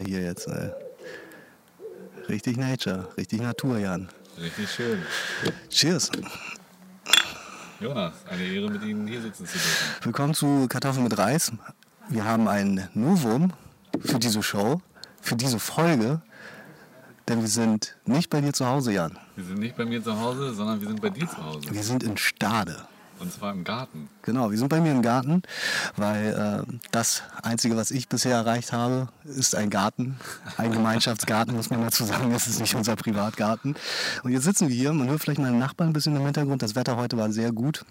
[0.00, 0.46] Hier jetzt.
[0.46, 0.70] Äh,
[2.28, 4.08] richtig Nature, richtig Natur, Jan.
[4.40, 5.02] Richtig schön.
[5.70, 6.12] Cheers.
[7.80, 10.04] Jonas, eine Ehre, mit Ihnen hier sitzen zu dürfen.
[10.04, 11.50] Willkommen zu Kartoffeln mit Reis.
[12.08, 13.52] Wir haben ein Novum
[13.98, 14.80] für diese Show,
[15.20, 16.22] für diese Folge.
[17.26, 19.18] Denn wir sind nicht bei dir zu Hause, Jan.
[19.34, 21.72] Wir sind nicht bei mir zu Hause, sondern wir sind bei dir zu Hause.
[21.72, 22.86] Wir sind in Stade.
[23.20, 24.08] Und zwar im Garten.
[24.22, 25.42] Genau, wir sind bei mir im Garten,
[25.96, 30.16] weil äh, das Einzige, was ich bisher erreicht habe, ist ein Garten.
[30.56, 32.32] Ein Gemeinschaftsgarten, muss man dazu sagen.
[32.32, 33.74] Das ist nicht unser Privatgarten.
[34.22, 34.92] Und jetzt sitzen wir hier.
[34.92, 36.62] Man hört vielleicht meine Nachbarn ein bisschen im Hintergrund.
[36.62, 37.84] Das Wetter heute war sehr gut.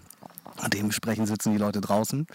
[0.72, 2.26] Dementsprechend sitzen die Leute draußen.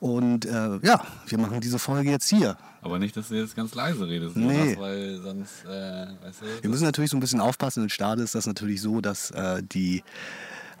[0.00, 2.56] Und äh, ja, wir machen diese Folge jetzt hier.
[2.82, 4.74] Aber nicht, dass du jetzt ganz leise redest, Nee.
[4.74, 7.82] Jonas, weil sonst, äh, weißt du, Wir müssen natürlich so ein bisschen aufpassen.
[7.82, 10.04] In Stade ist das natürlich so, dass äh, die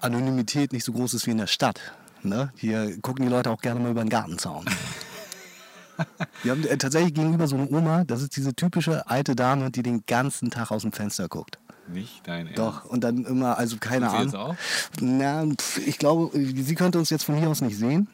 [0.00, 1.80] Anonymität nicht so groß ist wie in der Stadt.
[2.22, 2.52] Ne?
[2.56, 4.64] Hier gucken die Leute auch gerne mal über den Gartenzaun.
[6.42, 9.82] Wir haben äh, tatsächlich gegenüber so eine Oma, das ist diese typische alte Dame, die
[9.82, 11.58] den ganzen Tag aus dem Fenster guckt.
[11.88, 12.58] nicht dein Ernst.
[12.58, 14.50] Doch, und dann immer, also keine Tut sie jetzt Ahnung.
[14.52, 14.56] auch?
[15.00, 18.08] Na, pf, ich glaube, sie könnte uns jetzt von hier aus nicht sehen,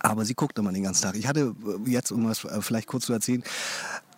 [0.00, 1.16] aber sie guckt immer den ganzen Tag.
[1.16, 3.42] Ich hatte äh, jetzt, um das äh, vielleicht kurz zu erzählen,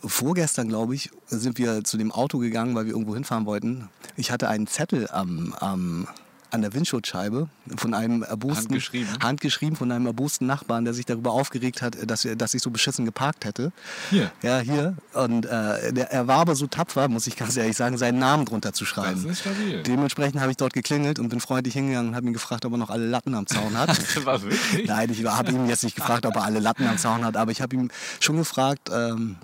[0.04, 3.88] vorgestern, glaube ich, sind wir zu dem Auto gegangen, weil wir irgendwo hinfahren wollten.
[4.16, 6.06] Ich hatte einen Zettel am, am
[6.50, 9.22] an der Windschutzscheibe von einem erbosten Handgeschrieben?
[9.22, 13.04] handgeschrieben von einem erbosten Nachbarn, der sich darüber aufgeregt hat, dass, dass ich so beschissen
[13.04, 13.72] geparkt hätte.
[14.10, 14.30] Hier.
[14.42, 14.96] Ja, hier.
[15.14, 18.44] Und äh, der, er war aber so tapfer, muss ich ganz ehrlich sagen, seinen Namen
[18.44, 19.22] drunter zu schreiben.
[19.22, 19.82] Das ist stabil.
[19.82, 22.78] Dementsprechend habe ich dort geklingelt und bin freundlich hingegangen und habe ihn gefragt, ob er
[22.78, 23.90] noch alle Latten am Zaun hat.
[24.24, 24.86] Was, wirklich?
[24.86, 27.52] Nein, ich habe ihn jetzt nicht gefragt, ob er alle Latten am Zaun hat, aber
[27.52, 29.36] ich habe ihm schon gefragt, ähm,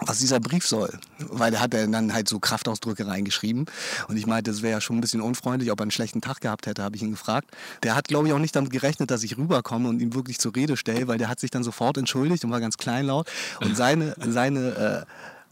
[0.00, 0.98] was dieser Brief soll.
[1.18, 3.66] Weil er hat ja dann halt so Kraftausdrücke reingeschrieben.
[4.08, 6.40] Und ich meinte, das wäre ja schon ein bisschen unfreundlich, ob er einen schlechten Tag
[6.40, 7.50] gehabt hätte, habe ich ihn gefragt.
[7.82, 10.54] Der hat, glaube ich, auch nicht damit gerechnet, dass ich rüberkomme und ihn wirklich zur
[10.54, 13.28] Rede stelle, weil der hat sich dann sofort entschuldigt und war ganz kleinlaut.
[13.60, 15.06] Und seine, seine, äh,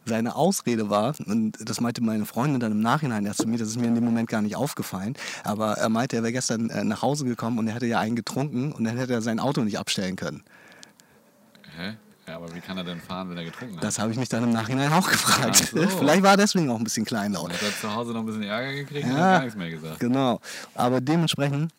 [0.04, 3.68] seine Ausrede war, und das meinte meine Freundin dann im Nachhinein erst zu mir, das
[3.68, 6.84] ist mir in dem Moment gar nicht aufgefallen, aber er meinte, er wäre gestern äh,
[6.84, 9.62] nach Hause gekommen und er hätte ja einen getrunken und dann hätte er sein Auto
[9.62, 10.44] nicht abstellen können.
[11.76, 11.96] Hä?
[12.28, 13.84] Ja, aber wie kann er denn fahren, wenn er getrunken hat?
[13.84, 15.56] Das habe ich mich dann im Nachhinein auch gefragt.
[15.72, 15.86] So.
[15.98, 17.52] Vielleicht war er deswegen auch ein bisschen kleinlaut.
[17.52, 19.16] Hat er zu Hause noch ein bisschen Ärger gekriegt und Ja.
[19.16, 20.00] hat gar nichts mehr gesagt.
[20.00, 20.40] Genau.
[20.74, 21.72] Aber dementsprechend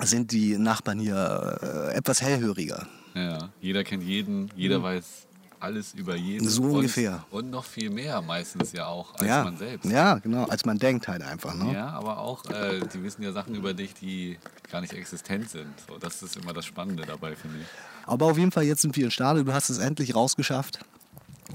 [0.00, 1.58] sind die Nachbarn hier
[1.92, 2.86] äh, etwas hellhöriger.
[3.14, 5.25] Ja, jeder kennt jeden, jeder weiß
[5.60, 6.48] alles über jeden.
[6.48, 7.24] So und, ungefähr.
[7.30, 9.44] Und noch viel mehr meistens ja auch als ja.
[9.44, 9.90] man selbst.
[9.90, 10.44] Ja, genau.
[10.44, 11.54] Als man denkt halt einfach.
[11.54, 11.72] Ne?
[11.72, 14.38] Ja, aber auch, äh, die wissen ja Sachen über dich, die
[14.70, 15.72] gar nicht existent sind.
[15.88, 17.66] So, das ist immer das Spannende dabei, finde ich.
[18.06, 19.44] Aber auf jeden Fall, jetzt sind wir in Stade.
[19.44, 20.80] Du hast es endlich rausgeschafft.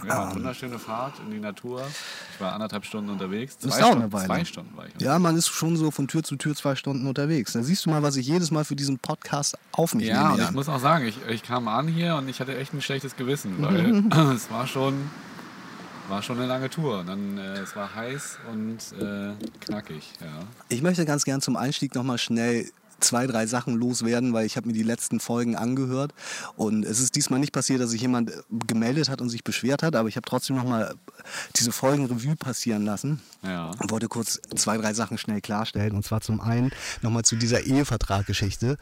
[0.05, 1.83] Ja, eine wunderschöne Fahrt in die Natur.
[2.33, 3.57] Ich war anderthalb Stunden unterwegs.
[3.57, 4.25] Das Zwei, dauert Stunden, eine Weile.
[4.27, 5.01] zwei Stunden war ich.
[5.01, 7.53] Ja, man ist schon so von Tür zu Tür zwei Stunden unterwegs.
[7.53, 10.33] Da siehst du mal, was ich jedes Mal für diesen Podcast auf mich Ja, nehme.
[10.35, 12.81] und ich muss auch sagen, ich, ich kam an hier und ich hatte echt ein
[12.81, 14.95] schlechtes Gewissen, weil es war schon,
[16.09, 16.99] war schon eine lange Tour.
[16.99, 20.13] Und dann, äh, es war heiß und äh, knackig.
[20.21, 20.27] Ja.
[20.69, 22.69] Ich möchte ganz gern zum Einstieg nochmal schnell
[23.01, 26.13] zwei, drei Sachen loswerden, weil ich habe mir die letzten Folgen angehört
[26.55, 28.33] und es ist diesmal nicht passiert, dass sich jemand äh,
[28.67, 30.93] gemeldet hat und sich beschwert hat, aber ich habe trotzdem nochmal
[31.55, 33.71] diese Folgen Revue passieren lassen Ja.
[33.79, 37.61] und wollte kurz zwei, drei Sachen schnell klarstellen und zwar zum einen nochmal zu dieser
[37.65, 38.77] Ehevertraggeschichte.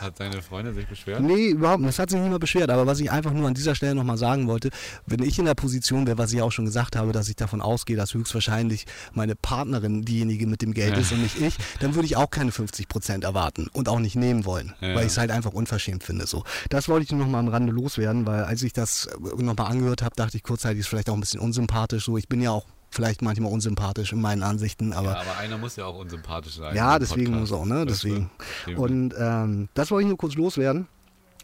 [0.00, 1.20] Hat deine Freundin sich beschwert?
[1.20, 1.88] Nee, überhaupt nicht.
[1.90, 2.70] Das hat sich niemand beschwert.
[2.70, 4.70] Aber was ich einfach nur an dieser Stelle nochmal sagen wollte,
[5.06, 7.60] wenn ich in der Position wäre, was ich auch schon gesagt habe, dass ich davon
[7.60, 12.06] ausgehe, dass höchstwahrscheinlich meine Partnerin diejenige mit dem Geld ist und nicht ich, dann würde
[12.06, 14.94] ich auch keine 50 Prozent erwarten und auch nicht nehmen wollen, Ja.
[14.94, 16.26] weil ich es halt einfach unverschämt finde.
[16.26, 16.44] So.
[16.70, 20.14] Das wollte ich nur nochmal am Rande loswerden, weil als ich das nochmal angehört habe,
[20.16, 22.04] dachte ich kurzzeitig, ist vielleicht auch ein bisschen unsympathisch.
[22.04, 25.56] So, ich bin ja auch vielleicht manchmal unsympathisch in meinen Ansichten, aber Ja, aber einer
[25.58, 26.76] muss ja auch unsympathisch sein.
[26.76, 27.50] ja, deswegen Podcast.
[27.52, 27.86] muss auch, ne?
[27.86, 28.30] Deswegen.
[28.76, 30.88] Und ähm, das wollte ich nur kurz loswerden.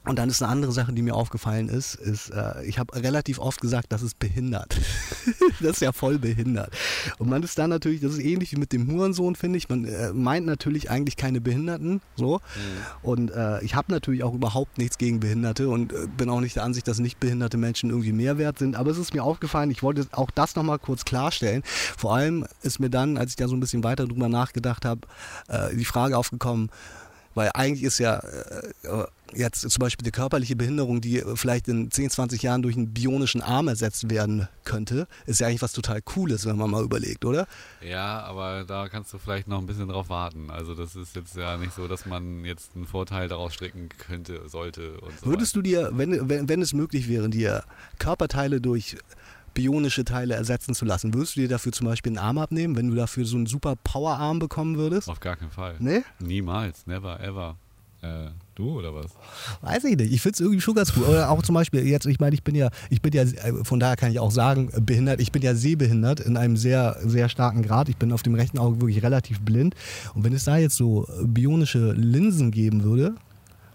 [0.04, 3.38] Und dann ist eine andere Sache, die mir aufgefallen ist, ist, äh, ich habe relativ
[3.38, 4.76] oft gesagt, das ist behindert.
[5.60, 6.72] das ist ja voll behindert.
[7.18, 9.68] Und man ist dann natürlich, das ist ähnlich wie mit dem Hurensohn, finde ich.
[9.68, 12.40] Man äh, meint natürlich eigentlich keine Behinderten, so.
[13.02, 16.56] Und äh, ich habe natürlich auch überhaupt nichts gegen Behinderte und äh, bin auch nicht
[16.56, 18.76] der Ansicht, dass nicht behinderte Menschen irgendwie mehr wert sind.
[18.76, 21.62] Aber es ist mir aufgefallen, ich wollte auch das nochmal kurz klarstellen.
[21.96, 25.02] Vor allem ist mir dann, als ich da so ein bisschen weiter drüber nachgedacht habe,
[25.48, 26.70] äh, die Frage aufgekommen,
[27.34, 29.04] weil eigentlich ist ja äh,
[29.34, 32.92] jetzt zum Beispiel die körperliche Behinderung, die äh, vielleicht in 10, 20 Jahren durch einen
[32.92, 37.24] bionischen Arm ersetzt werden könnte, ist ja eigentlich was total Cooles, wenn man mal überlegt,
[37.24, 37.46] oder?
[37.80, 40.50] Ja, aber da kannst du vielleicht noch ein bisschen drauf warten.
[40.50, 44.48] Also das ist jetzt ja nicht so, dass man jetzt einen Vorteil daraus stricken könnte,
[44.48, 47.64] sollte und so Würdest du dir, wenn, wenn, wenn es möglich wäre, dir
[47.98, 48.96] Körperteile durch
[49.54, 52.90] bionische Teile ersetzen zu lassen, würdest du dir dafür zum Beispiel einen Arm abnehmen, wenn
[52.90, 55.08] du dafür so einen super Powerarm bekommen würdest?
[55.08, 55.76] Auf gar keinen Fall.
[55.80, 56.04] Nee?
[56.20, 57.56] Niemals, never, ever.
[58.00, 59.12] Äh, du oder was?
[59.60, 60.12] Weiß ich nicht.
[60.12, 61.04] Ich finde es irgendwie schon ganz cool.
[61.04, 63.80] Oder auch zum Beispiel jetzt, ich meine, ich bin ja, ich bin ja, äh, von
[63.80, 65.20] daher kann ich auch sagen, behindert.
[65.20, 67.88] Ich bin ja sehbehindert in einem sehr, sehr starken Grad.
[67.88, 69.74] Ich bin auf dem rechten Auge wirklich relativ blind.
[70.14, 73.14] Und wenn es da jetzt so bionische Linsen geben würde,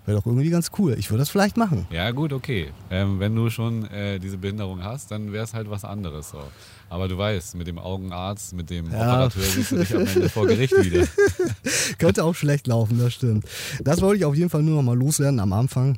[0.06, 0.96] Wäre doch irgendwie ganz cool.
[1.00, 1.88] Ich würde das vielleicht machen.
[1.90, 2.72] Ja, gut, okay.
[2.92, 6.32] Ähm, wenn du schon äh, diese Behinderung hast, dann wäre es halt was anderes.
[6.32, 6.40] So.
[6.94, 8.98] Aber du weißt, mit dem Augenarzt, mit dem ja.
[9.00, 11.08] Operateur siehst du dich am Ende vor Gericht wieder.
[11.98, 13.46] Könnte auch schlecht laufen, das stimmt.
[13.84, 15.98] Das wollte ich auf jeden Fall nur noch mal loswerden am Anfang.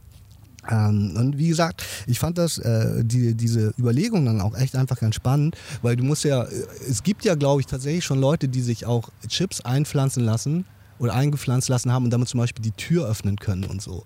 [0.72, 4.98] Ähm, und wie gesagt, ich fand das, äh, die, diese Überlegung dann auch echt einfach
[4.98, 8.48] ganz spannend, weil du musst ja, äh, es gibt ja, glaube ich, tatsächlich schon Leute,
[8.48, 10.64] die sich auch Chips einpflanzen lassen,
[10.98, 14.06] oder eingepflanzt lassen haben und damit zum Beispiel die Tür öffnen können und so.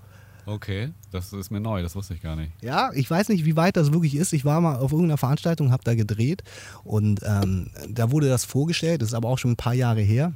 [0.50, 2.52] Okay, das ist mir neu, das wusste ich gar nicht.
[2.62, 4.34] Ja, ich weiß nicht, wie weit das wirklich ist.
[4.34, 6.44] Ich war mal auf irgendeiner Veranstaltung, habe da gedreht
[6.84, 10.34] und ähm, da wurde das vorgestellt, das ist aber auch schon ein paar Jahre her.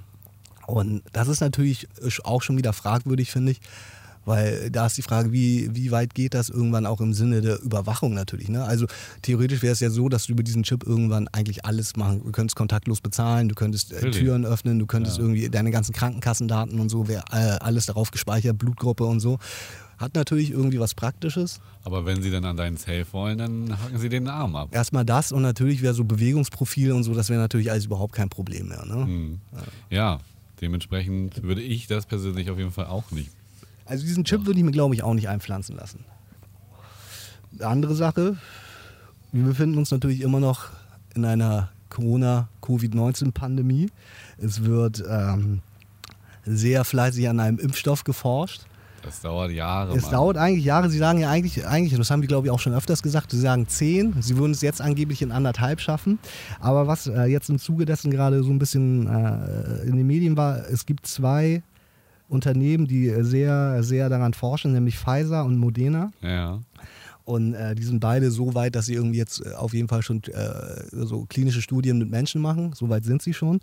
[0.68, 1.88] Und das ist natürlich
[2.24, 3.62] auch schon wieder fragwürdig, finde ich,
[4.25, 7.61] weil da ist die Frage, wie, wie weit geht das irgendwann auch im Sinne der
[7.61, 8.49] Überwachung natürlich.
[8.49, 8.63] Ne?
[8.63, 8.85] Also
[9.21, 12.21] theoretisch wäre es ja so, dass du über diesen Chip irgendwann eigentlich alles machen.
[12.23, 15.23] Du könntest kontaktlos bezahlen, du könntest äh, Türen öffnen, du könntest ja.
[15.23, 19.39] irgendwie deine ganzen Krankenkassendaten und so, wäre äh, alles darauf gespeichert, Blutgruppe und so.
[19.97, 21.61] Hat natürlich irgendwie was Praktisches.
[21.83, 24.69] Aber wenn sie dann an deinen Safe wollen, dann hacken sie den Arm ab.
[24.71, 28.29] Erstmal das und natürlich wäre so Bewegungsprofil und so, das wäre natürlich alles überhaupt kein
[28.29, 28.85] Problem mehr.
[28.85, 29.05] Ne?
[29.05, 29.39] Hm.
[29.89, 29.97] Ja.
[29.97, 30.19] ja,
[30.61, 33.29] dementsprechend würde ich das persönlich auf jeden Fall auch nicht
[33.93, 36.03] also diesen Chip würde ich mir, glaube ich, auch nicht einpflanzen lassen.
[37.59, 38.37] Andere Sache,
[39.31, 40.69] wir befinden uns natürlich immer noch
[41.13, 43.91] in einer Corona-Covid-19-Pandemie.
[44.39, 45.61] Es wird ähm,
[46.43, 48.63] sehr fleißig an einem Impfstoff geforscht.
[49.03, 49.95] Das dauert Jahre.
[49.95, 50.11] Es Mann.
[50.11, 50.89] dauert eigentlich Jahre.
[50.89, 53.39] Sie sagen ja eigentlich, eigentlich, das haben die glaube ich auch schon öfters gesagt, sie
[53.39, 54.15] sagen zehn.
[54.21, 56.17] Sie würden es jetzt angeblich in anderthalb schaffen.
[56.59, 60.35] Aber was äh, jetzt im Zuge dessen gerade so ein bisschen äh, in den Medien
[60.35, 61.61] war, es gibt zwei
[62.33, 66.12] Unternehmen, die sehr, sehr daran forschen, nämlich Pfizer und Modena.
[66.21, 66.59] Ja.
[67.25, 70.01] Und äh, die sind beide so weit, dass sie irgendwie jetzt äh, auf jeden Fall
[70.01, 72.74] schon äh, so klinische Studien mit Menschen machen.
[72.74, 73.62] So weit sind sie schon.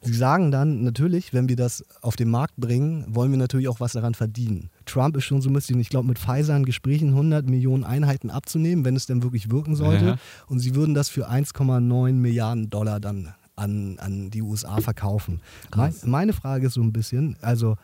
[0.00, 3.80] Sie sagen dann natürlich, wenn wir das auf den Markt bringen, wollen wir natürlich auch
[3.80, 4.70] was daran verdienen.
[4.86, 8.30] Trump ist schon so ein bisschen, ich glaube, mit Pfizer in Gesprächen 100 Millionen Einheiten
[8.30, 10.04] abzunehmen, wenn es denn wirklich wirken sollte.
[10.04, 10.16] Ja.
[10.46, 15.40] Und sie würden das für 1,9 Milliarden Dollar dann an, an die USA verkaufen.
[16.04, 17.76] Meine Frage ist so ein bisschen, also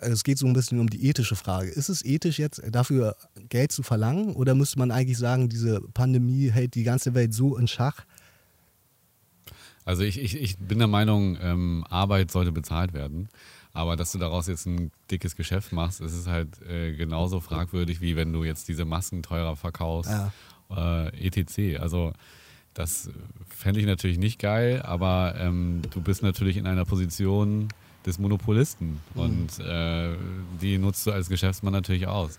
[0.00, 1.70] es geht so ein bisschen um die ethische Frage.
[1.70, 3.16] Ist es ethisch jetzt dafür
[3.48, 7.56] Geld zu verlangen oder müsste man eigentlich sagen, diese Pandemie hält die ganze Welt so
[7.56, 8.04] in Schach?
[9.84, 13.28] Also ich, ich, ich bin der Meinung, ähm, Arbeit sollte bezahlt werden.
[13.72, 18.00] Aber dass du daraus jetzt ein dickes Geschäft machst, ist es halt äh, genauso fragwürdig,
[18.00, 20.32] wie wenn du jetzt diese Masken teurer verkaufst, ja.
[21.06, 21.80] äh, etc.
[21.80, 22.12] Also
[22.74, 23.10] das
[23.48, 27.68] fände ich natürlich nicht geil, aber ähm, du bist natürlich in einer Position,
[28.06, 29.00] des Monopolisten.
[29.14, 29.20] Mhm.
[29.20, 30.16] Und äh,
[30.60, 32.38] die nutzt du als Geschäftsmann natürlich aus.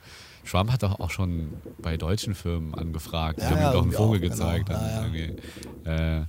[0.50, 3.40] Trump hat doch auch schon bei deutschen Firmen angefragt.
[3.40, 4.34] Ja, die haben ihm doch einen Vogel auch, genau.
[4.34, 4.70] gezeigt.
[4.70, 5.36] Genau.
[5.86, 6.26] Ja, äh,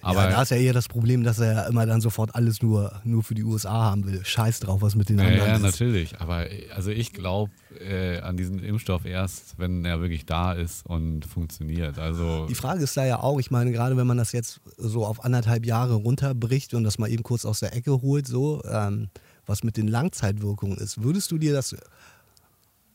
[0.00, 2.62] aber ja, da ist ja eher das Problem, dass er ja immer dann sofort alles
[2.62, 4.24] nur, nur für die USA haben will.
[4.24, 5.60] Scheiß drauf, was mit den anderen ja, ist.
[5.62, 6.20] Ja, natürlich.
[6.20, 7.50] Aber also ich glaube
[7.80, 11.98] äh, an diesen Impfstoff erst, wenn er wirklich da ist und funktioniert.
[11.98, 15.04] Also die Frage ist da ja auch, ich meine, gerade wenn man das jetzt so
[15.04, 19.08] auf anderthalb Jahre runterbricht und das mal eben kurz aus der Ecke holt, so, ähm,
[19.46, 21.74] was mit den Langzeitwirkungen ist, würdest du dir das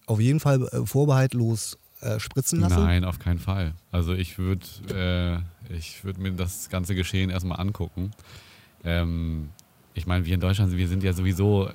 [0.05, 2.83] auf jeden Fall äh, vorbehaltlos äh, spritzen lassen?
[2.83, 3.73] Nein, auf keinen Fall.
[3.91, 8.11] Also ich würde äh, würd mir das ganze Geschehen erstmal angucken.
[8.83, 9.49] Ähm,
[9.93, 11.73] ich meine, wir in Deutschland, wir sind ja sowieso äh,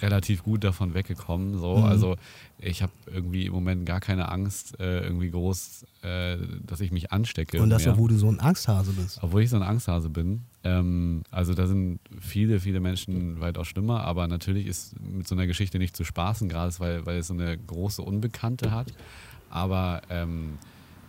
[0.00, 1.58] relativ gut davon weggekommen.
[1.58, 1.78] So.
[1.78, 1.84] Mhm.
[1.84, 2.16] Also
[2.58, 7.12] ich habe irgendwie im Moment gar keine Angst, äh, irgendwie groß, äh, dass ich mich
[7.12, 7.60] anstecke.
[7.60, 7.94] Und das, mehr.
[7.94, 9.18] obwohl du so ein Angsthase bist.
[9.22, 10.42] Obwohl ich so ein Angsthase bin.
[10.64, 15.46] Ähm, also da sind viele, viele Menschen weitaus schlimmer, aber natürlich ist mit so einer
[15.46, 18.92] Geschichte nicht zu spaßen, gerade weil, weil es so eine große Unbekannte hat.
[19.52, 20.58] Aber ähm,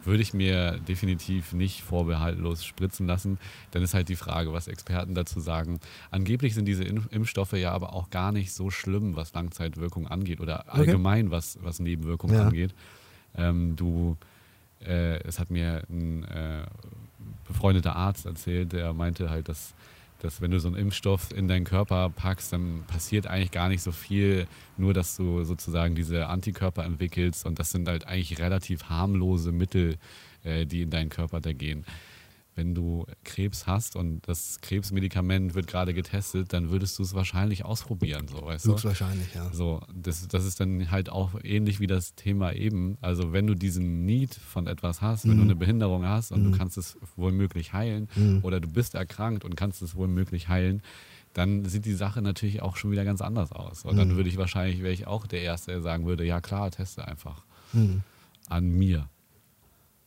[0.06, 3.38] würde ich mir definitiv nicht vorbehaltlos spritzen lassen.
[3.72, 5.80] Dann ist halt die Frage, was Experten dazu sagen.
[6.12, 10.74] Angeblich sind diese Impfstoffe ja aber auch gar nicht so schlimm, was Langzeitwirkung angeht oder
[10.74, 11.36] allgemein, okay.
[11.36, 12.44] was, was Nebenwirkungen ja.
[12.44, 12.74] angeht.
[13.36, 14.18] Ähm, du,
[14.86, 16.66] äh, es hat mir ein äh,
[17.48, 19.74] befreundeter Arzt erzählt, der meinte halt, dass
[20.24, 23.84] dass wenn du so einen Impfstoff in deinen Körper packst, dann passiert eigentlich gar nicht
[23.84, 28.86] so viel, nur dass du sozusagen diese Antikörper entwickelst und das sind halt eigentlich relativ
[28.86, 29.98] harmlose Mittel,
[30.44, 31.86] äh, die in deinen Körper da gehen
[32.56, 37.66] wenn du Krebs hast und das Krebsmedikament wird gerade getestet, dann würdest du es wahrscheinlich
[37.66, 38.84] ausprobieren, so weißt du?
[38.84, 39.50] wahrscheinlich, ja.
[39.54, 42.98] So, das, das ist dann halt auch ähnlich wie das Thema eben.
[43.02, 45.38] Also wenn du diesen Need von etwas hast, wenn mhm.
[45.38, 46.52] du eine Behinderung hast und mhm.
[46.52, 48.40] du kannst es wohl möglich heilen mhm.
[48.44, 50.82] oder du bist erkrankt und kannst es wohl möglich heilen,
[51.34, 53.86] dann sieht die Sache natürlich auch schon wieder ganz anders aus.
[53.86, 54.16] Und dann Mhm.
[54.18, 57.44] würde ich wahrscheinlich, wäre ich auch der Erste, der sagen würde, ja klar, teste einfach
[57.74, 58.04] Mhm.
[58.50, 59.10] an mir.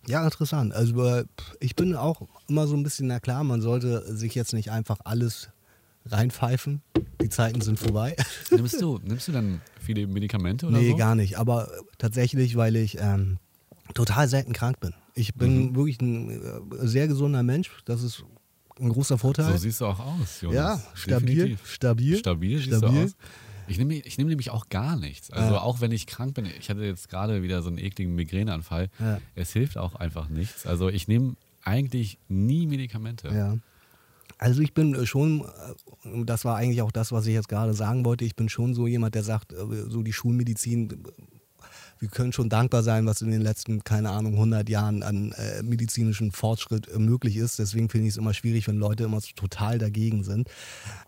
[0.09, 0.73] Ja, interessant.
[0.73, 1.25] Also äh,
[1.61, 4.99] ich bin auch immer so ein bisschen, na klar, man sollte sich jetzt nicht einfach
[5.05, 5.51] alles
[6.07, 6.83] reinpfeifen.
[7.23, 8.15] Die Zeiten sind vorbei.
[8.51, 10.97] Nimmst du, nimmst du dann viele Medikamente oder nee, so?
[10.97, 11.39] gar nicht.
[11.39, 13.39] Aber tatsächlich, weil ich ähm,
[13.95, 14.93] total selten krank bin.
[15.15, 15.77] Ich bin Mhm.
[15.77, 17.71] wirklich ein äh, sehr gesunder Mensch.
[17.87, 18.23] Das ist
[18.79, 19.51] ein großer Vorteil.
[19.53, 20.57] So siehst du auch aus, Jonas.
[20.57, 21.67] ja, stabil, Definitiv.
[21.67, 22.17] stabil.
[22.19, 22.99] Stabil siehst Stabil.
[23.01, 23.17] du aus.
[23.69, 25.31] Ich nehme, ich nehme nämlich auch gar nichts.
[25.31, 25.61] Also Ja.
[25.61, 29.19] auch wenn ich krank bin, ich hatte jetzt gerade wieder so einen ekligen Migräneanfall, Ja.
[29.35, 30.67] es hilft auch einfach nichts.
[30.67, 33.29] Also ich nehme eigentlich nie Medikamente.
[33.29, 33.59] Ja.
[34.39, 35.41] Also ich bin äh, schon,
[36.05, 38.75] äh, das war eigentlich auch das, was ich jetzt gerade sagen wollte, ich bin schon
[38.75, 39.57] so jemand, der sagt, äh,
[39.89, 41.05] so die Schulmedizin,
[41.99, 45.63] wir können schon dankbar sein, was in den letzten, keine Ahnung, 100 Jahren an äh,
[45.63, 47.59] medizinischem Fortschritt äh, möglich ist.
[47.59, 50.49] Deswegen finde ich es immer schwierig, wenn Leute immer so total dagegen sind.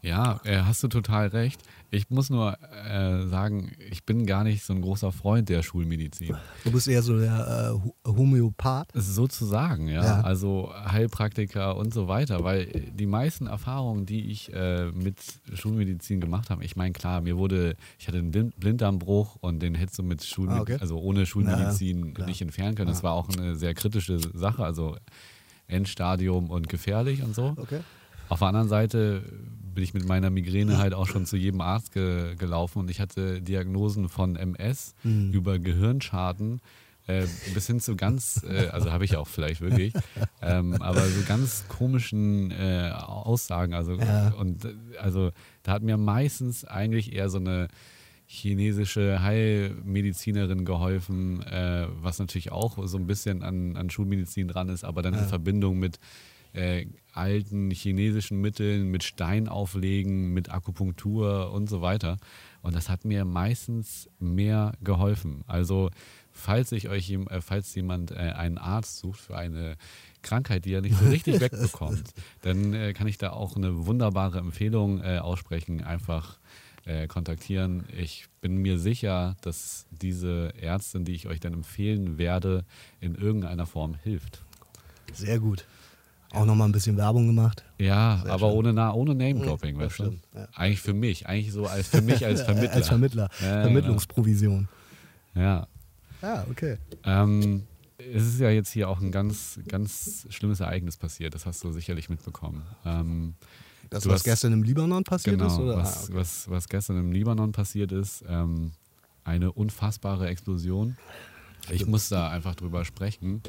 [0.00, 1.60] Ja, äh, hast du total recht.
[1.90, 2.54] Ich muss nur
[2.86, 6.36] äh, sagen, ich bin gar nicht so ein großer Freund der Schulmedizin.
[6.64, 7.72] Du bist eher so der
[8.06, 8.88] äh, Homöopath.
[8.92, 10.04] Sozusagen, ja.
[10.04, 10.20] Ja.
[10.20, 12.44] Also Heilpraktiker und so weiter.
[12.44, 15.16] Weil die meisten Erfahrungen, die ich äh, mit
[15.54, 19.74] Schulmedizin gemacht habe, ich meine, klar, mir wurde, ich hatte einen Blind- Blinddarmbruch und den
[19.74, 20.76] hättest du mit Schulmedizin, Ah, okay.
[20.80, 22.28] also ohne Schulmedizin klar.
[22.28, 22.88] nicht entfernen können.
[22.90, 24.96] Das war auch eine sehr kritische Sache, also
[25.68, 27.54] Endstadium und gefährlich und so.
[27.56, 27.80] Okay.
[28.28, 29.22] Auf der anderen Seite
[29.78, 32.98] bin ich mit meiner Migräne halt auch schon zu jedem Arzt ge gelaufen und ich
[32.98, 35.30] hatte Diagnosen von MS Mhm.
[35.30, 36.60] über Gehirnschaden
[37.06, 39.94] äh, bis hin zu ganz, äh, also habe ich auch vielleicht wirklich,
[40.42, 43.72] ähm, aber so ganz komischen äh, Aussagen.
[43.72, 44.30] Also, Ja.
[44.34, 44.66] und,
[45.00, 45.30] also
[45.62, 47.68] da hat mir meistens eigentlich eher so eine
[48.26, 54.84] chinesische Heilmedizinerin geholfen, äh, was natürlich auch so ein bisschen an, an Schulmedizin dran ist,
[54.84, 55.26] aber dann in Ja.
[55.26, 55.98] Verbindung mit
[56.52, 62.16] äh, alten chinesischen Mitteln, mit Steinauflegen, mit Akupunktur und so weiter.
[62.62, 65.44] Und das hat mir meistens mehr geholfen.
[65.46, 65.90] Also
[66.32, 69.76] falls ich euch, äh, falls jemand äh, einen Arzt sucht für eine
[70.22, 72.12] Krankheit, die er nicht so richtig wegbekommt,
[72.42, 75.82] dann äh, kann ich da auch eine wunderbare Empfehlung äh, aussprechen.
[75.82, 76.38] Einfach
[76.84, 77.84] äh, kontaktieren.
[77.96, 82.64] Ich bin mir sicher, dass diese Ärztin, die ich euch dann empfehlen werde,
[83.00, 84.42] in irgendeiner Form hilft.
[85.12, 85.66] Sehr gut.
[86.32, 87.64] Auch nochmal ein bisschen Werbung gemacht.
[87.78, 88.58] Ja, Sehr aber schön.
[88.58, 90.04] ohne, Na- ohne Name-Dropping, Ja, weißt du?
[90.04, 90.48] stimmt, ja.
[90.54, 92.72] Eigentlich für mich, eigentlich so als für mich als Vermittler.
[92.74, 93.28] Als Vermittler.
[93.40, 94.68] Ja, Vermittlungsprovision.
[95.34, 95.66] Ja.
[96.20, 96.76] Ja, okay.
[97.04, 97.62] Ähm,
[97.96, 101.34] es ist ja jetzt hier auch ein ganz, ganz schlimmes Ereignis passiert.
[101.34, 102.62] Das hast du sicherlich mitbekommen.
[102.84, 103.34] Ähm,
[103.88, 105.58] Das, was hast- gestern im Libanon passiert genau, ist?
[105.58, 105.76] Oder?
[105.78, 106.14] was, Ah, okay.
[106.14, 108.22] was, was gestern im Libanon passiert ist.
[108.28, 108.72] Ähm,
[109.24, 110.96] eine unfassbare Explosion.
[111.70, 113.42] Ich muss da einfach drüber sprechen,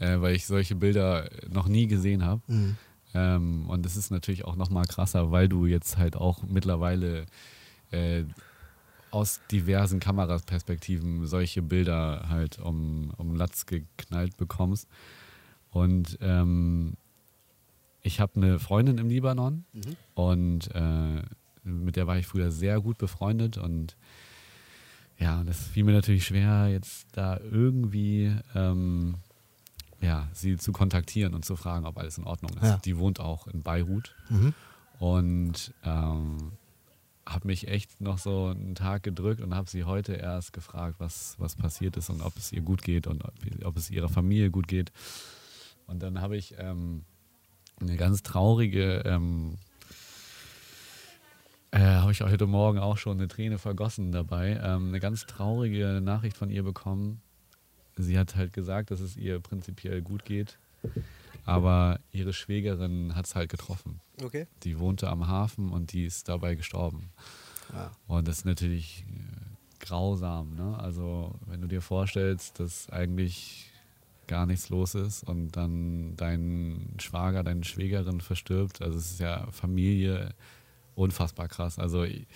[0.00, 2.42] äh, weil ich solche Bilder noch nie gesehen habe.
[2.48, 2.76] Mhm.
[3.14, 7.26] Ähm, und es ist natürlich auch noch mal krasser, weil du jetzt halt auch mittlerweile
[7.92, 8.24] äh,
[9.10, 14.88] aus diversen Kameraperspektiven solche Bilder halt um, um Latz geknallt bekommst.
[15.70, 16.94] Und ähm,
[18.02, 19.96] ich habe eine Freundin im Libanon Mhm.
[20.14, 21.22] und äh,
[21.64, 23.96] mit der war ich früher sehr gut befreundet und
[25.18, 29.16] ja, das fiel mir natürlich schwer, jetzt da irgendwie ähm,
[30.00, 32.62] ja, sie zu kontaktieren und zu fragen, ob alles in Ordnung ist.
[32.62, 32.76] Ja.
[32.78, 34.54] Die wohnt auch in Beirut Mhm.
[34.98, 36.52] und ähm,
[37.26, 41.36] habe mich echt noch so einen Tag gedrückt und habe sie heute erst gefragt, was,
[41.38, 44.50] was passiert ist und ob es ihr gut geht und ob, ob es ihrer Familie
[44.50, 44.90] gut geht.
[45.86, 47.04] Und dann habe ich ähm,
[47.80, 49.58] eine ganz traurige, ähm,
[51.72, 56.00] äh, habe ich heute Morgen auch schon eine Träne vergossen dabei, ähm, eine ganz traurige
[56.02, 57.20] Nachricht von ihr bekommen.
[58.02, 60.58] Sie hat halt gesagt, dass es ihr prinzipiell gut geht,
[61.44, 64.00] aber ihre Schwägerin hat es halt getroffen.
[64.22, 64.46] Okay.
[64.64, 67.10] Die wohnte am Hafen und die ist dabei gestorben.
[67.72, 67.90] Ja.
[68.06, 70.54] Und das ist natürlich äh, grausam.
[70.54, 70.78] Ne?
[70.78, 73.70] Also wenn du dir vorstellst, dass eigentlich
[74.26, 79.46] gar nichts los ist und dann dein Schwager, deine Schwägerin verstirbt, also es ist ja
[79.50, 80.34] Familie
[80.94, 81.78] unfassbar krass.
[81.78, 82.26] Also ich-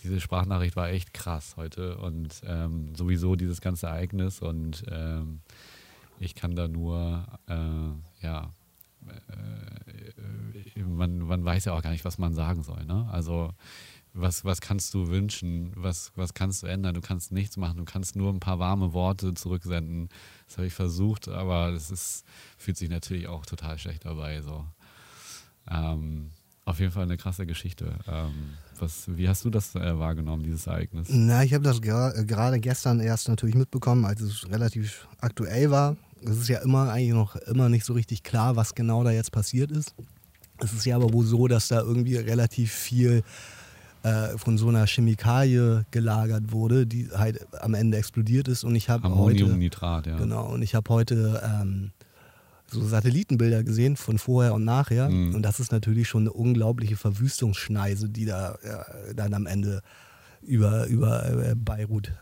[0.00, 5.40] diese Sprachnachricht war echt krass heute und ähm, sowieso dieses ganze Ereignis und ähm,
[6.18, 8.52] ich kann da nur, äh, ja,
[9.08, 12.84] äh, man, man weiß ja auch gar nicht, was man sagen soll.
[12.84, 13.08] Ne?
[13.10, 13.52] Also
[14.14, 15.72] was, was kannst du wünschen?
[15.74, 16.94] Was, was kannst du ändern?
[16.94, 17.78] Du kannst nichts machen.
[17.78, 20.10] Du kannst nur ein paar warme Worte zurücksenden.
[20.46, 22.24] Das habe ich versucht, aber es
[22.58, 24.42] fühlt sich natürlich auch total schlecht dabei.
[24.42, 24.66] So.
[25.70, 26.30] Ähm,
[26.64, 27.92] auf jeden Fall eine krasse Geschichte.
[28.06, 31.08] Ähm, was, wie hast du das äh, wahrgenommen, dieses Ereignis?
[31.10, 35.96] Na, ich habe das äh, gerade gestern erst natürlich mitbekommen, als es relativ aktuell war.
[36.24, 39.32] Es ist ja immer eigentlich noch immer nicht so richtig klar, was genau da jetzt
[39.32, 39.94] passiert ist.
[40.58, 43.24] Es ist ja aber wohl so, dass da irgendwie relativ viel
[44.04, 48.62] äh, von so einer Chemikalie gelagert wurde, die halt am Ende explodiert ist.
[48.62, 50.16] Und ich habe heute, Ammoniumnitrat, ja.
[50.16, 51.90] genau, und ich habe heute ähm,
[52.72, 55.08] so Satellitenbilder gesehen von vorher und nachher.
[55.08, 55.34] Mhm.
[55.34, 59.82] Und das ist natürlich schon eine unglaubliche Verwüstungsschneise, die da äh, dann am Ende
[60.42, 62.12] über, über äh, Beirut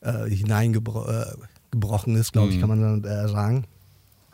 [0.00, 2.60] äh, hineingebrochen ist, glaube ich, Mhm.
[2.60, 3.64] kann man dann äh, sagen.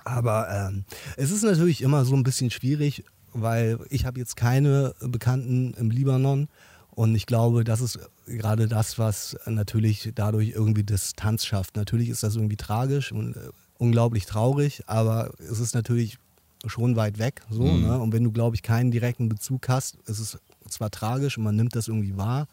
[0.04, 0.84] Aber ähm,
[1.16, 5.90] es ist natürlich immer so ein bisschen schwierig, weil ich habe jetzt keine Bekannten im
[5.90, 6.48] Libanon
[6.90, 11.74] und ich glaube, das ist gerade das, was natürlich dadurch irgendwie Distanz schafft.
[11.76, 13.40] Natürlich ist das irgendwie tragisch und äh,
[13.84, 16.18] unglaublich traurig, aber es ist natürlich
[16.66, 17.42] schon weit weg.
[17.50, 17.82] So, Mhm.
[17.82, 17.98] ne?
[17.98, 20.38] Und wenn du, glaube ich, keinen direkten Bezug hast, ist es
[20.68, 22.46] zwar tragisch und man nimmt das irgendwie wahr.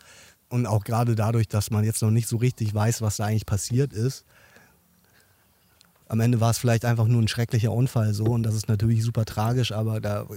[0.50, 3.46] Und auch gerade dadurch, dass man jetzt noch nicht so richtig weiß, was da eigentlich
[3.46, 4.26] passiert ist,
[6.10, 9.02] am Ende war es vielleicht einfach nur ein schrecklicher Unfall so und das ist natürlich
[9.02, 10.28] super tragisch, aber da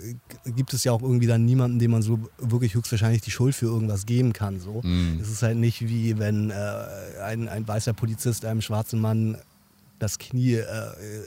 [0.44, 3.66] gibt es ja auch irgendwie dann niemanden, dem man so wirklich höchstwahrscheinlich die Schuld für
[3.66, 4.60] irgendwas geben kann.
[4.60, 4.82] So.
[4.84, 5.18] Mhm.
[5.20, 6.54] Es ist halt nicht wie wenn äh,
[7.24, 9.36] ein, ein weißer Polizist einem schwarzen Mann
[9.98, 10.64] das Knie äh,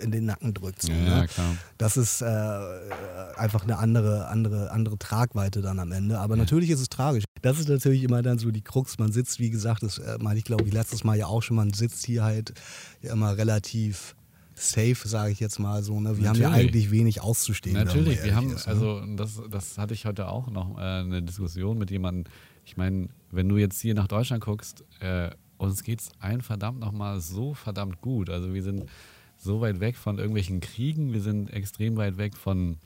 [0.02, 0.82] in den Nacken drückt.
[0.82, 1.10] So, Ja, ne?
[1.10, 1.56] ja, klar.
[1.78, 2.26] Das ist äh,
[3.38, 6.20] einfach eine andere, andere, andere Tragweite dann am Ende.
[6.20, 7.24] Aber natürlich ist es tragisch.
[7.42, 9.00] Das ist natürlich immer dann so die Krux.
[9.00, 11.56] Man sitzt, wie gesagt, das äh, meine ich, glaube ich, letztes Mal ja auch schon,
[11.56, 12.54] man sitzt hier halt
[13.02, 14.16] ja immer relativ
[14.56, 16.00] safe, sage ich jetzt mal so.
[16.00, 16.18] Ne?
[16.18, 16.70] Wir haben ja Natürlich.
[16.70, 17.76] eigentlich wenig auszustehen.
[17.76, 18.74] Natürlich, wir haben, ist, ne?
[18.74, 22.32] also das, das hatte ich heute auch noch äh, eine Diskussion mit jemandem.
[22.66, 26.80] Ich meine, wenn du jetzt hier nach Deutschland guckst, äh, uns geht es ein verdammt
[26.80, 28.30] nochmal so verdammt gut.
[28.30, 28.86] Also wir sind
[29.38, 32.78] so weit weg von irgendwelchen Kriegen, wir sind extrem weit weg von,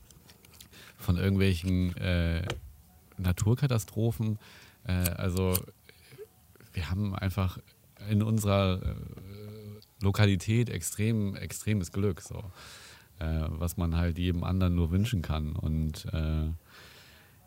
[0.98, 2.46] von irgendwelchen äh,
[3.18, 4.38] Naturkatastrophen.
[4.86, 5.54] Äh, also
[6.74, 7.60] wir haben einfach
[8.10, 8.96] in unserer äh,
[10.02, 12.40] Lokalität extrem, extremes Glück, so,
[13.20, 15.56] äh, was man halt jedem anderen nur wünschen kann.
[15.56, 16.50] Und äh,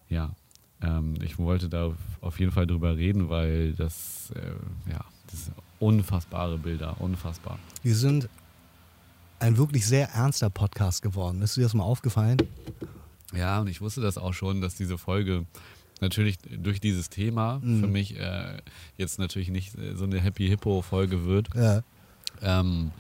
[0.09, 0.35] ja,
[0.81, 5.45] ähm, ich wollte da auf, auf jeden Fall drüber reden, weil das, äh, ja, das
[5.47, 7.59] sind unfassbare Bilder, unfassbar.
[7.83, 8.29] Wir sind
[9.41, 11.43] ein wirklich sehr ernster Podcast geworden.
[11.43, 12.39] Ist dir das mal aufgefallen?
[13.35, 15.45] Ja, und ich wusste das auch schon, dass diese Folge
[16.01, 17.81] natürlich durch dieses Thema Mhm.
[17.81, 18.59] für mich äh,
[18.97, 21.49] jetzt natürlich nicht äh, so eine Happy Hippo Folge wird.
[21.55, 21.83] Ja.
[22.43, 22.91] Ähm,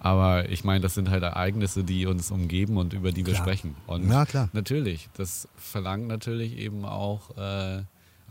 [0.00, 3.44] aber ich meine, das sind halt Ereignisse, die uns umgeben und über die wir Klar.
[3.46, 3.76] sprechen.
[3.86, 4.48] Und Ja, klar.
[4.52, 7.82] natürlich, das verlangt natürlich eben auch äh,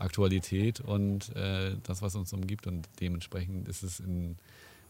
[0.02, 2.66] Aktualität und äh, das, was uns umgibt.
[2.66, 4.36] Und dementsprechend ist es in,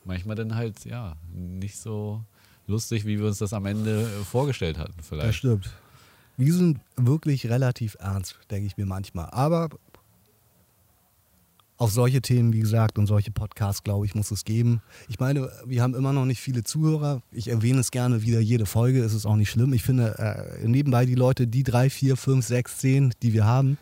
[0.04, 2.22] manchmal dann halt, ja, nicht so
[2.66, 5.38] lustig, wie wir uns das am Ende äh, vorgestellt hatten, Das vielleicht.
[5.38, 5.70] stimmt.
[6.36, 9.28] Wir sind wirklich relativ ernst, denke ich mir manchmal.
[9.30, 9.68] Aber
[11.76, 14.80] auf solche Themen, wie gesagt, und solche Podcasts, glaube ich, muss es geben.
[15.08, 17.22] Ich meine, wir haben immer noch nicht viele Zuhörer.
[17.32, 19.72] Ich erwähne es gerne wieder jede Folge, es ist auch nicht schlimm.
[19.72, 20.16] Ich finde,
[20.62, 23.78] äh, nebenbei die Leute, die drei, vier, fünf, sechs, zehn, die wir haben,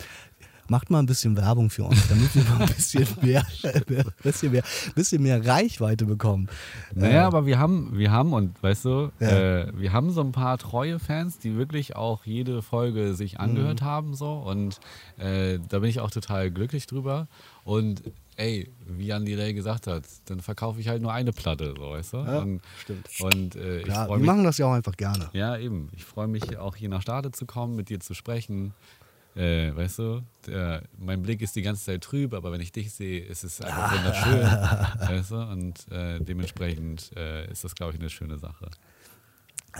[0.70, 3.44] macht mal ein bisschen Werbung für uns, damit wir mal ein bisschen mehr,
[4.22, 4.62] bisschen mehr,
[4.94, 6.48] bisschen mehr Reichweite bekommen.
[6.94, 9.28] Naja, Äh, aber wir haben, wir haben, und weißt du, Ja.
[9.28, 13.40] äh, wir haben so ein paar treue Fans, die wirklich auch jede Folge sich Mhm.
[13.40, 14.32] angehört haben, so.
[14.34, 14.78] Und
[15.18, 17.26] äh, da bin ich auch total glücklich drüber.
[17.64, 18.02] Und
[18.36, 22.12] ey, wie Jan Delay gesagt hat, dann verkaufe ich halt nur eine Platte, so, weißt
[22.14, 22.16] du?
[22.18, 23.06] Ja, und stimmt.
[23.20, 24.26] und äh, ich Klar, freue wir mich.
[24.26, 25.28] machen das ja auch einfach gerne.
[25.34, 25.88] Ja, eben.
[25.94, 28.72] Ich freue mich auch hier nach Stade zu kommen, mit dir zu sprechen.
[29.36, 32.92] Äh, weißt du, der, mein Blick ist die ganze Zeit trüb, aber wenn ich dich
[32.92, 34.40] sehe, ist es einfach wunderschön.
[35.08, 35.36] weißt du?
[35.36, 38.70] Und äh, dementsprechend äh, ist das, glaube ich, eine schöne Sache.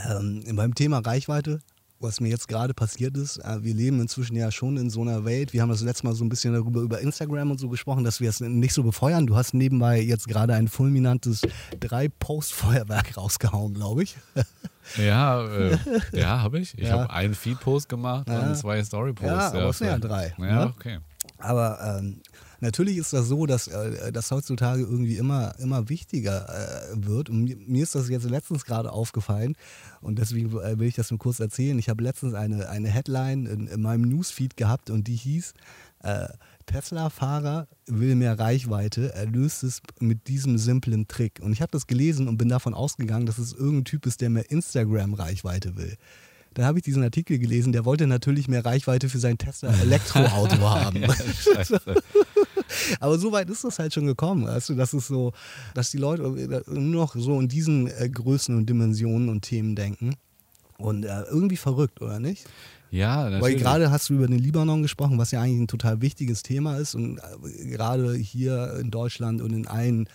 [0.08, 1.60] Ähm, beim Thema Reichweite,
[2.00, 5.24] was mir jetzt gerade passiert ist, äh, wir leben inzwischen ja schon in so einer
[5.24, 5.52] Welt.
[5.52, 8.20] Wir haben das letzte Mal so ein bisschen darüber über Instagram und so gesprochen, dass
[8.20, 9.26] wir es nicht so befeuern.
[9.26, 11.42] Du hast nebenbei jetzt gerade ein fulminantes
[11.78, 14.16] Drei-Post-Feuerwerk rausgehauen, glaube ich.
[14.96, 15.78] Ja, äh,
[16.12, 16.76] ja, habe ich.
[16.76, 16.98] Ich Ja.
[17.00, 18.40] habe einen Feed-Post gemacht Ja.
[18.40, 19.30] und zwei Story-Posts.
[19.30, 20.74] Ja, aber es sind ja drei, Ja, ne?
[20.76, 20.98] okay.
[21.38, 22.20] Aber ähm,
[22.60, 27.30] natürlich ist das so, dass äh, das heutzutage irgendwie immer, immer wichtiger äh, wird.
[27.30, 29.56] Und mir, mir ist das jetzt letztens gerade aufgefallen
[30.00, 31.78] und deswegen äh, will ich das nur kurz erzählen.
[31.78, 35.54] Ich habe letztens eine, eine Headline in, in meinem Newsfeed gehabt und die hieß,
[36.02, 36.28] äh,
[36.66, 41.40] Tesla-Fahrer will mehr Reichweite, er löst es mit diesem simplen Trick.
[41.42, 44.30] Und ich habe das gelesen und bin davon ausgegangen, dass es irgendein Typ ist, der
[44.30, 45.96] mehr Instagram-Reichweite will.
[46.54, 51.04] Dann habe ich diesen Artikel gelesen, der wollte natürlich mehr Reichweite für sein Tesla-Elektroauto haben.
[51.54, 51.80] Scheiße.
[53.00, 54.46] Aber so weit ist das halt schon gekommen.
[54.46, 55.33] Weißt du, das ist so,
[55.74, 56.22] dass die Leute
[56.68, 60.14] nur noch so in diesen äh, Größen und Dimensionen und Themen denken.
[60.78, 62.46] Und äh, irgendwie verrückt, oder nicht?
[62.90, 63.62] Ja, Weil natürlich.
[63.62, 66.94] gerade hast du über den Libanon gesprochen, was ja eigentlich ein total wichtiges Thema ist.
[66.94, 70.09] Und äh, gerade hier in Deutschland und in allen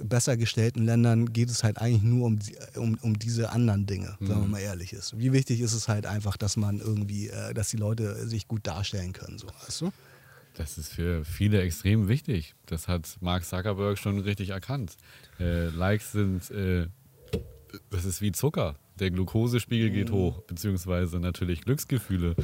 [0.00, 2.38] besser gestellten Ländern geht es halt eigentlich nur um,
[2.76, 5.18] um, um diese anderen Dinge, wenn man mal ehrlich ist.
[5.18, 8.66] Wie wichtig ist es halt einfach, dass man irgendwie, äh, dass die Leute sich gut
[8.66, 9.90] darstellen können, so, weißt du?
[10.58, 12.54] Das ist für viele extrem wichtig.
[12.66, 14.96] Das hat Mark Zuckerberg schon richtig erkannt.
[15.38, 16.88] Äh, Likes sind, äh,
[17.90, 18.74] das ist wie Zucker.
[18.98, 22.34] Der Glukosespiegel geht hoch, beziehungsweise natürlich Glücksgefühle.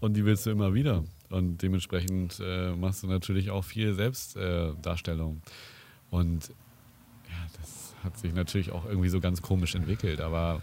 [0.00, 1.02] Und die willst du immer wieder.
[1.30, 5.40] Und dementsprechend äh, machst du natürlich auch viel Selbstdarstellung.
[6.10, 6.48] Und
[7.30, 10.20] ja, das hat sich natürlich auch irgendwie so ganz komisch entwickelt.
[10.20, 10.60] Aber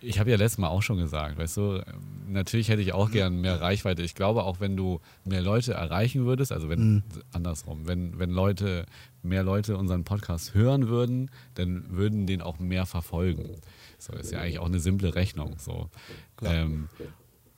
[0.00, 1.82] ich habe ja letztes Mal auch schon gesagt, weißt du,
[2.28, 4.02] natürlich hätte ich auch gern mehr Reichweite.
[4.02, 7.02] Ich glaube auch, wenn du mehr Leute erreichen würdest, also wenn, Mhm.
[7.32, 8.86] andersrum, wenn, wenn Leute,
[9.22, 13.56] mehr Leute unseren Podcast hören würden, dann würden den auch mehr verfolgen.
[13.98, 15.54] So ist ja eigentlich auch eine simple Rechnung.
[15.58, 15.88] So.
[16.42, 16.88] Ähm,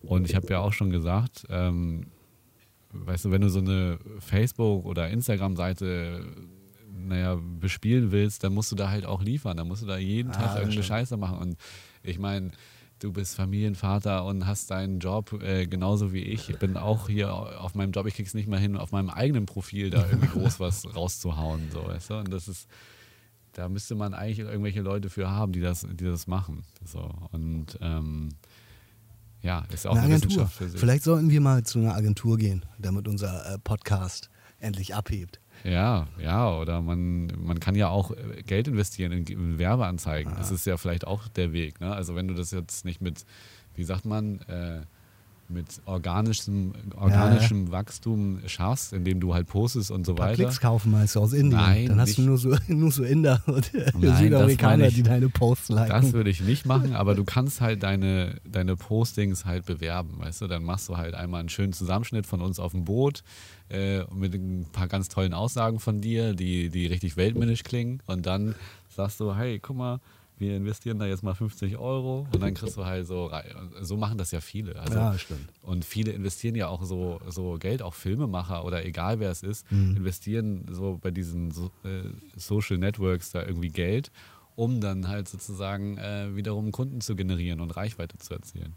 [0.01, 2.07] und ich habe ja auch schon gesagt, ähm,
[2.93, 6.25] weißt du, wenn du so eine Facebook- oder Instagram-Seite
[7.01, 9.57] naja, bespielen willst, dann musst du da halt auch liefern.
[9.57, 10.83] Dann musst du da jeden Ah, Tag irgendeine.
[10.83, 11.39] Scheiße machen.
[11.39, 11.57] Und
[12.03, 12.53] ich meine,
[12.99, 16.51] du bist Familienvater und hast deinen Job äh, genauso wie ich.
[16.51, 19.47] Ich bin auch hier auf meinem Job, ich krieg's nicht mal hin, auf meinem eigenen
[19.47, 21.71] Profil da irgendwie groß was rauszuhauen.
[21.73, 22.15] So, weißt du?
[22.15, 22.69] Und das ist,
[23.53, 26.65] da müsste man eigentlich irgendwelche Leute für haben, die das, die das machen.
[26.85, 27.11] So.
[27.33, 28.31] Und ähm,
[29.43, 30.31] ja, ist auch eine eine, Agentur.
[30.31, 30.81] Wissenschaft für sich.
[30.81, 35.41] Vielleicht sollten wir mal zu einer Agentur gehen, damit unser äh, Podcast endlich abhebt.
[35.65, 40.35] Ja, ja, oder man, man kann ja auch äh, Geld investieren in, in Werbeanzeigen.
[40.37, 41.81] Das ist ja vielleicht auch der Weg.
[41.81, 41.93] Ne?
[41.93, 43.25] Also wenn du das jetzt nicht mit,
[43.75, 44.83] wie sagt man, äh,
[45.51, 50.35] mit organischem, organischem Wachstum schaffst, indem du halt postest und so weiter.
[50.35, 51.61] Klicks kaufen meinst du aus Indien.
[51.61, 52.19] Nein, Dann hast nicht.
[52.19, 54.95] du nur so, nur so Inder und Nein, Südamerikaner, ich.
[54.95, 55.89] die deine Posts liken.
[55.89, 60.43] Das würde ich nicht machen, aber du kannst halt deine, deine Postings halt bewerben, weißt
[60.43, 60.47] du?
[60.49, 63.23] Dann machst du halt einmal einen schönen Zusammenschnitt von uns auf dem Boot
[63.71, 68.03] äh, mit ein paar ganz tollen Aussagen von dir, die, die richtig weltmännisch klingen.
[68.07, 68.55] Und dann
[68.89, 70.01] sagst du, hey, guck mal,
[70.39, 73.45] wir investieren da jetzt mal 50 Euro und dann kriegst du halt so rein.
[73.81, 74.79] So machen das ja viele.
[74.79, 75.49] Also, Ja, stimmt.
[75.63, 79.71] Und viele investieren ja auch so, so Geld, auch Filmemacher oder egal wer es ist,
[79.73, 79.97] Mhm.
[79.97, 82.03] investieren so bei diesen so, äh,
[82.37, 84.11] Social Networks da irgendwie Geld,
[84.57, 88.75] um dann halt sozusagen äh, wiederum Kunden zu generieren und Reichweite zu erzielen.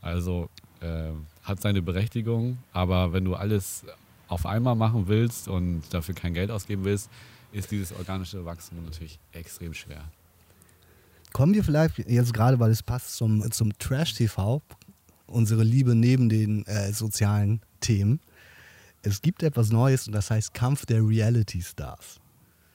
[0.00, 0.48] Also
[0.80, 1.10] äh,
[1.42, 3.84] hat seine Berechtigung, aber wenn du alles
[4.28, 7.10] auf einmal machen willst und dafür kein Geld ausgeben willst,
[7.50, 10.04] ist dieses organische Wachstum natürlich extrem schwer.
[11.38, 14.60] Kommen wir vielleicht jetzt gerade, weil es passt zum, zum Trash-TV,
[15.28, 18.18] unsere Liebe neben den äh, sozialen Themen.
[19.02, 22.18] Es gibt etwas Neues und das heißt Kampf der Reality Stars.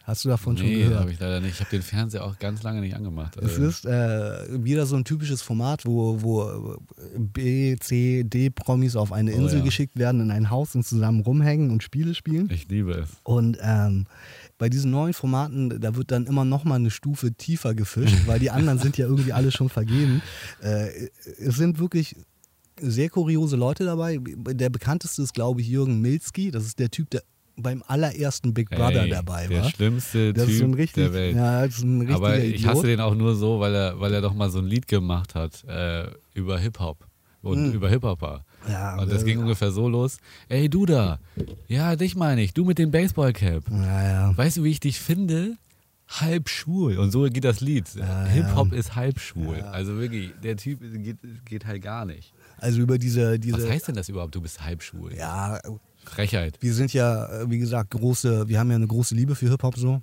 [0.03, 0.99] Hast du davon schon nee, gehört?
[0.99, 1.55] habe ich leider nicht.
[1.55, 3.37] Ich habe den Fernseher auch ganz lange nicht angemacht.
[3.37, 6.77] Es Äh, ist äh, wieder so ein typisches Format, wo, wo
[7.17, 9.65] B, C, D-Promis auf eine Oh Insel ja.
[9.65, 12.49] geschickt werden, in ein Haus und zusammen rumhängen und Spiele spielen.
[12.49, 13.09] ich liebe es.
[13.23, 14.05] Und ähm,
[14.63, 18.39] bei diesen neuen Formaten, da wird dann immer noch mal eine Stufe tiefer gefischt, weil
[18.39, 20.21] die anderen sind ja irgendwie alle schon vergeben.
[20.61, 20.87] Äh,
[21.37, 22.15] es sind wirklich
[22.79, 24.21] sehr kuriose Leute dabei.
[24.23, 26.49] Der bekannteste ist, glaube ich, Jürgen Milzki.
[26.49, 27.23] Das ist der Typ, der
[27.57, 29.69] beim allerersten Big Brother Ey, dabei der war.
[29.69, 31.35] schlimmste Das Typ ist so ein richtig, der Welt.
[31.35, 32.69] ja, das ist ein richtiger Aber ich Idiot.
[32.73, 35.35] hasse den auch nur so, weil er, weil er doch mal so ein Lied gemacht
[35.35, 37.05] hat äh, über Hip-Hop
[37.41, 38.45] und über Hip-Hopper.
[38.69, 40.17] Ja, und das ging ungefähr so los.
[40.49, 41.19] Ey, du da.
[41.67, 42.53] Ja, dich meine ich.
[42.53, 43.63] Du mit dem Baseballcap.
[43.69, 44.37] Ja, ja.
[44.37, 45.57] Weißt du, wie ich dich finde?
[46.07, 46.97] Halb schwul.
[46.97, 47.87] Und so geht das Lied.
[48.33, 49.61] Hip-Hop ist halb schwul.
[49.61, 52.33] Also wirklich, der Typ geht, geht halt gar nicht.
[52.57, 54.35] Also über diese, diese Was heißt denn das überhaupt?
[54.35, 55.13] Du bist halb schwul.
[55.15, 55.59] ja,
[56.05, 56.57] Frechheit.
[56.59, 59.77] wir sind ja, äh, wie gesagt, große, wir haben ja eine große Liebe für Hip-Hop
[59.77, 60.01] so.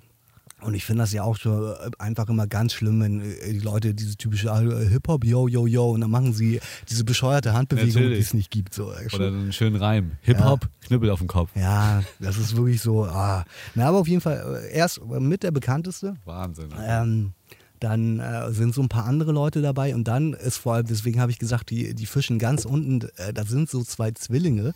[0.61, 3.59] Und ich finde das ja auch schon äh, einfach immer ganz schlimm, wenn äh, die
[3.59, 8.03] Leute diese typische äh, Hip-Hop, yo, yo, yo, und dann machen sie diese bescheuerte Handbewegung,
[8.03, 8.73] die es nicht gibt.
[8.73, 8.93] So.
[9.13, 10.11] Oder einen schönen Reim.
[10.21, 11.49] Hip-Hop, Knüppel auf dem Kopf.
[11.55, 13.05] Ja, das ist wirklich so.
[13.05, 13.43] Ah.
[13.73, 16.15] Na, aber auf jeden Fall, erst mit der bekannteste.
[16.25, 16.69] Wahnsinn.
[16.85, 17.33] Ähm,
[17.79, 21.19] dann äh, sind so ein paar andere Leute dabei und dann ist vor allem, deswegen
[21.19, 24.73] habe ich gesagt, die, die fischen ganz unten, äh, da sind so zwei Zwillinge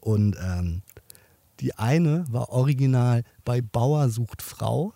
[0.00, 0.82] und ähm,
[1.60, 4.94] die eine war original bei Bauer sucht Frau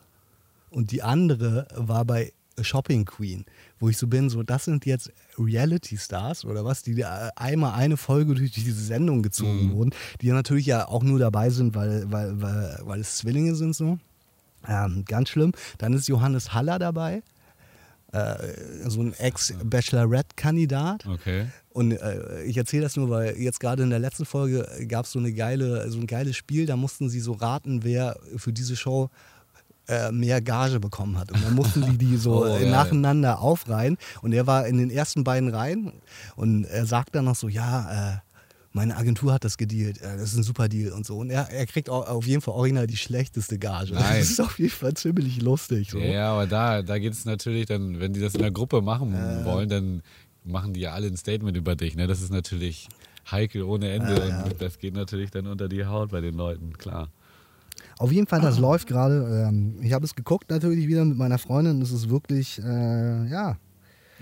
[0.72, 3.44] und die andere war bei Shopping Queen,
[3.78, 7.96] wo ich so bin, so das sind jetzt Reality Stars oder was, die einmal eine
[7.96, 12.10] Folge durch diese Sendung gezogen wurden, die ja natürlich ja auch nur dabei sind, weil,
[12.10, 13.98] weil, weil, weil es Zwillinge sind so.
[14.68, 15.52] Ähm, ganz schlimm.
[15.78, 17.22] Dann ist Johannes Haller dabei,
[18.12, 18.36] äh,
[18.86, 21.06] so ein Ex-Bachelorette-Kandidat.
[21.06, 21.46] Okay.
[21.70, 25.12] Und äh, ich erzähle das nur, weil jetzt gerade in der letzten Folge gab es
[25.12, 28.76] so eine geile, so ein geiles Spiel, da mussten sie so raten, wer für diese
[28.76, 29.10] Show
[30.12, 31.32] mehr Gage bekommen hat.
[31.32, 33.96] Und dann mussten die die so Oh, äh, nacheinander aufreihen.
[34.22, 35.92] Und er war in den ersten beiden Reihen
[36.36, 38.18] und er sagt dann noch so, ja, äh,
[38.72, 41.18] meine Agentur hat das gedealt, äh, das ist ein super Deal und so.
[41.18, 43.92] Und er, er kriegt auf jeden Fall original die schlechteste Gage.
[43.94, 44.20] Nein.
[44.20, 45.90] Das ist auf jeden Fall ziemlich lustig.
[45.90, 45.98] So.
[45.98, 49.12] Ja, aber da, da geht es natürlich dann, wenn die das in der Gruppe machen
[49.44, 50.02] wollen, dann
[50.44, 51.96] machen die ja alle ein Statement über dich.
[51.96, 52.06] Ne?
[52.06, 52.88] Das ist natürlich
[53.30, 57.08] heikel ohne Ende und das geht natürlich dann unter die Haut bei den Leuten, klar.
[57.98, 59.46] Auf jeden Fall, das läuft gerade.
[59.48, 61.80] Ähm, ich habe es geguckt natürlich wieder mit meiner Freundin.
[61.82, 63.56] Es ist wirklich, äh, ja,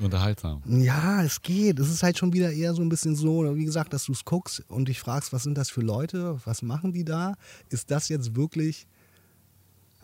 [0.00, 0.62] Unterhaltsam.
[0.66, 1.78] Ja, es geht.
[1.78, 4.24] Es ist halt schon wieder eher so ein bisschen so, wie gesagt, dass du es
[4.24, 6.38] guckst und dich fragst, was sind das für Leute?
[6.44, 7.34] Was machen die da?
[7.68, 8.86] Ist das jetzt wirklich.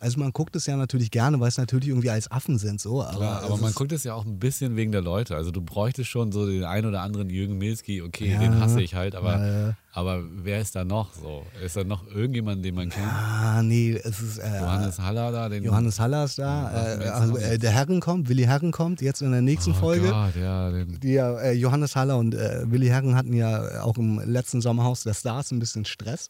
[0.07, 3.03] Also man guckt es ja natürlich gerne, weil es natürlich irgendwie als Affen sind, so.
[3.03, 5.35] Aber, Klar, aber man guckt es ja auch ein bisschen wegen der Leute.
[5.35, 8.39] Also du bräuchtest schon so den einen oder anderen Jürgen Milski, okay, Ja.
[8.39, 9.75] den hasse ich halt, aber, Ja, ja.
[9.93, 11.43] aber wer ist da noch so?
[11.61, 13.05] Ist da noch irgendjemand, den man kennt?
[13.05, 14.39] Ah, nee, es ist.
[14.39, 16.71] Äh, Johannes Haller da, den Johannes Haller ist da.
[16.71, 20.09] Äh, also, äh, der Herren kommt, Willi Herren kommt jetzt in der nächsten oh Folge.
[20.09, 24.21] Gott, ja, den, Die, äh, Johannes Haller und äh, Willi Herren hatten ja auch im
[24.25, 26.29] letzten Sommerhaus der Stars ein bisschen Stress.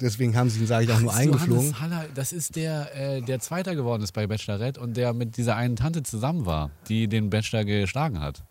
[0.00, 1.80] Deswegen haben sie ihn, sage ich, auch nur Ist eingeflogen.
[1.80, 5.56] Haller, das ist der, äh, der Zweiter geworden ist bei Bachelorette und der mit dieser
[5.56, 8.44] einen Tante zusammen war, die den Bachelor geschlagen hat.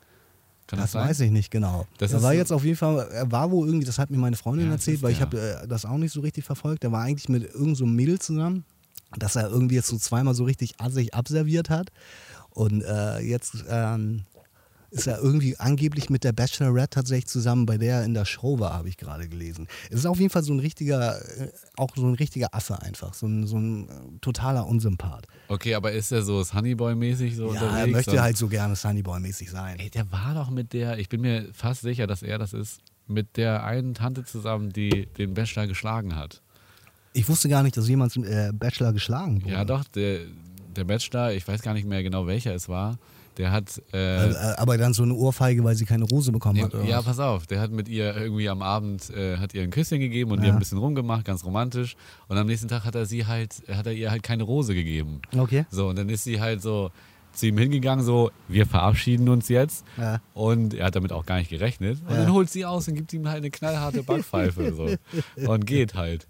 [0.65, 1.85] Kann das, Das weiß ich nicht genau.
[1.99, 4.35] Das er war jetzt auf jeden Fall, er war wohl irgendwie, das hat mir meine
[4.35, 6.83] Freundin Ja, erzählt, weil ich habe äh, das auch nicht so richtig verfolgt.
[6.83, 8.65] Er war eigentlich mit irgendeinem so Mädel zusammen,
[9.15, 11.91] dass er irgendwie jetzt so zweimal so richtig assig abserviert hat.
[12.49, 14.23] Und äh, jetzt ähm,
[14.89, 18.59] ist er irgendwie angeblich mit der Bachelorette tatsächlich zusammen, bei der er in der Show
[18.59, 19.67] war, habe ich gerade gelesen.
[19.89, 23.13] Es ist auf jeden Fall so ein richtiger, äh, auch so ein richtiger Affe einfach,
[23.13, 25.27] so ein, so ein äh, totaler Unsympath.
[25.49, 27.77] Okay, aber ist er so Sunnyboy-mäßig so Ja, unterwegs?
[27.79, 29.79] er möchte Und- halt so gerne Sunnyboy-mäßig sein.
[29.79, 32.79] Ey, der war doch mit der, ich bin mir fast sicher, dass er das ist,
[33.07, 36.41] mit der einen Tante zusammen, die den Bachelor geschlagen hat.
[37.13, 39.53] Ich wusste gar nicht, dass jemand zum äh, Bachelor geschlagen wurde.
[39.53, 40.19] Ja, doch, der,
[40.75, 42.99] der Bachelor, ich weiß gar nicht mehr genau welcher es war,
[43.37, 43.81] der hat.
[43.93, 46.73] Äh, Also, äh, aber dann so eine Ohrfeige, weil sie keine Rose bekommen hat.
[46.73, 47.05] Oder ja, was?
[47.05, 50.31] pass auf, der hat mit ihr irgendwie am Abend, äh, hat ihr ein Küsschen gegeben
[50.31, 50.47] und Ja.
[50.47, 51.95] haben ein bisschen rumgemacht, ganz romantisch.
[52.27, 55.21] Und am nächsten Tag hat er sie halt, hat er ihr halt keine Rose gegeben.
[55.37, 55.65] Okay.
[55.69, 56.91] So, und dann ist sie halt so
[57.33, 59.85] zu ihm hingegangen, so, wir verabschieden uns jetzt.
[59.97, 60.19] Ja.
[60.33, 61.99] Und er hat damit auch gar nicht gerechnet.
[62.07, 62.23] Und Ja.
[62.23, 64.73] dann holt sie aus und gibt ihm halt eine knallharte Backpfeife.
[64.73, 64.89] so.
[65.51, 66.27] Und geht halt.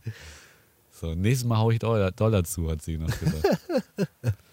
[0.92, 3.60] So, nächstes Mal hau ich Dollar, Dollar zu, hat sie noch gesagt.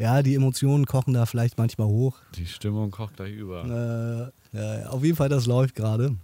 [0.00, 2.16] ja, die Emotionen kochen da vielleicht manchmal hoch.
[2.34, 4.32] Die Stimmung kocht gleich über.
[4.52, 6.16] Äh, ja, auf jeden Fall, das läuft gerade.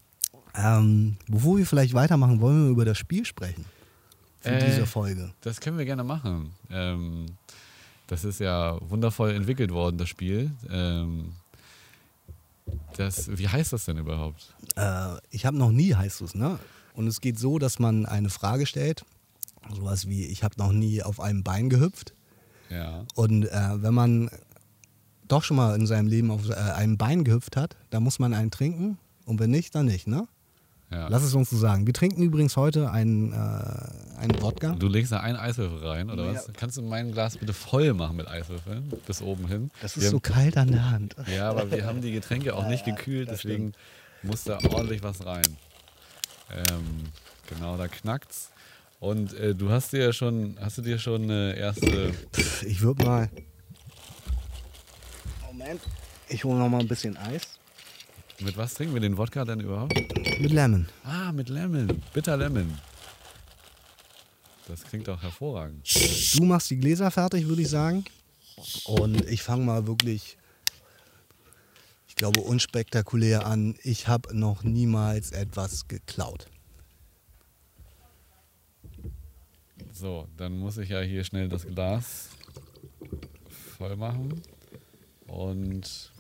[0.55, 3.65] Ähm, bevor wir vielleicht weitermachen, wollen wir über das Spiel sprechen.
[4.41, 4.65] Für Äh.
[4.67, 5.33] diese Folge.
[5.43, 6.53] Das können wir gerne machen.
[6.71, 7.27] Ähm,
[8.07, 10.51] das ist ja wundervoll entwickelt worden, das Spiel.
[10.71, 11.33] Ähm,
[12.97, 14.55] das, wie heißt das denn überhaupt?
[14.77, 16.59] Äh, ich habe noch nie, heißt es, ne?
[16.95, 19.05] Und es geht so, dass man eine Frage stellt.
[19.75, 22.15] Sowas wie, ich habe noch nie auf einem Bein gehüpft.
[22.71, 23.05] Ja.
[23.15, 23.51] Und äh,
[23.83, 24.31] wenn man
[25.29, 28.33] doch schon mal in seinem Leben auf äh, einem Bein gehüpft hat, dann muss man
[28.35, 28.99] einen trinken.
[29.25, 30.29] Und wenn nicht, dann nicht, ne?
[30.91, 31.09] ja.
[31.09, 31.85] Lass es uns so sagen.
[31.87, 33.37] Wir trinken übrigens heute einen, äh,
[34.19, 34.77] einen Wodka.
[34.79, 36.35] Du legst da einen Eiswürfel rein, oder Ja.
[36.35, 36.49] was?
[36.57, 38.93] Kannst du mein Glas bitte voll machen mit Eiswürfeln?
[39.05, 39.71] Bis oben hin.
[39.83, 41.17] Das Wir ist so haben- kalt an der Hand.
[41.35, 43.73] Ja, aber wir haben die Getränke auch nicht gekühlt, deswegen
[44.23, 45.43] muss da ordentlich was rein.
[46.55, 46.85] Ähm,
[47.49, 48.51] genau, da knackt's.
[48.99, 52.13] Und äh, du hast dir ja schon, hast du dir schon eine erste.
[52.67, 53.31] Ich würde mal.
[55.47, 55.81] Moment.
[56.29, 57.43] Ich hole noch mal ein bisschen Eis.
[58.41, 59.95] Mit was trinken wir den Wodka denn überhaupt?
[60.41, 60.87] Mit Lemon.
[61.05, 62.03] Ah, mit Lemon.
[62.13, 62.79] Bitter Lemon.
[64.69, 65.89] Das klingt doch hervorragend.
[66.35, 68.05] Du machst die Gläser fertig, würde ich sagen.
[68.85, 70.37] Und ich fange mal wirklich,
[72.09, 73.77] ich glaube, unspektakulär an.
[73.83, 76.49] Ich habe noch niemals etwas geklaut.
[79.99, 82.29] So, dann muss ich ja hier schnell das Glas
[83.79, 84.43] voll machen.
[85.27, 86.13] Und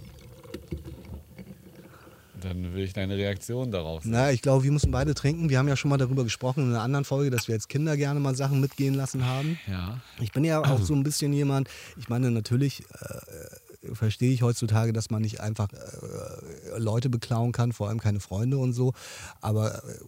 [2.41, 4.13] dann will ich deine Reaktion darauf sehen.
[4.13, 5.51] Na, ich glaube, wir müssen beide trinken.
[5.51, 7.99] Wir haben ja schon mal darüber gesprochen in einer anderen Folge, dass wir als Kinder
[7.99, 9.59] gerne mal Sachen mitgehen lassen haben.
[9.67, 10.01] Ja.
[10.21, 14.95] Ich bin ja auch so ein bisschen jemand, ich meine, natürlich äh, verstehe ich heutzutage,
[14.95, 18.95] dass man nicht einfach äh, Leute beklauen kann, vor allem keine Freunde und so.
[19.43, 19.99] Aber äh,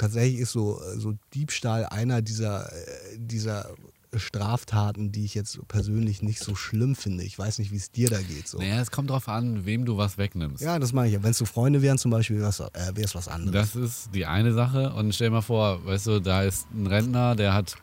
[0.00, 3.70] tatsächlich ist so, so Diebstahl einer dieser, äh, dieser
[4.16, 7.22] Straftaten, die ich jetzt persönlich nicht so schlimm finde.
[7.22, 8.48] Ich weiß nicht, wie es dir da geht.
[8.48, 8.58] So.
[8.58, 10.62] Naja, es kommt drauf an, wem du was wegnimmst.
[10.62, 11.22] Ja, das meine ich.
[11.22, 13.72] Wenn es so Freunde wären zum Beispiel, wäre es äh, was anderes.
[13.72, 14.92] Das ist die eine Sache.
[14.94, 17.76] Und stell dir mal vor, weißt du, da ist ein Rentner, der hat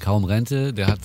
[0.00, 1.00] kaum Rente, der hat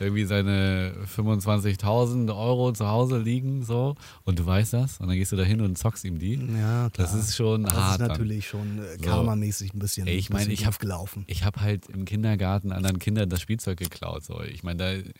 [0.00, 5.32] irgendwie seine 25.000 Euro zu Hause liegen, so, und du weißt das, und dann gehst
[5.32, 6.34] du da hin und zockst ihm die.
[6.34, 6.90] ja, klar.
[6.96, 7.92] Das ist schon das hart.
[7.92, 8.08] ist dann.
[8.08, 9.04] natürlich schon äh, So.
[9.04, 11.24] karmamäßig ein bisschen, ich meine, ich hab- doof gelaufen.
[11.26, 14.24] Ich habe halt im Kindergarten anderen Kindern das Spielzeug geklaut.
[14.24, 14.42] So.
[14.42, 15.10] Ich meine, da,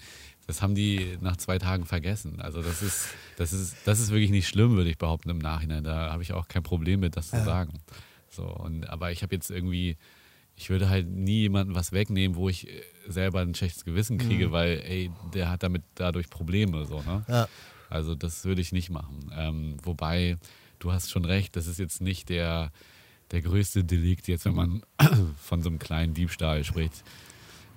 [0.46, 2.40] das haben die nach zwei Tagen vergessen.
[2.40, 3.06] Also das ist,
[3.38, 5.84] das ist, das ist wirklich nicht schlimm, würde ich behaupten im Nachhinein.
[5.84, 7.44] Da habe ich auch kein Problem mit, das zu Ja.
[7.44, 7.72] sagen.
[8.28, 9.96] So, und, aber ich habe jetzt irgendwie,
[10.56, 14.52] ich würde halt nie jemandem was wegnehmen, wo ich äh, selber ein schlechtes Gewissen kriege,
[14.52, 16.84] weil, ey, der hat damit dadurch Probleme.
[16.86, 17.24] So, ne?
[17.28, 17.48] Ja.
[17.90, 19.30] Also das würde ich nicht machen.
[19.36, 20.38] Ähm, wobei,
[20.78, 22.70] du hast schon recht, das ist jetzt nicht der,
[23.30, 24.82] der größte Delikt, jetzt wenn man
[25.42, 27.02] von so einem kleinen Diebstahl spricht.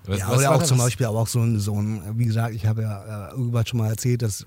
[0.05, 0.69] Was- ja, was oder auch das?
[0.69, 3.65] zum Beispiel aber auch so ein, so ein, wie gesagt, ich habe ja äh, irgendwann
[3.65, 4.45] schon mal erzählt, dass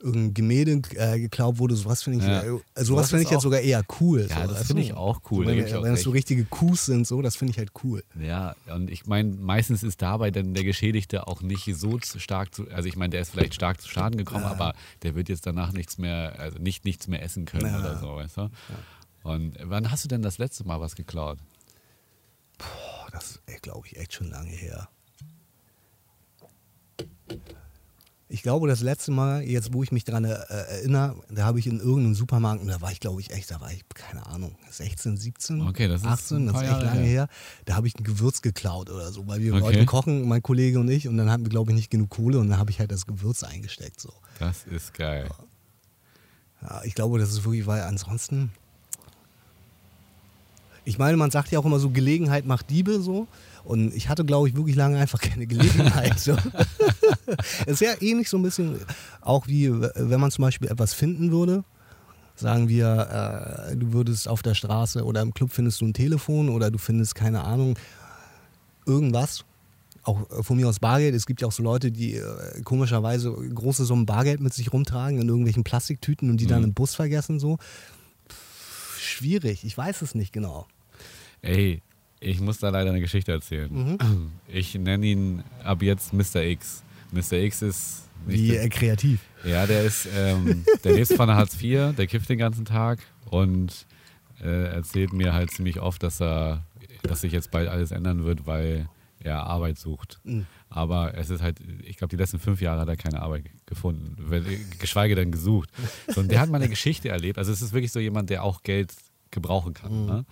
[0.00, 2.42] irgendein Gemälde äh, geklaut wurde, sowas finde ich, Ja.
[2.42, 4.26] äh, Sowas finde ich jetzt sogar eher cool.
[4.28, 6.86] Ja, so, das finde ich auch cool, da Wenn, auch wenn es so richtige Coups
[6.86, 8.02] sind, so, das finde ich halt cool.
[8.20, 12.68] Ja, und ich meine, meistens ist dabei dann der Geschädigte auch nicht so stark zu,
[12.70, 15.72] also ich meine, der ist vielleicht stark zu Schaden gekommen, aber der wird jetzt danach
[15.72, 17.78] nichts mehr, also nicht nichts mehr essen können Ja.
[17.80, 18.50] oder so, weißt du?
[19.22, 21.38] Und wann hast du denn das letzte Mal was geklaut?
[22.56, 24.88] Boah, das ist, glaube ich, echt schon lange her.
[28.32, 31.66] Ich glaube, das letzte Mal, jetzt wo ich mich daran äh, erinnere, da habe ich
[31.66, 34.54] in irgendeinem Supermarkt, und da war ich, glaube ich, echt, da war ich, keine Ahnung,
[34.70, 37.08] 16, 17, Okay, das ist 18, ein das ist echt Jahre lange her.
[37.22, 37.28] her.
[37.64, 39.62] Da habe ich ein Gewürz geklaut oder so, weil wir Okay.
[39.64, 42.38] wollten kochen, mein Kollege und ich, und dann hatten wir, glaube ich, nicht genug Kohle
[42.38, 44.00] und dann habe ich halt das Gewürz eingesteckt.
[44.00, 44.12] So.
[44.38, 45.28] Das ist geil.
[46.62, 48.52] Ja, ich glaube, das ist wirklich, weil ansonsten.
[50.84, 53.26] Ich meine, man sagt ja auch immer so, Gelegenheit macht Diebe so.
[53.64, 56.18] Und ich hatte, glaube ich, wirklich lange einfach keine Gelegenheit.
[56.18, 56.36] so.
[57.66, 58.80] es ist ja ähnlich so ein bisschen,
[59.20, 61.64] auch wie wenn man zum Beispiel etwas finden würde.
[62.36, 66.48] Sagen wir, äh, du würdest auf der Straße oder im Club findest du ein Telefon
[66.48, 67.76] oder du findest, keine Ahnung,
[68.86, 69.44] irgendwas.
[70.02, 71.14] Auch äh, von mir aus Bargeld.
[71.14, 75.20] Es gibt ja auch so Leute, die äh, komischerweise große Summen Bargeld mit sich rumtragen
[75.20, 76.68] in irgendwelchen Plastiktüten und die dann Mhm.
[76.68, 77.38] im Bus vergessen.
[77.38, 77.58] So.
[78.30, 80.66] Pff, schwierig, ich weiß es nicht genau.
[81.42, 81.82] Ey,
[82.20, 83.72] ich muss da leider eine Geschichte erzählen.
[83.98, 84.30] Mhm.
[84.48, 86.42] Ich nenne ihn ab jetzt Mr.
[86.42, 86.82] X.
[87.12, 87.32] Mr.
[87.38, 89.20] X ist Wie der- äh, kreativ.
[89.44, 92.98] Ja, der ist, ähm, der lebt von Hartz IV, der kifft den ganzen Tag
[93.30, 93.86] und
[94.42, 96.64] äh, erzählt mir halt ziemlich oft, dass er,
[97.02, 98.88] dass sich jetzt bald alles ändern wird, weil
[99.22, 100.20] er Arbeit sucht.
[100.24, 100.46] Mhm.
[100.68, 104.16] Aber es ist halt, ich glaube, die letzten fünf Jahre hat er keine Arbeit gefunden,
[104.18, 104.44] weil-
[104.78, 105.70] geschweige denn gesucht.
[106.08, 107.38] So, und der hat mal eine Geschichte erlebt.
[107.38, 108.92] Also es ist wirklich so jemand, der auch Geld
[109.30, 110.06] gebrauchen kann.
[110.06, 110.24] Ne?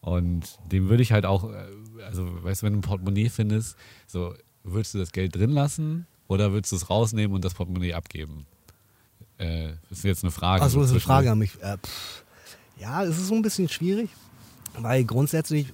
[0.00, 3.76] Und dem würde ich halt auch, äh, also weißt du, wenn du ein Portemonnaie findest,
[4.06, 4.34] so
[4.64, 8.46] würdest du das Geld drin lassen oder würdest du es rausnehmen und das Portemonnaie abgeben?
[9.38, 10.62] Äh, das ist jetzt eine Frage.
[10.62, 11.60] Achso, das ist eine Frage an mich.
[11.62, 11.78] Äh,
[12.78, 14.10] ja, es ist so ein bisschen schwierig,
[14.78, 15.72] weil grundsätzlich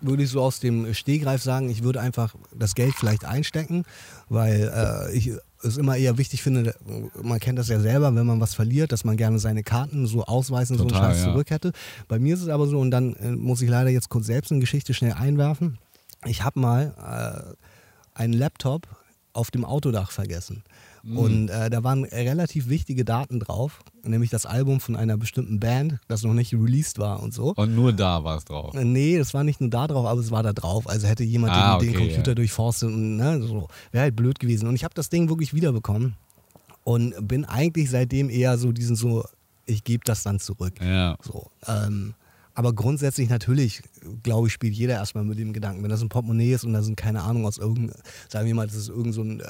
[0.00, 3.84] würde ich so aus dem Stehgreif sagen, ich würde einfach das Geld vielleicht einstecken,
[4.28, 5.32] weil äh, ich
[5.64, 6.74] es immer eher wichtig finde,
[7.22, 10.24] man kennt das ja selber, wenn man was verliert, dass man gerne seine Karten so
[10.24, 11.32] ausweisen, so einen Total, Scheiß ja.
[11.32, 11.72] zurück hätte.
[12.08, 14.52] Bei mir ist es aber so, und dann äh, muss ich leider jetzt kurz selbst
[14.52, 15.78] eine Geschichte schnell einwerfen.
[16.26, 17.56] Ich habe mal
[18.16, 18.86] äh, einen Laptop
[19.32, 20.62] auf dem Autodach vergessen.
[21.06, 25.98] Und äh, da waren relativ wichtige Daten drauf, nämlich das Album von einer bestimmten Band,
[26.08, 27.52] das noch nicht released war und so.
[27.56, 28.74] Und nur da war es drauf.
[28.74, 30.88] Äh, Nee, es war nicht nur da drauf, aber es war da drauf.
[30.88, 32.34] Also hätte jemand Ah, den, den okay, Computer ja.
[32.36, 33.68] durchforstet und ne, so.
[33.92, 34.66] Wäre halt blöd gewesen.
[34.66, 36.16] Und ich habe das Ding wirklich wiederbekommen
[36.84, 39.24] und bin eigentlich seitdem eher so diesen so,
[39.66, 40.74] ich gebe das dann zurück.
[40.80, 41.16] Ja.
[41.22, 42.14] So, ähm,
[42.54, 43.82] aber grundsätzlich natürlich,
[44.22, 46.82] glaube ich, spielt jeder erstmal mit dem Gedanken, wenn das ein Portemonnaie ist und da
[46.82, 47.92] sind keine Ahnung aus irgendeinem,
[48.28, 49.44] sagen wir mal, das ist irgend so ein, äh,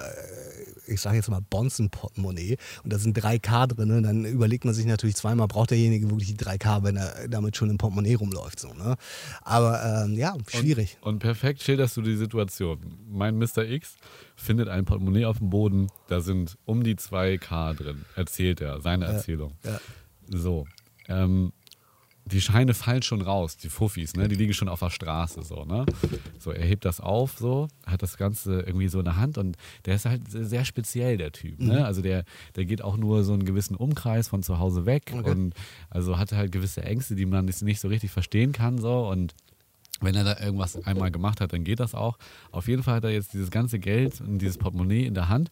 [0.86, 4.86] ich sage jetzt mal Bonzen-Portemonnaie und da sind 3K drin, ne, dann überlegt man sich
[4.86, 8.60] natürlich zweimal, braucht derjenige wirklich die 3K, wenn er damit schon im Portemonnaie rumläuft.
[8.60, 8.96] So, ne?
[9.42, 10.96] Aber ähm, ja, schwierig.
[11.02, 12.78] Und perfekt schilderst du die Situation.
[13.10, 13.64] Mein Mr.
[13.64, 13.96] X
[14.34, 19.04] findet ein Portemonnaie auf dem Boden, da sind um die 2K drin, erzählt er, seine
[19.04, 19.52] Erzählung.
[19.64, 19.78] ja.
[20.28, 20.66] So.
[21.06, 21.52] Ähm,
[22.26, 24.28] die Scheine fallen schon raus, die Fuffis, ne?
[24.28, 25.84] Die liegen schon auf der Straße, so, ne?
[26.38, 29.56] So, er hebt das auf, so, hat das Ganze irgendwie so in der Hand und
[29.84, 31.84] der ist halt sehr speziell, der Typ, ne?
[31.84, 32.24] Also der,
[32.56, 35.30] der geht auch nur so einen gewissen Umkreis von zu Hause weg Okay.
[35.30, 35.54] und
[35.90, 39.34] also hatte halt gewisse Ängste, die man nicht so richtig verstehen kann, so und
[40.00, 42.18] wenn er da irgendwas einmal gemacht hat, dann geht das auch.
[42.50, 45.50] Auf jeden Fall hat er jetzt dieses ganze Geld und dieses Portemonnaie in der Hand,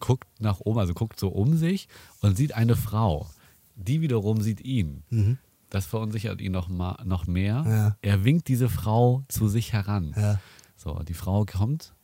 [0.00, 1.86] guckt nach oben, also guckt so um sich
[2.20, 3.28] und sieht eine Frau.
[3.76, 5.36] Die wiederum sieht ihn.
[5.74, 7.64] Das verunsichert ihn noch, ma noch mehr.
[7.66, 7.96] Ja.
[8.00, 10.14] Er winkt diese Frau zu sich heran.
[10.16, 10.38] Ja.
[10.76, 11.94] So, die Frau kommt,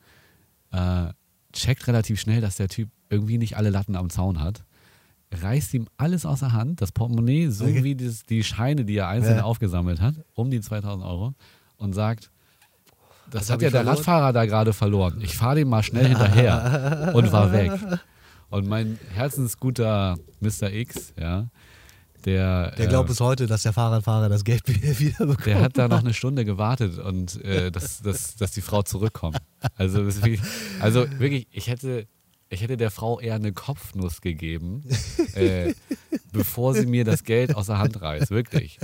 [0.72, 1.08] äh,
[1.52, 4.64] checkt relativ schnell, dass der Typ irgendwie nicht alle Latten am Zaun hat,
[5.32, 8.10] reißt ihm alles aus der Hand, das Portemonnaie sowie Okay.
[8.28, 9.42] die Scheine, die er einzeln Ja.
[9.44, 11.34] aufgesammelt hat, um die 2000 Euro
[11.76, 12.30] und sagt,
[13.30, 13.96] das Was hat ja der verloren?
[13.96, 15.20] Radfahrer da gerade verloren.
[15.22, 17.70] Ich fahre dem mal schnell hinterher und war weg.
[18.50, 20.72] Und mein herzensguter Mr.
[20.72, 21.46] X, ja,
[22.24, 24.62] der, Der glaubt äh, bis heute, dass der Fahrradfahrer das Geld
[25.00, 25.46] wieder bekommt.
[25.46, 29.38] der hat da noch eine Stunde gewartet und äh, dass, dass, dass die Frau zurückkommt.
[29.76, 30.40] Also, wirklich,
[30.80, 32.06] also wirklich, ich hätte,
[32.48, 34.84] ich hätte der Frau eher eine Kopfnuss gegeben,
[35.34, 35.72] äh,
[36.32, 38.30] bevor sie mir das Geld aus der Hand reißt.
[38.30, 38.78] Wirklich.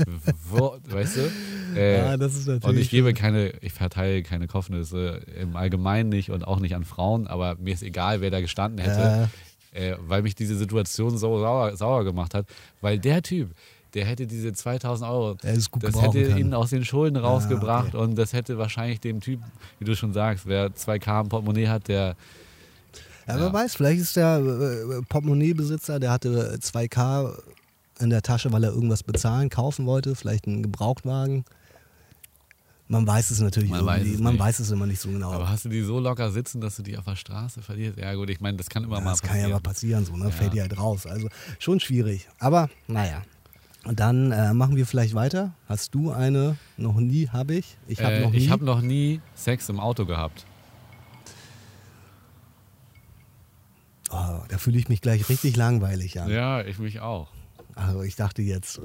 [0.48, 1.30] Wo, weißt du?
[1.78, 6.08] Äh, Ja, das ist natürlich und ich gebe keine, ich verteile keine Kopfnüsse im Allgemeinen
[6.10, 9.28] nicht und auch nicht an Frauen, aber mir ist egal, wer da gestanden hätte,
[9.76, 12.46] äh, weil mich diese Situation so sauer, sauer gemacht hat,
[12.80, 13.50] weil der Typ,
[13.94, 15.34] der hätte diese 2000 Euro,
[15.80, 18.04] das hätte ihn aus den Schulden rausgebracht okay.
[18.04, 19.40] und das hätte wahrscheinlich dem Typ,
[19.78, 22.16] wie du schon sagst, wer 2K im Portemonnaie hat, der
[23.26, 23.52] Ja, wer Ja.
[23.52, 27.36] weiß, vielleicht ist der äh, Portemonnaiebesitzer, der hatte 2K
[27.98, 31.44] in der Tasche, weil er irgendwas bezahlen, kaufen wollte, vielleicht einen Gebrauchtwagen.
[32.88, 34.40] Man weiß es natürlich Man weiß es man nicht.
[34.42, 35.32] weiß es immer nicht so genau.
[35.32, 37.98] Aber hast du die so locker sitzen, dass du die auf der Straße verlierst?
[37.98, 39.50] Ja gut, ich meine, das kann immer Ja, mal das kann passieren.
[39.50, 40.26] ja mal passieren, so, ne?
[40.26, 40.30] Ja.
[40.30, 41.04] Fällt ja halt raus.
[41.06, 41.28] Also
[41.58, 42.28] schon schwierig.
[42.38, 43.22] Aber naja.
[43.84, 45.52] Und dann äh, machen wir vielleicht weiter.
[45.68, 46.56] Hast du eine?
[46.76, 47.76] Noch nie habe ich.
[47.88, 48.36] Ich habe äh, noch nie.
[48.38, 50.44] Ich habe noch nie Sex im Auto gehabt.
[54.10, 56.30] oh, da fühle ich mich gleich richtig langweilig an.
[56.30, 57.28] Ja, ich mich auch.
[57.78, 58.80] Also ich dachte jetzt, äh,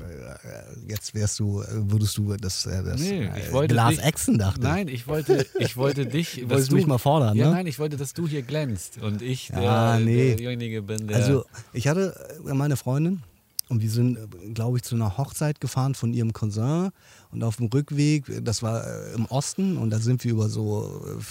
[0.87, 4.03] jetzt wärst du, äh, würdest du das, äh, das Nee, äh, ich wollte Glas dich-
[4.03, 4.59] Exen dachte.
[4.61, 6.35] Nein, ich wollte, ich wollte dich.
[6.35, 7.53] Du dass wolltest mich mal fordern, ja, ne?
[7.53, 10.35] nein, ich wollte, dass du hier glänzt und ich der, Ja, nee.
[10.35, 11.15] derjenige bin, der.
[11.17, 12.13] Also ich hatte
[12.45, 13.23] äh, meine Freundin
[13.69, 14.17] und wir sind,
[14.53, 16.89] glaube ich, zu einer Hochzeit gefahren von ihrem Cousin
[17.31, 21.01] und auf dem Rückweg, das war äh, im Osten und da sind wir über so
[21.17, 21.23] äh,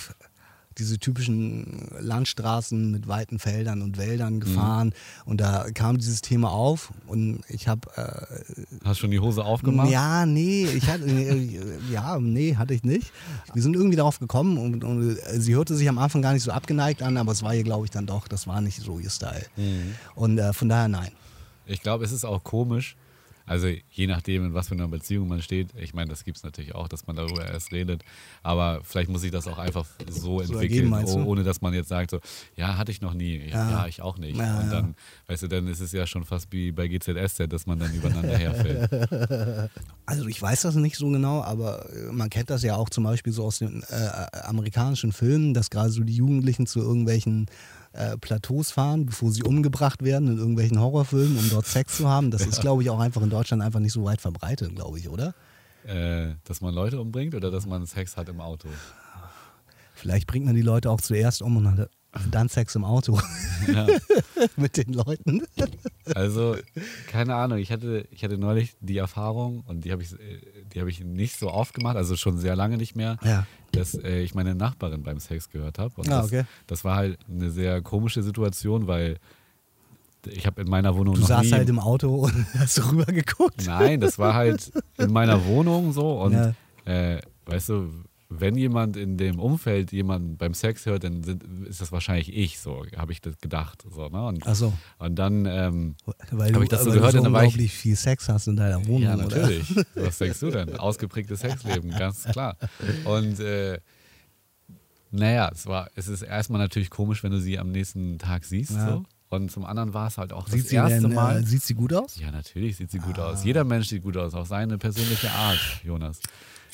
[0.80, 4.92] diese typischen Landstraßen mit weiten Feldern und Wäldern gefahren
[5.26, 9.90] und da kam dieses Thema auf und ich habe äh, hast schon die Hose aufgemacht?
[9.90, 11.58] ja, nee, ich hatte, äh,
[11.92, 13.12] ja, nee, hatte ich nicht.
[13.52, 16.42] Wir sind irgendwie darauf gekommen und, und äh, sie hörte sich am Anfang gar nicht
[16.42, 18.98] so abgeneigt an, aber es war ihr, glaube ich, dann doch, das war nicht so
[18.98, 19.46] ihr Style.
[19.56, 19.94] Mhm.
[20.14, 21.10] Und äh, von daher nein.
[21.66, 22.96] Ich glaube, es ist auch komisch.
[23.50, 25.70] Also je nachdem, in was für einer Beziehung man steht.
[25.74, 28.04] Ich meine, das gibt es natürlich auch, dass man darüber erst redet.
[28.44, 31.12] Aber vielleicht muss sich das auch einfach so, ergeben, entwickeln, du?
[31.24, 32.20] oh- ohne dass man jetzt sagt, so,
[32.54, 33.38] ja, hatte ich noch nie.
[33.48, 33.86] Ja, Ja.
[33.88, 34.38] ich auch nicht.
[34.38, 34.94] Ja, Und dann,
[35.26, 38.38] weißt du, dann ist es ja schon fast wie bei GZSZ, dass man dann übereinander
[38.38, 39.70] herfällt.
[40.06, 43.04] Also ich weiß das nicht so genau, aber äh, man kennt das ja auch zum
[43.04, 43.94] Beispiel so aus den äh,
[44.42, 47.46] amerikanischen Filmen, dass gerade so die Jugendlichen zu irgendwelchen
[47.92, 52.30] äh, Plateaus fahren, bevor sie umgebracht werden in irgendwelchen Horrorfilmen, um dort Sex zu haben.
[52.30, 55.08] Das ist, glaube ich, auch einfach in Deutschland einfach nicht so weit verbreitet, glaube ich,
[55.08, 55.34] oder?
[55.86, 58.68] äh, dass man Leute umbringt oder dass man Sex hat im Auto.
[59.94, 61.88] Vielleicht bringt man die Leute auch zuerst um und
[62.30, 63.20] dann Sex im Auto
[63.72, 63.86] Ja.
[64.56, 65.42] mit den Leuten.
[66.14, 66.56] Also,
[67.08, 70.14] keine Ahnung, ich hatte, ich hatte neulich die Erfahrung und die habe ich,
[70.74, 73.46] die habe ich nicht so oft gemacht, also schon sehr lange nicht mehr, Ja.
[73.72, 75.94] dass äh, ich meine Nachbarin beim Sex gehört habe.
[76.00, 76.44] Und Ah, das, okay.
[76.66, 79.18] das war halt eine sehr komische Situation, weil
[80.26, 81.52] ich habe in meiner Wohnung Du noch saßt nie...
[81.52, 83.64] halt im Auto und hast rüber geguckt.
[83.66, 86.54] Nein, das war halt in meiner Wohnung so und Ja.
[86.86, 87.90] äh, weißt du,
[88.32, 92.60] wenn jemand in dem Umfeld jemanden beim Sex hört, dann sind, ist das wahrscheinlich ich,
[92.60, 93.84] so habe ich das gedacht.
[93.92, 94.24] So, ne?
[94.26, 95.96] und, Ach so, und dann ähm,
[96.30, 97.96] weil Hab du, ich das so weil gehört du und so war ich- unglaublich viel
[97.96, 99.24] Sex hast in deiner Wohnung, Ja, oder?
[99.36, 99.74] natürlich.
[99.96, 100.76] Was denkst du denn?
[100.76, 102.56] Ausgeprägtes Sexleben, ganz klar.
[103.04, 103.80] Und äh,
[105.10, 108.70] naja, es war, es ist erstmal natürlich komisch, wenn du sie am nächsten Tag siehst.
[108.72, 108.88] Ja.
[108.90, 109.04] So.
[109.28, 111.40] Und zum anderen war es halt auch Sieht das sie, erste denn, Mal.
[111.42, 112.16] Äh, sieht sie gut aus?
[112.18, 113.30] ja, natürlich sieht sie gut Ah.
[113.30, 113.44] aus.
[113.44, 116.20] Jeder Mensch sieht gut aus, auf seine persönliche Art, Jonas.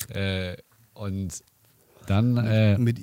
[0.09, 0.57] Äh,
[0.97, 1.43] und
[2.07, 2.99] dann, äh, Mit,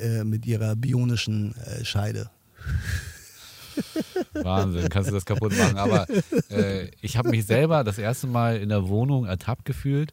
[0.00, 2.30] äh, mit ihrer bionischen äh, Scheide.
[4.32, 5.76] Wahnsinn, kannst du das kaputt machen.
[5.78, 6.06] Aber
[6.50, 10.12] äh, ich habe mich selber das erste Mal in der Wohnung ertappt gefühlt,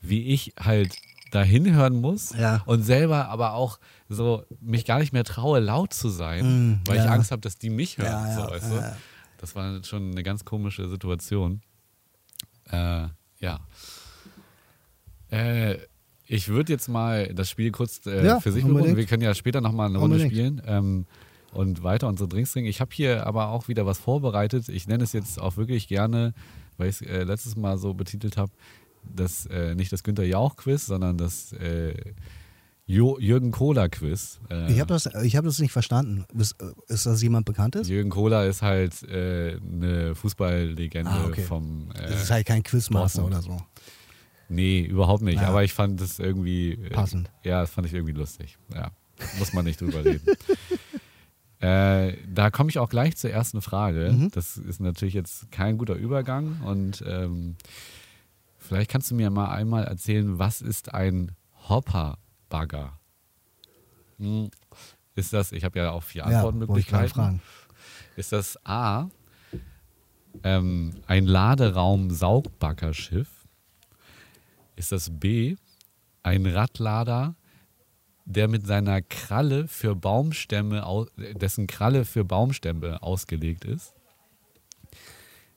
[0.00, 0.94] wie ich halt
[1.30, 2.62] dahin hören muss Ja.
[2.66, 3.78] und selber aber auch
[4.08, 7.10] so mich gar nicht mehr traue, laut zu sein, Mm, weil ich ja.
[7.10, 8.06] Angst habe, dass die mich hören.
[8.28, 8.96] Ja, so, weißt du?
[9.38, 11.62] Das war schon eine ganz komische Situation.
[12.70, 13.08] Äh,
[13.40, 13.60] ja.
[15.30, 15.78] Äh,
[16.26, 18.96] ich würde jetzt mal das Spiel kurz äh, Ja, für sich berufen.
[18.96, 20.32] Wir können ja später nochmal eine Runde Unbedingt.
[20.32, 21.06] spielen ähm,
[21.52, 22.68] und weiter unsere Drinks trinken.
[22.68, 24.68] Ich habe hier aber auch wieder was vorbereitet.
[24.68, 26.34] Ich nenne es jetzt auch wirklich gerne,
[26.76, 28.52] weil ich es äh, letztes Mal so betitelt habe,
[29.04, 31.94] das äh, nicht das Günther Jauch-Quiz, sondern das äh,
[32.88, 34.38] Jürgen Kohler-Quiz.
[34.48, 36.24] Äh, Ich habe das, ich hab das nicht verstanden.
[36.38, 37.88] Ist, äh, ist das jemand Bekanntes?
[37.88, 41.42] Jürgen Kohler ist halt äh, eine Fußballlegende Ah, okay.
[41.42, 41.88] vom.
[41.94, 43.56] Das ist halt kein Quizmaster oder so.
[44.48, 45.40] Nee, überhaupt nicht.
[45.40, 45.48] Ja.
[45.48, 46.72] Aber ich fand das irgendwie.
[46.72, 47.30] Äh, Passend.
[47.44, 48.58] Ja, das fand ich irgendwie lustig.
[48.74, 48.90] Ja,
[49.38, 50.26] muss man nicht drüber reden.
[51.58, 54.12] Äh, da komme ich auch gleich zur ersten Frage.
[54.12, 54.30] Mhm.
[54.32, 57.56] Das ist natürlich jetzt kein guter Übergang und ähm,
[58.58, 61.32] vielleicht kannst du mir mal einmal erzählen, was ist ein
[61.66, 63.00] Hopper-Bagger?
[64.18, 64.50] Hm,
[65.14, 67.08] Ist das, ich habe ja auch vier Ja, Antwortmöglichkeiten.
[67.08, 67.40] fragen.
[68.16, 69.08] Ist das A,
[70.42, 73.28] ähm, ein Laderaum-Saugbaggerschiff?
[74.76, 75.56] Ist das B,
[76.22, 77.34] ein Radlader,
[78.26, 83.94] der mit seiner Kralle für Baumstämme, au- dessen Kralle für Baumstämme ausgelegt ist?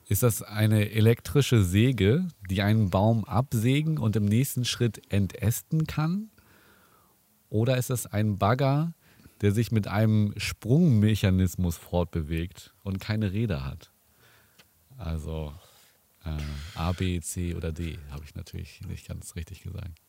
[0.08, 6.30] Ist das eine elektrische Säge, die einen Baum absägen und im nächsten Schritt entästen kann?
[7.50, 8.94] Oder ist das ein Bagger,
[9.42, 13.92] der sich mit einem Sprungmechanismus fortbewegt und keine Räder hat?
[14.98, 15.54] Also
[16.26, 16.38] äh,
[16.76, 20.00] A, B, C oder D, habe ich natürlich nicht ganz richtig gesagt.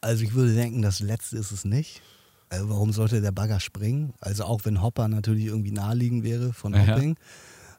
[0.00, 2.00] Also ich würde denken, das letzte ist es nicht.
[2.48, 4.14] Also warum sollte der Bagger springen?
[4.20, 6.86] Also auch wenn Hopper natürlich irgendwie naheliegend wäre von Ja.
[6.86, 7.16] Hopping.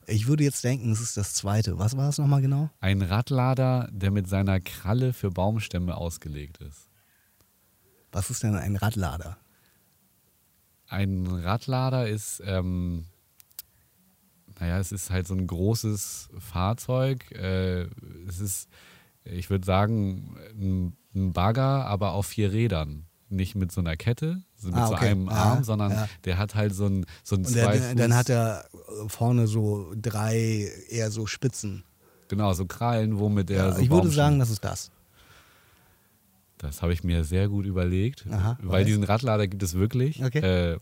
[0.08, 1.78] Ich würde jetzt denken, es ist das zweite.
[1.78, 2.70] Was war es nochmal genau?
[2.80, 6.90] Ein Radlader, der mit seiner Kralle für Baumstämme ausgelegt ist.
[8.12, 9.38] Was ist denn ein Radlader?
[10.88, 13.06] Ein Radlader ist, ähm,
[14.62, 17.32] naja, es ist halt so ein großes Fahrzeug.
[17.32, 17.88] Äh,
[18.28, 18.70] es ist,
[19.26, 23.06] ich würde sagen, ein, ein Bagger, aber auf vier Rädern.
[23.30, 25.08] Nicht mit so einer Kette, so mit Ah, so okay.
[25.12, 26.08] einem Ja, Arm, sondern ja.
[26.26, 28.66] der hat halt so ein, so ein Und der, zwei dann hat er
[29.08, 31.84] vorne so drei eher so Spitzen.
[32.28, 34.92] Genau, so Krallen, womit er Ja, so ich würde sagen, das ist das.
[36.58, 38.86] Das habe ich mir sehr gut überlegt, Aha, weil weil?
[38.86, 40.24] diesen Radlader gibt es wirklich.
[40.24, 40.74] Okay.
[40.74, 40.80] Äh,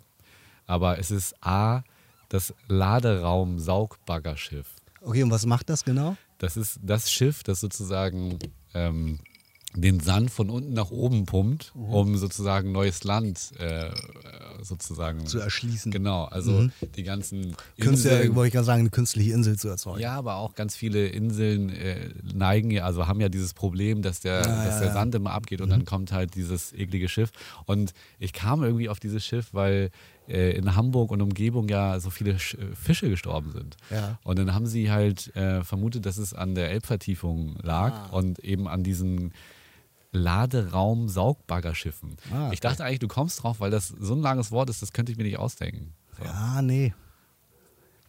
[0.66, 1.84] aber es ist A,
[2.30, 4.68] das Laderaum-Saugbaggerschiff.
[5.02, 6.16] Okay, und was macht das genau?
[6.38, 8.40] Das ist das Schiff, das sozusagen
[8.74, 9.20] ähm,
[9.76, 11.84] den Sand von unten nach oben pumpt, Mhm.
[11.94, 13.92] um sozusagen neues Land äh,
[14.62, 15.92] sozusagen Zu erschließen.
[15.92, 18.36] Genau, also die ganzen Künstler, Inseln.
[18.36, 20.00] wollte ich gerade sagen, eine künstliche Insel zu erzeugen.
[20.02, 24.20] Ja, aber auch ganz viele Inseln äh, neigen ja, also haben ja dieses Problem, dass
[24.22, 24.94] der, Ja, dass ja, der.
[24.94, 27.30] Sand immer abgeht und dann kommt halt dieses eklige Schiff.
[27.66, 29.92] Und ich kam irgendwie auf dieses Schiff, weil
[30.30, 33.78] äh, in Hamburg und Umgebung ja so viele Sch äh, Fische gestorben sind.
[33.90, 34.20] Ja.
[34.24, 38.06] Und dann haben sie halt äh, vermutet, dass es an der Elbvertiefung lag Ah.
[38.12, 39.34] und eben an diesen
[40.12, 42.16] Laderaum-Saugbaggerschiffen.
[42.34, 42.54] Ah, okay.
[42.54, 45.12] Ich dachte eigentlich, du kommst drauf, weil das so ein langes Wort ist, das könnte
[45.12, 45.94] ich mir nicht ausdenken.
[46.18, 46.26] So.
[46.26, 46.94] Ja, nee.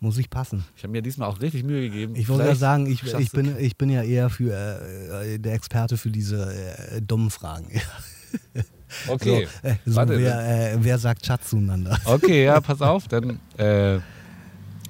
[0.03, 0.65] Muss ich passen.
[0.77, 2.15] Ich habe mir diesmal auch richtig Mühe gegeben.
[2.17, 5.53] Ich wollte Vielleicht sagen, ich, ich, bin, ich bin ja eher für äh, äh, der
[5.53, 7.69] Experte für diese äh, dummen Fragen.
[9.09, 9.47] Okay.
[9.63, 11.99] So, äh, so Warte, wer, äh, wer sagt Schatz zueinander?
[12.05, 14.01] Okay, ja, pass auf, dann, äh,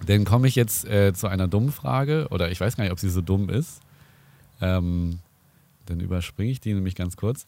[0.07, 2.99] dann komme ich jetzt äh, zu einer dummen Frage, oder ich weiß gar nicht, ob
[2.99, 3.81] sie so dumm ist.
[4.61, 5.21] Ähm,
[5.87, 7.47] dann überspringe ich die nämlich ganz kurz.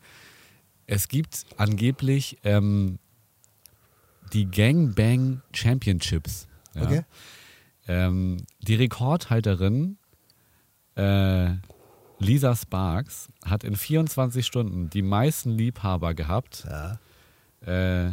[0.86, 2.98] Es gibt angeblich ähm,
[4.32, 6.48] die Gangbang Championships.
[6.74, 6.82] Ja?
[6.82, 7.02] Okay.
[7.88, 9.96] Ähm, die Rekordhalterin
[10.96, 11.50] äh,
[12.22, 16.98] Lisa Sparks hat in 24 Stunden die meisten Liebhaber gehabt Ja.
[17.66, 18.12] äh,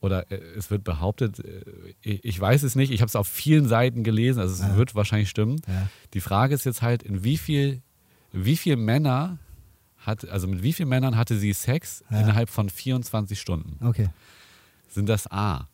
[0.00, 1.62] oder äh, es wird behauptet, äh,
[2.02, 4.76] ich, weiß es nicht, ich habe es auf vielen Seiten gelesen, also es Ja.
[4.76, 5.60] wird wahrscheinlich stimmen.
[5.66, 5.88] Ja.
[6.12, 7.80] Die Frage ist jetzt halt, in wie viel,
[8.32, 9.38] wie viel Männer
[9.98, 12.20] hat, also mit wie vielen Männern hatte sie Sex Ja.
[12.20, 13.82] innerhalb von 24 Stunden?
[13.86, 14.08] Okay.
[14.90, 15.68] Sind das A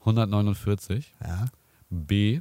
[0.00, 1.46] 149, Ja.
[1.90, 2.40] B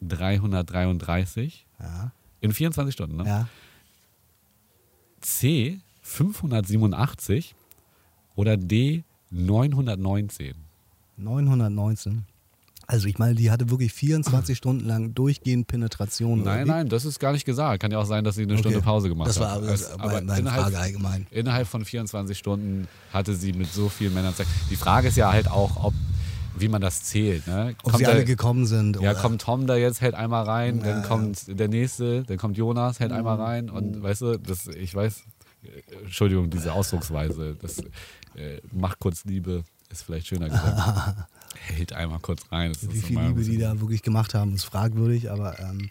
[0.00, 2.12] 333 Ja.
[2.40, 3.48] in 24 Stunden, ne?
[5.22, 7.54] C 587
[8.36, 10.54] oder D 919?
[11.16, 12.24] 919.
[12.88, 16.42] Also ich meine, die hatte wirklich 24 Stunden lang durchgehend Penetration.
[16.42, 17.80] Nein, nein, das ist gar nicht gesagt.
[17.80, 18.60] Kann ja auch sein, dass sie eine Okay.
[18.62, 19.62] Stunde Pause gemacht Das war hat.
[19.62, 21.26] das Es- war meine innerhalb, Frage allgemein.
[21.30, 24.48] innerhalb von 24 Stunden hatte sie mit so vielen Männern Sex.
[24.68, 25.94] Die Frage ist ja halt auch, ob,
[26.58, 27.46] wie man das zählt.
[27.46, 27.74] Ne?
[27.82, 28.96] Ob sie da- alle gekommen sind.
[28.96, 31.06] ja, oder- kommt Tom da jetzt, hält einmal rein, Ja, dann ja.
[31.08, 35.22] kommt der nächste, dann kommt Jonas, hält einmal rein und weißt du, das, ich weiß,
[36.04, 37.78] Entschuldigung, diese Ausdrucksweise, das
[38.34, 41.26] äh, macht kurz Liebe, ist vielleicht schöner gesagt.
[41.66, 42.72] hält einmal kurz rein.
[42.72, 45.90] Das Wie viel Liebe die da wirklich gemacht haben, ist fragwürdig, aber ähm,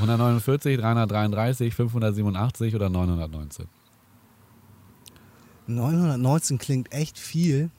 [0.00, 3.66] 149, 333, 587 oder 919?
[5.68, 7.70] 919 klingt echt viel.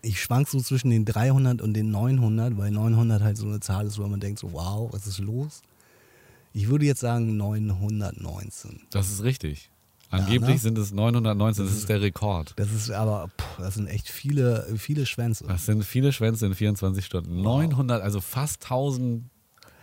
[0.00, 3.86] Ich schwank so zwischen den 300 und den 900, weil 900 halt so eine Zahl
[3.86, 5.62] ist, wo man denkt so, wow, was ist los?
[6.52, 8.80] Ich würde jetzt sagen 919.
[8.90, 9.70] Das ist richtig.
[10.10, 10.58] Angeblich ne?
[10.58, 12.52] sind es 919, das ist der Rekord.
[12.56, 15.44] Das ist aber, puh, das sind echt viele, viele Schwänze.
[15.46, 17.40] Das sind viele Schwänze in 24 Stunden.
[17.40, 19.24] 900, also fast 1000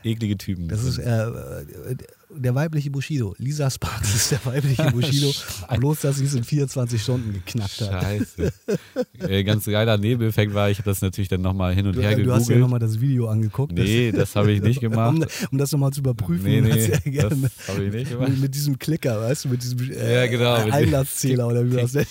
[0.03, 0.67] eklige Typen.
[0.67, 1.97] Das ist äh, äh,
[2.31, 3.33] der weibliche Bushido.
[3.37, 5.31] Lisa Sparks ist der weibliche Bushido.
[5.77, 8.03] bloß, dass sie es in 24 Stunden geknackt hat.
[8.03, 8.53] Scheiße.
[9.27, 12.11] äh, ganz geiler Nebeneffekt war, ich habe das natürlich dann nochmal hin und Du, her
[12.11, 12.59] äh, du hast ja gegoogelt.
[12.61, 13.71] nochmal das Video angeguckt.
[13.73, 15.15] nee, das habe ich nicht gemacht.
[15.17, 16.43] um, um das nochmal zu überprüfen.
[16.45, 18.29] Nee, nee, ja gerne das habe ich nicht gemacht.
[18.29, 21.93] mit, mit diesem Klicker, weißt du, mit diesem äh, Ja, genau, Einlasszähler oder wie das
[21.93, 22.07] nennt.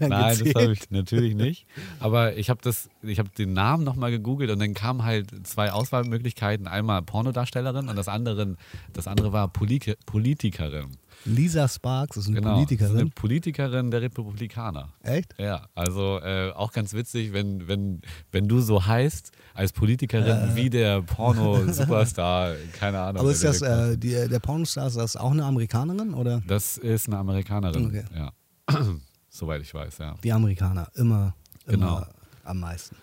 [0.00, 0.56] Nein, das gezählt?
[0.56, 1.66] habe ich natürlich nicht.
[2.00, 6.66] Aber ich habe das, habe den Namen nochmal gegoogelt und dann kamen halt zwei Auswahlmöglichkeiten.
[6.68, 8.56] Einmal Pornodarstellerin und das andere,
[8.92, 10.96] das andere war Polit Politikerin.
[11.24, 12.54] Lisa Sparks ist eine Genau.
[12.54, 12.96] Politikerin.
[12.96, 14.92] Eine Politikerin der Republikaner.
[15.02, 15.34] Echt?
[15.38, 20.70] Ja, also äh, auch ganz witzig, wenn, wenn, wenn du so heißt als Politikerin wie
[20.70, 23.20] der Porno-Superstar, keine Ahnung.
[23.22, 26.40] Aber ist das, der- äh, die, der Pornostar, ist das auch eine Amerikanerin oder?
[26.46, 28.04] das ist eine Amerikanerin, Okay.
[28.14, 28.32] ja.
[29.28, 30.14] Soweit ich weiß, ja.
[30.22, 31.34] Die Amerikaner, immer,
[31.66, 32.06] immer Genau.
[32.44, 32.96] am meisten.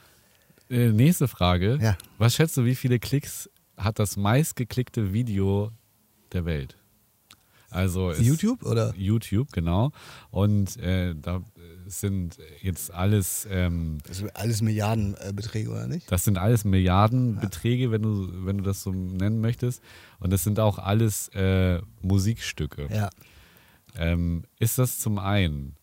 [0.69, 1.77] Äh, nächste Frage.
[1.81, 1.97] Ja.
[2.17, 5.71] Was schätzt du, wie viele Klicks hat das meistgeklickte Video
[6.33, 6.77] der Welt?
[7.71, 8.93] Also YouTube oder?
[8.95, 9.91] YouTube, genau.
[10.31, 11.41] Und äh, da
[11.87, 16.09] sind jetzt alles, ähm, Das sind alles Milliardenbeträge, oder nicht?
[16.09, 19.81] das sind alles Milliardenbeträge, wenn du, wenn du das so nennen möchtest.
[20.19, 22.87] Und das sind auch alles äh, Musikstücke.
[22.93, 23.09] Ja.
[23.97, 25.75] Ähm, ist das zum einen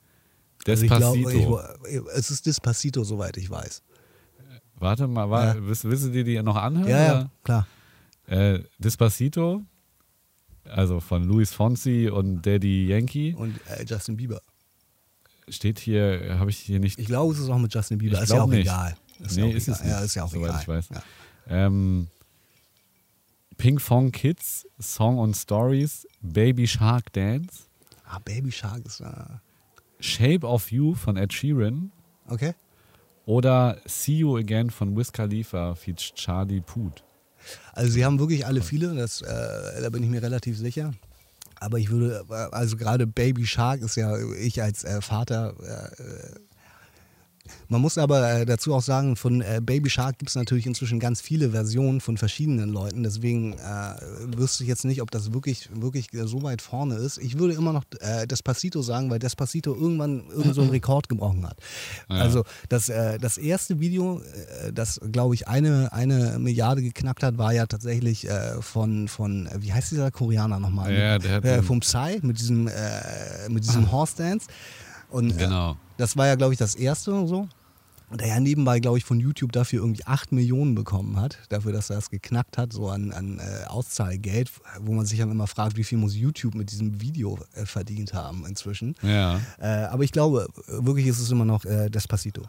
[0.66, 1.28] Also ich Despacito?
[1.28, 3.82] glaube, ich, es ist Despacito, soweit ich weiß.
[4.76, 5.66] Warte mal, war, Ja.
[5.66, 6.88] willst, willst du dir die noch anhören?
[6.88, 7.66] Ja, ja, klar.
[8.26, 9.62] Äh, Despacito,
[10.72, 14.40] also von Luis Fonsi und Daddy Yankee, Und äh, Justin Bieber.
[15.48, 16.98] steht hier, habe ich hier nicht.
[16.98, 18.16] Ich glaube, es ist auch mit Justin Bieber.
[18.16, 18.60] Ich ist ja auch nicht.
[18.62, 18.96] egal.
[19.20, 19.74] Ist nee, ja auch ist egal.
[19.76, 19.90] es nicht.
[19.90, 20.60] Ja, ist ja auch soweit egal.
[20.62, 20.88] ich weiß.
[20.90, 21.02] Ja.
[21.48, 22.08] Ähm,
[23.56, 27.64] Pink Fong Kids, Song und Stories, Baby Shark Dance,
[28.04, 29.00] Ah, Baby Shark ist.
[29.00, 29.12] Äh,
[30.00, 31.92] Shape of You von Ed Sheeran
[32.28, 32.54] okay.
[33.24, 37.04] oder See You Again von Wiz Khalifa featured Charlie Puth.
[37.72, 40.92] Also sie haben wirklich alle viele, das, äh, da bin ich mir relativ sicher.
[41.60, 45.54] Aber ich würde, äh, also gerade Baby Shark ist ja ich als äh, Vater.
[45.62, 46.38] Äh,
[47.68, 51.00] man muss aber äh, dazu auch sagen, von äh, Baby Shark gibt es natürlich inzwischen
[51.00, 53.02] ganz viele Versionen von verschiedenen Leuten.
[53.02, 57.18] Deswegen äh, wüsste ich jetzt nicht, ob das wirklich, wirklich so weit vorne ist.
[57.18, 61.46] Ich würde immer noch äh, Despacito sagen, weil Despacito irgendwann irgend so einen Rekord gebrochen
[61.46, 61.56] hat.
[62.08, 62.16] Ja.
[62.16, 64.20] Also das, äh, das erste Video,
[64.64, 69.46] äh, das glaube ich eine, eine Milliarde geknackt hat, war ja tatsächlich äh, von, von,
[69.46, 70.92] äh, wie heißt dieser Koreaner nochmal?
[70.92, 72.72] Ja, der hat äh, vom Psy mit diesem, äh,
[73.48, 74.46] mit diesem Horse Dance.
[75.12, 75.76] Und äh, Genau.
[75.96, 77.48] das war ja, glaube ich, das erste und so.
[78.10, 81.72] Und der ja nebenbei, glaube ich, von YouTube dafür irgendwie 8 Millionen bekommen hat, dafür,
[81.72, 84.50] dass er das geknackt hat, so an, an äh, Auszahlgeld,
[84.80, 88.12] wo man sich dann immer fragt, wie viel muss YouTube mit diesem Video äh, verdient
[88.12, 88.96] haben inzwischen.
[89.00, 89.40] Ja.
[89.58, 92.42] Äh, aber ich glaube, wirklich ist es immer noch äh, Despacito.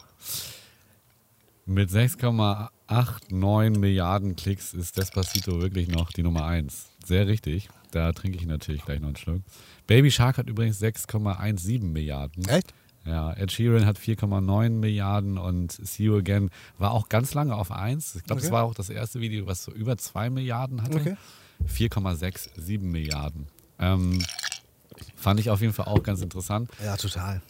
[1.64, 6.90] Mit 6,89 Milliarden Klicks ist Despacito wirklich noch die Nummer 1.
[7.06, 7.70] Sehr richtig.
[7.90, 9.40] Da trinke ich natürlich gleich noch einen Schluck.
[9.86, 12.46] Baby Shark hat übrigens 6,17 Milliarden.
[12.48, 12.72] Echt?
[13.04, 17.70] Ja, Ed Sheeran hat 4,9 Milliarden und See You Again war auch ganz lange auf
[17.70, 18.14] 1.
[18.16, 18.54] Ich glaube, das Okay.
[18.56, 20.96] war auch das erste Video, was so über 2 Milliarden hatte.
[20.96, 21.16] Okay.
[21.66, 23.46] 4,67 Milliarden.
[23.78, 24.24] Ähm,
[25.16, 26.70] fand ich auf jeden Fall auch ganz interessant.
[26.82, 27.42] Ja, total.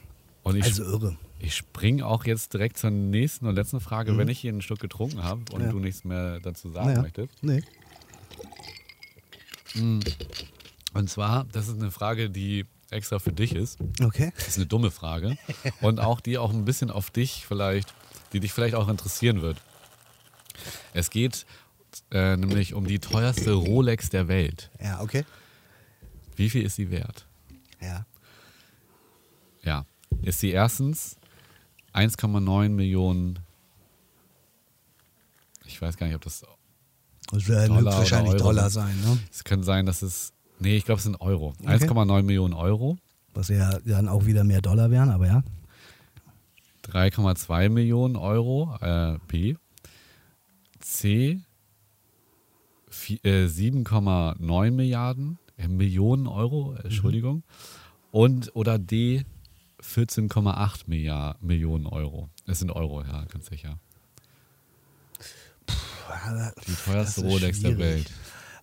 [0.43, 1.17] Und ich, Also irre.
[1.39, 4.81] ich springe auch jetzt direkt zur nächsten und letzten Frage, wenn ich hier einen Schluck
[4.81, 5.67] getrunken habe und Mhm.
[5.67, 5.71] Ja.
[5.73, 7.03] du nichts mehr dazu sagen Naja.
[7.03, 7.43] möchtest.
[7.43, 7.63] Nee.
[10.95, 13.79] Und zwar, das ist eine Frage, die extra für dich ist.
[14.01, 14.33] Okay.
[14.37, 15.37] Das ist eine dumme Frage.
[15.81, 17.93] Und auch die auch ein bisschen auf dich vielleicht,
[18.33, 19.61] die dich vielleicht auch interessieren wird.
[20.93, 21.47] Es geht
[22.11, 24.71] äh, nämlich um die teuerste Rolex der Welt.
[24.81, 25.25] Ja, okay.
[26.37, 27.27] Wie viel ist sie wert?
[27.81, 28.07] Ja.
[29.63, 29.87] Ja.
[30.23, 31.17] Ist sie erstens
[31.93, 33.39] 1,9 Millionen.
[35.67, 36.45] Ich weiß gar nicht, ob das.
[37.31, 38.83] Das werden Dollar oder wahrscheinlich Dollar sind.
[38.83, 39.19] sein, ne?
[39.31, 40.33] Es kann sein, dass es.
[40.59, 41.55] Nee, ich glaube, es sind Euro.
[41.61, 41.69] Okay.
[41.69, 42.97] 1,9 Millionen Euro.
[43.35, 45.43] Was ja dann auch wieder mehr Dollar wären, aber ja.
[46.85, 48.77] 3,2 Millionen Euro.
[48.81, 49.57] Äh, B.
[50.81, 51.41] C.
[52.91, 55.39] vi- Äh, 7,9 Milliarden.
[55.57, 57.43] Äh, Millionen Euro, Entschuldigung.
[58.13, 59.25] Und oder D.
[59.83, 62.31] 14,8 Milliard- Millionen Euro.
[62.47, 63.79] Es sind Euro, ja, ganz sicher.
[66.67, 67.79] Die teuerste Rolex der schwierig.
[67.79, 68.11] Welt.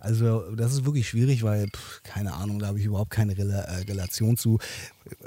[0.02, 3.60] Also das ist wirklich schwierig, weil, pff, keine Ahnung, da habe ich überhaupt keine Rela
[3.62, 4.58] äh, Relation zu.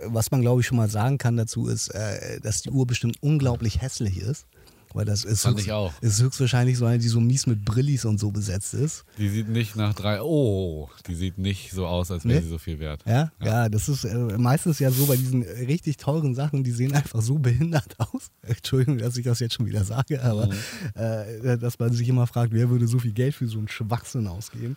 [0.05, 3.23] Was man, glaube ich, schon mal sagen kann dazu ist, äh, dass die Uhr bestimmt
[3.23, 4.47] unglaublich hässlich ist.
[4.95, 5.93] Weil das ist, Fand höchst, ich auch.
[6.03, 9.05] ist höchstwahrscheinlich so eine, die so mies mit Brillis und so besetzt ist.
[9.19, 10.23] Die sieht nicht nach drei.
[10.23, 12.43] Oh, die sieht nicht so aus, als wäre Nee?
[12.45, 13.03] sie so viel wert.
[13.05, 16.95] Ja, ja, das ist äh, meistens ja so bei diesen richtig teuren Sachen, die sehen
[16.95, 18.31] einfach so behindert aus.
[18.43, 20.53] Entschuldigung, dass ich das jetzt schon wieder sage, aber Mhm.
[20.95, 24.29] äh, dass man sich immer fragt, wer würde so viel Geld für so einen Schwachsinn
[24.29, 24.77] ausgeben.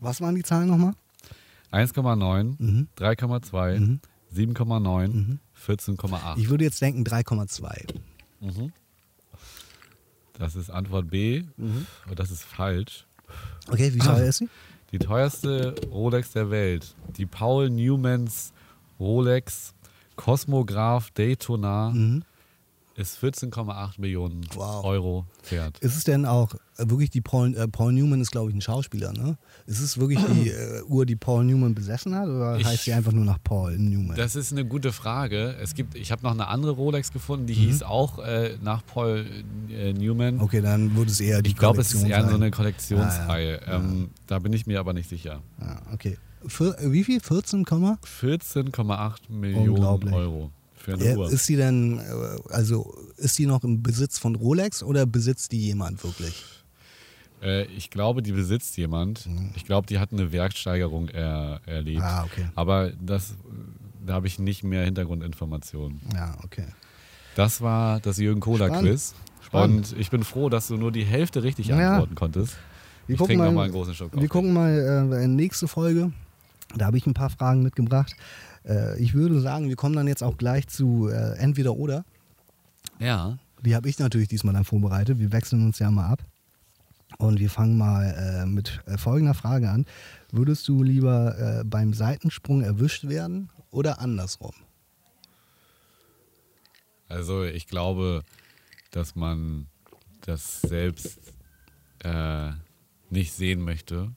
[0.00, 0.94] Was waren die Zahlen nochmal?
[1.72, 2.88] 1,9, Mhm.
[2.96, 3.98] 3,2,
[4.34, 6.38] 7,9, 14,8.
[6.38, 7.86] Ich würde jetzt denken 3,2.
[10.38, 11.44] Das ist Antwort B.
[11.56, 11.86] Mhm.
[12.08, 13.06] Und das ist falsch.
[13.68, 14.48] Okay, wie teuer ist sie?
[14.92, 16.94] Die teuerste Rolex der Welt.
[17.16, 18.52] Die Paul Newmans
[19.00, 19.74] Rolex
[20.16, 21.92] Cosmograph Daytona
[22.96, 24.84] ist 14,8 Millionen Wow.
[24.84, 25.78] Euro wert.
[25.80, 28.60] Ist es denn auch äh, wirklich die Paul, äh, Paul Newman ist, glaube ich, ein
[28.60, 29.36] Schauspieler, ne?
[29.66, 32.92] Ist es wirklich die äh, Uhr, die Paul Newman besessen hat oder Ich- heißt sie
[32.92, 34.16] einfach nur nach Paul Newman?
[34.16, 35.56] Das ist eine gute Frage.
[35.60, 37.46] Es gibt, ich habe noch eine andere Rolex gefunden, Mhm.
[37.48, 39.26] die hieß auch äh, nach Paul
[39.70, 40.40] äh, Newman.
[40.40, 42.36] okay, dann würde es eher die ich glaube, es ist eher so sein.
[42.36, 43.60] eine Kollektionsreihe.
[43.66, 43.76] Ah, ja.
[43.78, 45.42] Ähm, da bin ich mir aber nicht sicher.
[45.60, 46.16] Ja, okay.
[46.46, 47.20] Für, wie viel?
[47.20, 47.98] 14, Komma?
[48.20, 50.12] 14,8 Millionen.
[50.12, 50.50] Euro
[50.84, 51.32] für eine Uhr.
[51.32, 52.02] ist sie denn, äh,
[52.50, 56.44] also ist die noch im Besitz von Rolex oder besitzt die jemand wirklich?
[57.42, 59.28] Äh, ich glaube, die besitzt jemand.
[59.56, 61.98] Ich glaube, die hat eine Werksteigerung er, erlebt.
[62.00, 62.04] Mhm.
[62.04, 62.46] Ah, okay.
[62.54, 63.34] Aber das,
[64.06, 66.00] da habe ich nicht mehr Hintergrundinformationen.
[66.14, 66.66] Ja, okay.
[67.36, 68.70] Das war das Jürgen Kohler.
[68.80, 69.14] Quiz.
[69.44, 69.92] Spannend.
[69.92, 71.92] Und ich bin froh, dass du nur die Hälfte richtig Ja.
[71.92, 72.56] antworten konntest.
[73.06, 74.28] Wir ich gucken mal- nochmal einen großen Schluck Wir Kaffee.
[74.28, 76.12] gucken mal äh, in nächste Folge.
[76.76, 78.14] Da habe ich ein paar Fragen mitgebracht.
[78.66, 82.04] Äh, ich würde sagen, wir kommen dann jetzt auch gleich zu äh, entweder oder.
[82.98, 83.38] Ja.
[83.64, 85.18] Die habe ich natürlich diesmal dann vorbereitet.
[85.18, 86.22] Wir wechseln uns ja mal ab.
[87.18, 89.86] Und wir fangen mal äh, mit äh, folgender Frage an.
[90.32, 94.52] Würdest du lieber äh, beim Seitensprung erwischt werden oder andersrum?
[97.08, 98.22] Also ich glaube,
[98.90, 99.66] dass man
[100.22, 101.18] das selbst
[102.00, 102.50] äh,
[103.10, 104.10] nicht sehen möchte,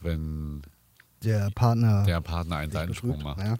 [0.00, 0.62] wenn
[1.22, 3.24] Der Partner der Partner einen Seitensprung betrügt?
[3.24, 3.46] macht.
[3.46, 3.58] Ja.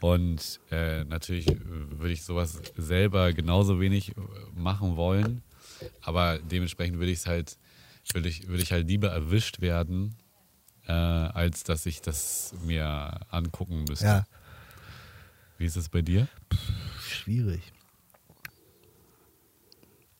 [0.00, 4.20] Und äh, natürlich würde ich sowas selber genauso wenig äh,
[4.54, 5.42] machen wollen,
[6.02, 7.56] aber dementsprechend würde ich es halt,
[8.12, 10.14] würde ich, würde ich halt lieber erwischt werden,
[10.86, 14.04] äh, als dass ich das mir angucken müsste.
[14.04, 14.26] ja,
[15.56, 16.28] Wie ist es bei dir?
[17.00, 17.72] schwierig.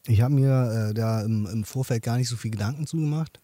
[0.07, 3.41] Ich habe mir äh, da im, im Vorfeld gar nicht so viel Gedanken zugemacht.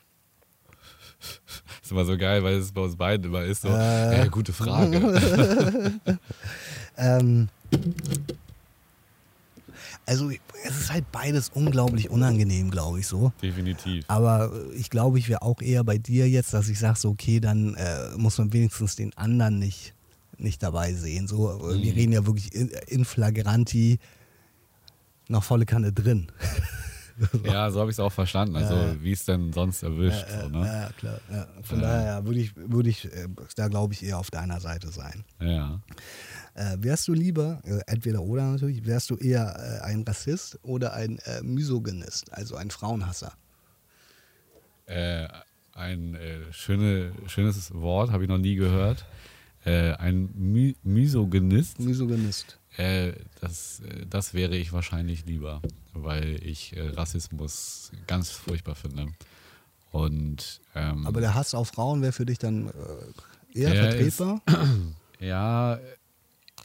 [1.83, 4.27] ist immer so geil, weil es bei uns beiden immer ist so, Äh.
[4.27, 6.01] äh, gute Frage.
[6.97, 7.49] Ähm,
[10.07, 13.33] also es ist halt beides unglaublich unangenehm, glaube ich so.
[13.41, 14.05] Definitiv.
[14.09, 17.41] Aber ich glaube, ich wäre auch eher bei dir jetzt, dass ich sage, so, okay,
[17.41, 19.95] dann äh, muss man wenigstens den anderen nicht,
[20.37, 21.27] nicht dabei sehen.
[21.27, 21.99] So, äh, Wir Mhm.
[21.99, 23.99] reden ja wirklich in, in flagranti
[25.29, 26.27] noch volle Kanne drin.
[27.45, 28.57] Ja, so habe ich es auch verstanden.
[28.57, 29.03] Also Ja.
[29.03, 30.25] wie es denn sonst erwischt.
[30.29, 30.67] Äh, so, ne?
[30.67, 31.21] Ja, klar.
[31.31, 31.47] Ja.
[31.63, 31.87] Von Ja.
[31.87, 35.25] daher würde ich, würde ich äh, da, glaube ich, eher auf deiner Seite sein.
[35.41, 35.81] ja.
[36.55, 40.93] Äh, wärst du lieber, äh, entweder oder natürlich, wärst du eher äh, ein Rassist oder
[40.95, 43.33] ein äh, Misogynist, also ein Frauenhasser?
[44.87, 45.29] Äh,
[45.75, 46.17] ein
[46.51, 49.07] schöne, schönes Wort, habe ich noch nie gehört.
[49.65, 51.79] Ein My Misogynist.
[51.81, 52.59] Misogynist.
[52.77, 55.61] Äh, das, äh, das wäre ich wahrscheinlich lieber,
[55.93, 59.09] weil ich äh, Rassismus ganz furchtbar finde.
[59.91, 64.41] Und ähm, Aber der Hass auf Frauen wäre für dich dann äh, eher vertretbar?
[65.21, 65.81] ja,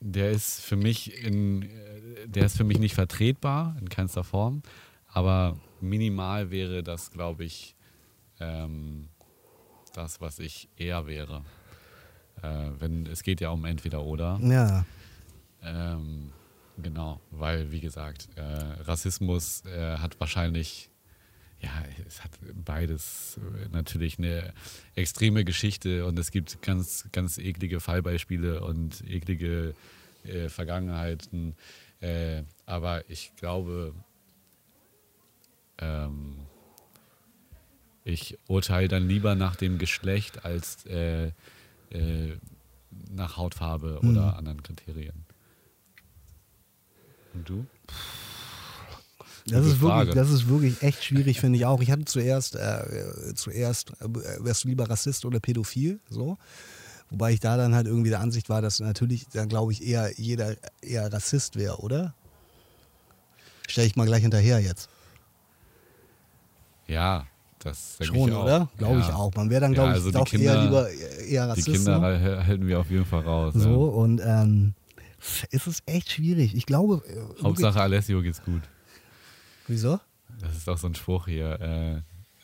[0.02, 4.62] der ist für mich in, äh, der ist für mich nicht vertretbar in keinster Form,
[5.08, 7.76] aber minimal wäre das, glaube ich,
[8.40, 9.08] ähm,
[9.94, 11.44] das, was ich eher wäre.
[12.42, 14.40] Äh, wenn es geht ja um entweder oder.
[14.42, 14.86] Ja.
[15.66, 16.32] Ähm,
[16.78, 18.42] genau, weil, wie gesagt, äh,
[18.84, 20.90] Rassismus äh, hat wahrscheinlich,
[21.60, 21.72] ja,
[22.08, 22.32] es hat
[22.64, 24.54] beides äh, natürlich eine
[24.96, 29.74] extreme Geschichte und es gibt ganz, ganz eklige Fallbeispiele und eklige
[30.24, 31.56] äh, Vergangenheiten.
[32.02, 33.94] Äh, aber ich glaube,
[35.80, 36.36] ähm,
[38.04, 41.32] ich urteile dann lieber nach dem Geschlecht als äh,
[41.90, 42.38] äh,
[43.12, 44.10] nach Hautfarbe Mhm.
[44.10, 45.25] oder anderen Kriterien.
[47.36, 47.66] Und du?
[49.48, 51.80] Das ist, wirklich, das ist wirklich echt schwierig, finde ich auch.
[51.82, 54.08] Ich hatte zuerst, äh, zuerst äh,
[54.44, 56.38] wärst du lieber Rassist oder Pädophil, so.
[57.12, 60.12] Wobei ich da dann halt irgendwie der Ansicht war, dass natürlich dann glaube ich eher
[60.18, 62.16] jeder eher Rassist wäre, oder?
[63.68, 64.90] Stell ich mal gleich hinterher jetzt.
[66.88, 67.28] Ja,
[67.60, 68.70] das Schon, ich oder?
[68.80, 69.16] Glaube ich Ja.
[69.16, 69.32] auch.
[69.36, 71.68] Man wäre dann, Ja, glaube ich, also die doch Kinder- eher lieber eher Die Rassist.
[71.68, 72.24] Kinder so.
[72.26, 73.54] hä- halten wir auf jeden Fall raus.
[73.56, 74.74] So, und ähm,
[75.52, 76.56] es ist echt schwierig.
[76.56, 77.02] Ich glaube.
[77.08, 77.44] äh, Ja.
[77.44, 78.62] Hauptsache Alessio geht's gut.
[79.68, 80.00] Wieso?
[80.40, 81.60] Das ist doch so ein Spruch hier.
[81.62, 82.02] Äh,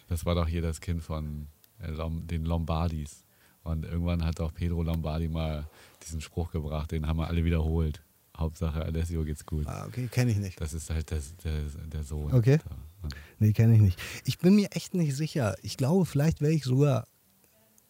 [0.07, 1.47] das war doch hier das Kind von
[1.79, 1.91] äh,
[2.27, 3.23] den Lombardis.
[3.63, 5.67] Und irgendwann hat auch Pedro Lombardi mal
[6.03, 8.01] diesen Spruch gebracht, den haben wir alle wiederholt.
[8.36, 9.67] Hauptsache Alessio geht's gut.
[9.67, 10.59] Ah, okay, kenne ich nicht.
[10.59, 11.61] Das ist halt der, der,
[11.93, 12.34] der Sohn.
[12.34, 12.59] Okay.
[12.67, 13.09] Da.
[13.38, 13.99] Nee, kenne ich nicht.
[14.25, 15.55] Ich bin mir echt nicht sicher.
[15.61, 17.07] Ich glaube, vielleicht wäre ich sogar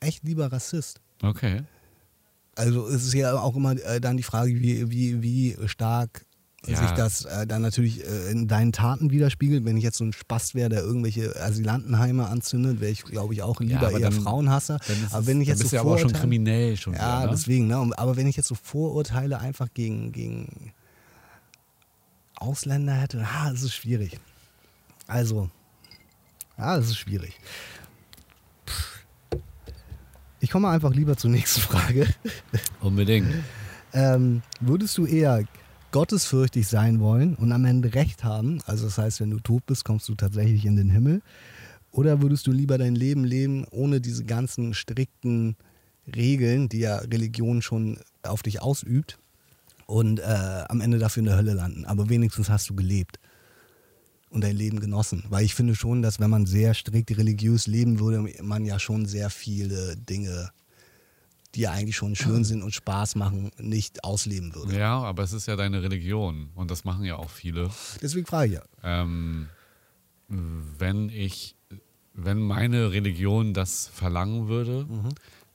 [0.01, 0.99] echt lieber Rassist.
[1.21, 1.61] Okay.
[2.55, 6.25] Also es ist ja auch immer äh, dann die Frage, wie, wie, wie stark
[6.67, 6.75] Ja.
[6.77, 9.63] sich das äh, dann natürlich äh, in deinen Taten widerspiegelt.
[9.65, 13.41] Wenn ich jetzt so ein Spast wäre, der irgendwelche Asylantenheime anzündet, wäre ich, glaube ich,
[13.41, 14.79] auch lieber aber eher dann- Frauenhasser.
[14.87, 17.19] Dann ist aber wenn ich jetzt bist so aber auch schon Vorurteile- kriminell schon Ja,
[17.21, 17.31] wieder, ne?
[17.37, 17.91] deswegen, ne?
[17.97, 20.73] Aber wenn ich jetzt so Vorurteile einfach gegen, gegen
[22.35, 24.19] Ausländer hätte, ha, das ist schwierig.
[25.07, 25.49] Also,
[26.57, 27.39] Ja, das ist schwierig.
[30.41, 32.07] Ich komme einfach lieber zur nächsten Frage.
[32.81, 33.27] Unbedingt.
[33.93, 35.45] Ähm, würdest du eher
[35.91, 38.59] gottesfürchtig sein wollen und am Ende Recht haben?
[38.65, 41.21] Also das heißt, wenn du tot bist, kommst du tatsächlich in den Himmel.
[41.91, 45.57] Oder würdest du lieber dein Leben leben ohne diese ganzen strikten
[46.15, 49.19] Regeln, die ja Religion schon auf dich ausübt
[49.85, 51.85] und äh, am Ende dafür in der Hölle landen?
[51.85, 53.19] Aber wenigstens hast du gelebt
[54.31, 55.23] und dein Leben genossen.
[55.29, 59.05] Weil ich finde schon, dass wenn man sehr strikt religiös leben würde, man ja schon
[59.05, 60.49] sehr viele Dinge,
[61.53, 64.77] die ja eigentlich schon schön sind und Spaß machen, nicht ausleben würde.
[64.77, 67.69] Ja, aber es ist ja deine Religion und das machen ja auch viele.
[68.01, 68.63] Deswegen frage ich ja.
[68.83, 69.49] Ähm,
[70.29, 71.57] wenn ich,
[72.13, 74.87] wenn meine Religion das verlangen würde,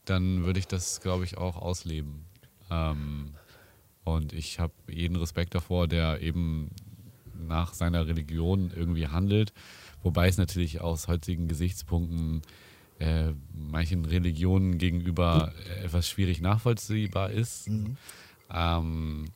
[0.04, 2.26] dann würde ich das, glaube ich, auch ausleben.
[2.70, 3.32] Ähm,
[4.04, 6.70] und ich habe jeden Respekt davor, der eben
[7.46, 9.52] nach seiner Religion irgendwie handelt.
[10.02, 12.42] Wobei es natürlich aus heutigen Gesichtspunkten
[12.98, 17.68] äh, manchen Religionen gegenüber äh, etwas schwierig nachvollziehbar ist.
[18.50, 19.26] Ähm,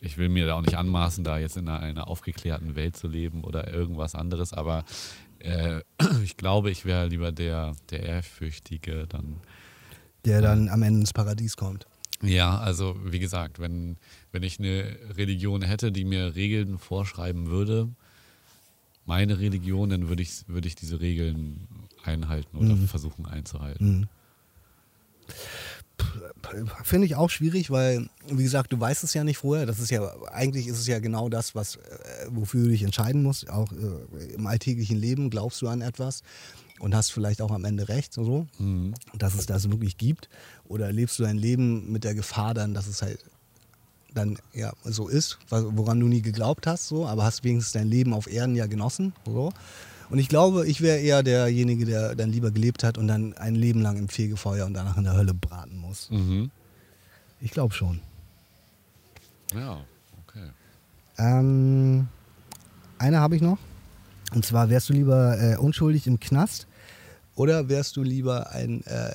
[0.00, 3.08] ich will mir da auch nicht anmaßen, da jetzt in einer, einer aufgeklärten Welt zu
[3.08, 4.84] leben oder irgendwas anderes, aber
[5.40, 5.80] äh,
[6.22, 9.40] ich glaube, ich wäre lieber der, der Ehrfürchtige dann.
[10.24, 11.86] Der dann am Ende ins Paradies kommt.
[12.22, 13.96] Ja, also wie gesagt, wenn,
[14.32, 17.88] wenn ich eine Religion hätte, die mir Regeln vorschreiben würde,
[19.06, 21.68] meine Religion, dann würde ich, würde ich diese Regeln
[22.02, 24.08] einhalten oder versuchen einzuhalten.
[26.82, 29.66] Finde ich auch schwierig, weil, wie gesagt, du weißt es ja nicht vorher.
[29.66, 31.80] Das ist ja, eigentlich ist es ja genau das, was, äh,
[32.30, 33.48] wofür du dich entscheiden musst.
[33.48, 36.22] Auch äh, im alltäglichen Leben glaubst du an etwas
[36.84, 38.46] und hast vielleicht auch am Ende recht, so,
[39.16, 40.28] dass es das wirklich gibt.
[40.68, 43.24] Oder lebst du dein Leben mit der Gefahr dann, dass es halt
[44.12, 48.12] dann ja so ist, woran du nie geglaubt hast, so, aber hast wenigstens dein Leben
[48.12, 49.14] auf Erden ja genossen.
[49.24, 49.50] So.
[50.10, 53.54] Und ich glaube, ich wäre eher derjenige, der dann lieber gelebt hat und dann ein
[53.54, 56.10] Leben lang im Fegefeuer und danach in der Hölle braten muss.
[56.10, 56.50] Mhm.
[57.40, 58.00] Ich glaube schon.
[59.54, 59.80] Ja,
[60.26, 60.50] okay.
[61.16, 62.08] Ähm,
[62.98, 63.58] eine habe ich noch.
[64.34, 66.66] Und zwar wärst du lieber äh, unschuldig im Knast
[67.34, 69.12] oder wärst du lieber ein äh,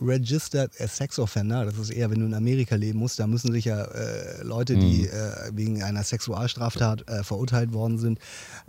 [0.00, 1.64] Registered Sex Offender?
[1.64, 3.18] Das ist eher, wenn du in Amerika leben musst.
[3.18, 8.20] Da müssen sich ja äh, Leute, die äh, wegen einer Sexualstraftat äh, verurteilt worden sind,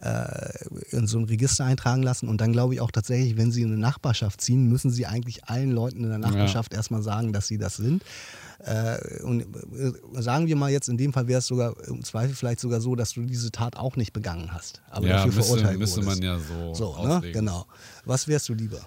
[0.02, 0.26] äh,
[0.90, 2.28] in so ein Register eintragen lassen.
[2.28, 5.46] Und dann glaube ich auch tatsächlich, wenn sie in eine Nachbarschaft ziehen, müssen sie eigentlich
[5.46, 8.04] allen Leuten in der Nachbarschaft erstmal sagen, dass sie das sind.
[8.60, 12.36] Äh, und äh, sagen wir mal jetzt, in dem Fall wäre es sogar im Zweifel
[12.36, 15.44] vielleicht sogar so, dass du diese Tat auch nicht begangen hast, aber ja, dafür müsste,
[15.44, 16.22] verurteilt müsste wurdest.
[16.22, 17.32] man ja so, so, ne?
[17.32, 17.66] Genau.
[18.06, 18.82] Was wärst du lieber?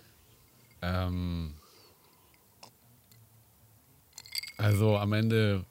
[0.82, 1.54] Ähm,
[4.58, 5.64] also am Ende,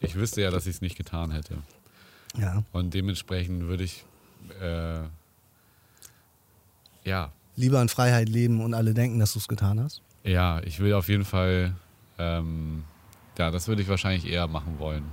[0.00, 1.58] ich wüsste ja, dass ich es nicht getan hätte.
[2.38, 2.62] Ja.
[2.72, 4.04] Und dementsprechend würde ich,
[4.60, 5.00] äh,
[7.04, 10.00] ja, Lieber in Freiheit leben und alle denken, dass du es getan hast?
[10.24, 11.74] ja, ich will auf jeden Fall,
[12.20, 12.84] ähm,
[13.38, 15.04] ja, das würde ich wahrscheinlich eher machen wollen.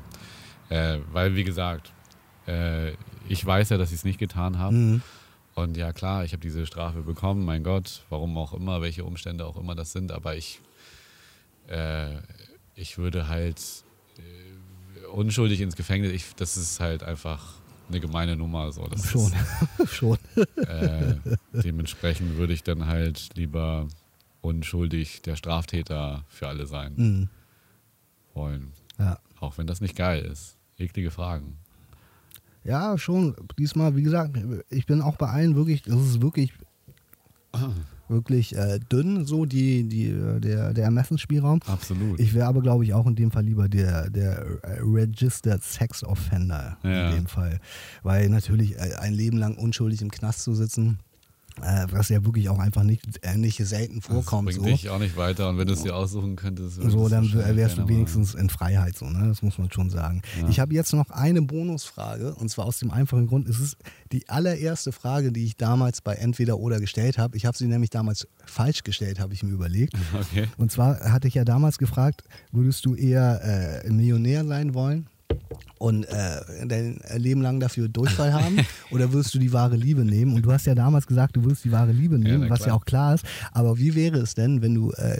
[0.69, 1.93] Äh, weil, wie gesagt,
[2.47, 2.91] äh,
[3.29, 4.75] ich weiß ja, dass ich es nicht getan habe.
[4.75, 5.01] Mhm.
[5.55, 9.45] Und ja, klar, ich habe diese Strafe bekommen, mein Gott, warum auch immer, welche Umstände
[9.45, 10.61] auch immer das sind, aber ich,
[11.67, 12.17] äh,
[12.75, 13.59] ich würde halt
[14.17, 17.55] äh, unschuldig ins Gefängnis, ich, das ist halt einfach
[17.89, 18.71] eine gemeine Nummer.
[18.71, 18.87] So.
[18.87, 19.31] Das Schon.
[19.87, 20.17] Schon.
[20.35, 21.15] Ist, äh,
[21.53, 23.87] dementsprechend würde ich dann halt lieber
[24.41, 27.29] unschuldig der Straftäter für alle sein Mhm.
[28.33, 28.71] wollen.
[28.99, 29.19] Ja.
[29.39, 30.57] Auch wenn das nicht geil ist.
[30.77, 31.57] Eklige Fragen.
[32.63, 33.35] Ja, schon.
[33.57, 34.37] Diesmal, wie gesagt,
[34.69, 36.51] ich bin auch bei allen wirklich, das ist wirklich,
[38.09, 41.61] wirklich äh, dünn, so die, die, äh, der, der Ermessensspielraum.
[41.65, 42.19] Absolut.
[42.19, 46.03] Ich wäre aber, glaube ich, auch in dem Fall lieber der, der äh, Registered Sex
[46.03, 47.09] Offender Ja.
[47.09, 47.59] in dem Fall.
[48.03, 50.99] Weil natürlich äh, ein Leben lang unschuldig im Knast zu sitzen,
[51.89, 54.47] was ja wirklich auch einfach nicht, äh, nicht selten vorkommt.
[54.49, 54.61] das So.
[54.61, 57.77] bringt dich auch nicht weiter und wenn du es dir aussuchen könntest, So, dann wärst
[57.77, 59.27] du wenigstens in Freiheit, so, ne?
[59.27, 60.21] Das muss man schon sagen.
[60.41, 60.49] Ja.
[60.49, 63.77] Ich habe jetzt noch eine Bonusfrage und zwar aus dem einfachen Grund, es ist
[64.11, 67.35] die allererste Frage, die ich damals bei Entweder oder gestellt habe.
[67.37, 69.93] Ich habe sie nämlich damals falsch gestellt, habe ich mir überlegt.
[70.17, 70.47] Okay.
[70.57, 75.07] Und zwar hatte ich ja damals gefragt, würdest du eher äh, Millionär sein wollen?
[75.79, 78.57] Und äh, dein Leben lang dafür Durchfall haben?
[78.91, 80.33] oder würdest du die wahre Liebe nehmen?
[80.33, 82.73] Und du hast ja damals gesagt, du würdest die wahre Liebe nehmen, na was ja
[82.73, 83.25] auch klar ist.
[83.51, 85.19] Aber wie wäre es denn, wenn du äh, äh,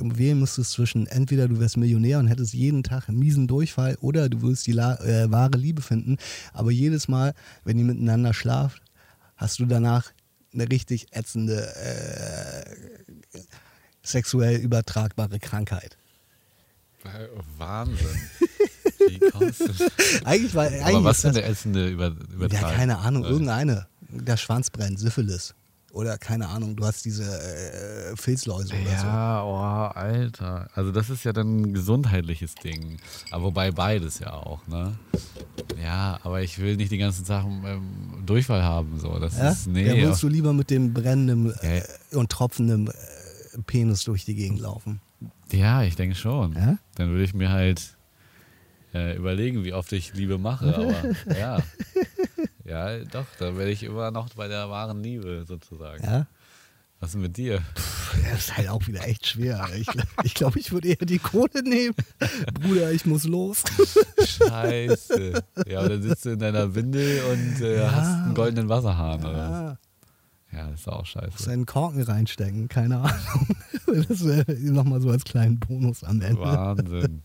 [0.00, 4.28] wählen müsstest zwischen entweder du wärst Millionär und hättest jeden Tag einen miesen Durchfall oder
[4.28, 6.18] du würdest die La äh, wahre Liebe finden,
[6.52, 7.34] aber jedes Mal,
[7.64, 8.82] wenn ihr miteinander schlaft,
[9.36, 10.12] hast du danach
[10.54, 13.40] eine richtig ätzende äh,
[14.02, 15.96] sexuell übertragbare Krankheit.
[17.58, 18.20] Wahnsinn.
[19.08, 19.84] Wie du?
[20.24, 22.76] Eigentlich war eigentlich Aber was für eine ätzende Über Ja, Übertragung?
[22.76, 23.86] keine Ahnung, irgendeine.
[24.10, 25.54] Der Schwanz brennt, Syphilis.
[25.92, 29.06] Oder keine Ahnung, du hast diese äh, Filzläuse oder so.
[29.06, 30.68] Ja, oh, Alter.
[30.74, 32.98] Also das ist ja dann ein gesundheitliches Ding.
[33.30, 34.94] Aber wobei beides ja auch, ne?
[35.82, 38.98] Ja, aber ich will nicht die ganzen Sachen ähm, Durchfall haben.
[39.00, 39.18] So.
[39.18, 39.48] Das Ja?
[39.50, 39.86] ist, nee.
[39.88, 42.18] ja, würdest du lieber mit dem brennenden äh, Ja.
[42.18, 42.92] und tropfenden äh,
[43.66, 45.00] Penis durch die Gegend laufen?
[45.50, 46.52] ja, ich denke schon.
[46.54, 46.76] Ja?
[46.96, 47.95] Dann würde ich mir halt
[48.96, 50.74] äh, überlegen, wie oft ich Liebe mache.
[50.74, 50.94] Aber
[51.38, 51.58] ja.
[52.64, 56.02] Ja, doch, da werde ich immer noch bei der wahren Liebe sozusagen.
[56.04, 56.26] Ja?
[56.98, 57.62] Was ist mit dir?
[58.30, 59.68] Das ist halt auch wieder echt schwer.
[59.76, 59.86] Ich,
[60.24, 61.94] ich glaube, ich würde eher die Kohle nehmen.
[62.54, 63.62] Bruder, ich muss los.
[64.24, 65.42] Scheiße.
[65.68, 67.92] Ja, und dann sitzt du in deiner Windel und äh, Ja.
[67.92, 69.20] hast einen goldenen Wasserhahn.
[69.24, 69.76] Oder?
[69.78, 69.85] was?
[70.56, 71.50] Ja, das ist auch muss scheiße.
[71.50, 73.46] einen Korken reinstecken, keine Ahnung.
[74.08, 76.40] Das wäre nochmal so als kleinen Bonus am Ende.
[76.40, 77.22] Wahnsinn.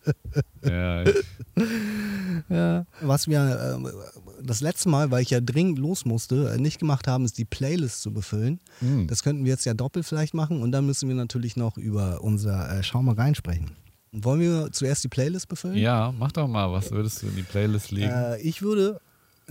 [0.63, 1.03] Ja,
[2.49, 2.86] Ja.
[3.01, 7.07] Was wir äh, das letzte Mal, weil ich ja dringend los musste, äh, nicht gemacht
[7.07, 8.59] haben, ist die Playlist zu befüllen.
[8.79, 9.07] Hm.
[9.07, 12.21] Das könnten wir jetzt ja doppelt vielleicht machen und dann müssen wir natürlich noch über
[12.21, 13.71] unser äh, Schau mal rein sprechen.
[14.11, 15.77] Wollen wir zuerst die Playlist befüllen?
[15.77, 16.71] ja, mach doch mal.
[16.71, 18.11] Was würdest du in die Playlist legen?
[18.11, 18.99] Äh, ich würde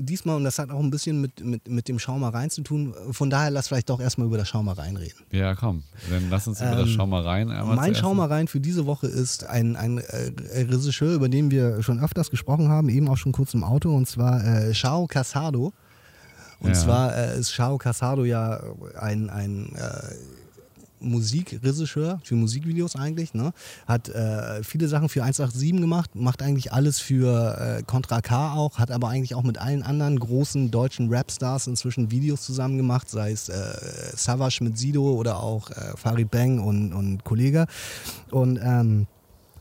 [0.04, 2.62] diesmal, und das hat auch ein bisschen mit, mit, mit dem Schau mal rein zu
[2.62, 5.18] tun, von daher lass vielleicht doch erstmal über das Schau mal rein reden.
[5.30, 5.82] ja, komm.
[6.10, 7.50] Dann lass uns über das ähm, Schau mal rein.
[7.50, 8.00] Einmal mein zuerst.
[8.00, 10.32] Schau mal rein für diese Woche ist ein, ein äh,
[10.62, 14.08] Regisseur, über den wir schon öfters gesprochen haben, eben auch schon kurz im Auto, und
[14.08, 15.72] zwar äh, Shao Casado.
[16.60, 16.74] Und Ja.
[16.74, 18.60] zwar äh, ist Shao Casado ja
[18.98, 20.14] ein, ein äh,
[21.00, 23.34] Musikregisseur für Musikvideos eigentlich.
[23.34, 23.52] Ne?
[23.86, 28.78] Hat äh, viele Sachen für 187 gemacht, macht eigentlich alles für äh, Contra K auch,
[28.78, 33.32] hat aber eigentlich auch mit allen anderen großen deutschen Rapstars inzwischen Videos zusammen gemacht, sei
[33.32, 33.54] es äh,
[34.14, 37.66] Savage mit Sido oder auch äh, Farid Bang und, und Kollege.
[38.30, 39.06] Und ähm,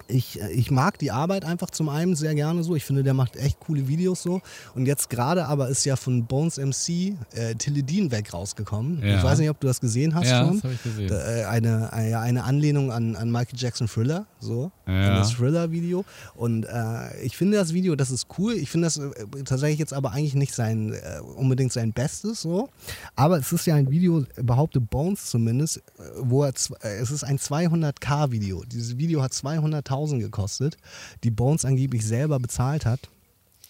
[0.10, 2.76] ich, ich mag die Arbeit einfach zum einen sehr gerne so.
[2.76, 4.42] Ich finde, der macht echt coole Videos so.
[4.76, 9.02] Und jetzt gerade aber ist ja von Bones MC äh, Teledin weg rausgekommen.
[9.04, 9.18] Ja.
[9.18, 10.56] Ich weiß nicht, ob du das gesehen hast Ja, schon.
[10.56, 11.12] das habe ich gesehen.
[11.12, 14.72] Äh, eine, eine, eine Anlehnung an, an Michael Jackson Thriller, so.
[14.88, 15.20] Ja.
[15.20, 16.04] Das Thriller-Video.
[16.36, 18.54] Und äh, ich finde das Video, das ist cool.
[18.54, 19.12] Ich finde das äh,
[19.46, 22.70] tatsächlich jetzt aber eigentlich nicht sein, äh, unbedingt sein Bestes, so.
[23.16, 25.82] Aber es ist ja ein Video, behaupte Bones zumindest, äh,
[26.22, 28.64] wo er, äh, es ist ein 200k-Video.
[28.66, 30.78] Dieses Video hat 200.000 gekostet,
[31.24, 33.10] die Bones angeblich selber bezahlt hat.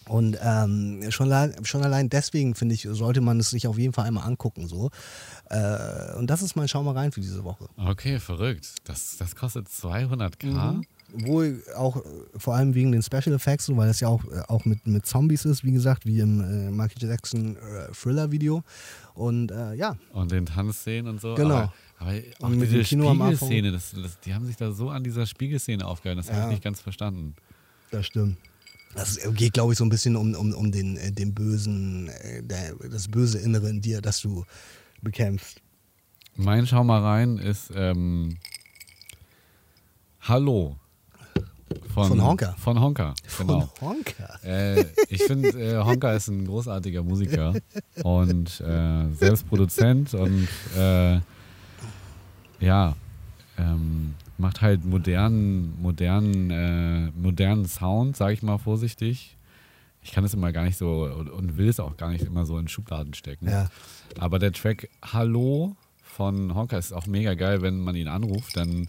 [0.08, 3.92] Und ähm, schon, allein, schon allein deswegen, finde ich, sollte man es sich auf jeden
[3.92, 4.66] Fall einmal angucken.
[4.66, 4.90] So.
[5.50, 7.68] Äh, und das ist mein Schau mal rein für diese Woche.
[7.76, 8.74] Okay, verrückt.
[8.84, 10.72] Das, das kostet 200k?
[10.72, 10.84] Mhm.
[11.12, 12.00] Wohl auch äh,
[12.36, 15.06] vor allem wegen den Special Effects, so, weil das ja auch, äh, auch mit, mit
[15.06, 18.64] Zombies ist, wie gesagt, wie im äh, Michael Jackson äh, Thriller-Video.
[19.14, 21.34] Und äh, ja, Und den Tanzszenen und so.
[21.34, 21.54] Genau.
[21.54, 22.84] Aber, aber auch Und mit diese.
[22.84, 26.20] Spiegelszene, das, das, die haben sich da so an dieser Spiegelszene aufgehalten.
[26.22, 26.46] Das habe Ja.
[26.46, 27.34] ich nicht ganz verstanden.
[27.92, 28.36] das stimmt.
[28.94, 32.42] Das geht, glaube ich, so ein bisschen um, um, um den, äh, den bösen, äh,
[32.42, 34.44] der, das böse Innere in dir, das du
[35.00, 35.60] bekämpfst.
[36.34, 38.36] Mein Schau mal rein ist ähm,
[40.22, 40.76] Hallo.
[41.94, 42.54] Von Honka.
[42.58, 43.70] Von Honka, genau.
[43.78, 44.40] Von Honka.
[44.42, 47.54] Äh, ich finde, äh, Honka ist ein großartiger Musiker
[48.02, 51.20] und äh, selbst Produzent und äh,
[52.60, 52.94] ja,
[53.58, 59.36] ähm, macht halt modernen, modernen, äh, modernen Sound, sage ich mal vorsichtig.
[60.02, 62.58] Ich kann es immer gar nicht so und, will es auch gar nicht immer so
[62.58, 63.48] in Schubladen stecken.
[63.48, 63.68] Ja.
[64.18, 68.88] Aber der Track Hallo von Honka ist auch mega geil, wenn man ihn anruft, dann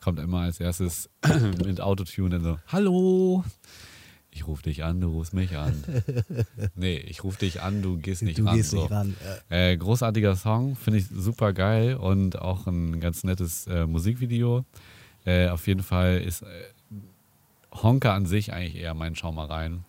[0.00, 1.10] kommt immer als erstes
[1.64, 3.44] mit Autotune dann so, Hallo,
[4.34, 5.84] ich rufe dich an, du rufst mich an.
[6.74, 8.56] nee, ich rufe dich an, du gehst nicht du ran.
[8.56, 8.80] gehst so.
[8.80, 9.14] nicht ran.
[9.50, 14.64] Äh, großartiger Song, finde ich super geil und auch ein ganz nettes äh, Musikvideo.
[15.24, 16.46] Äh, auf jeden Fall ist äh,
[17.72, 19.84] Honka an sich eigentlich eher mein Schau mal rein,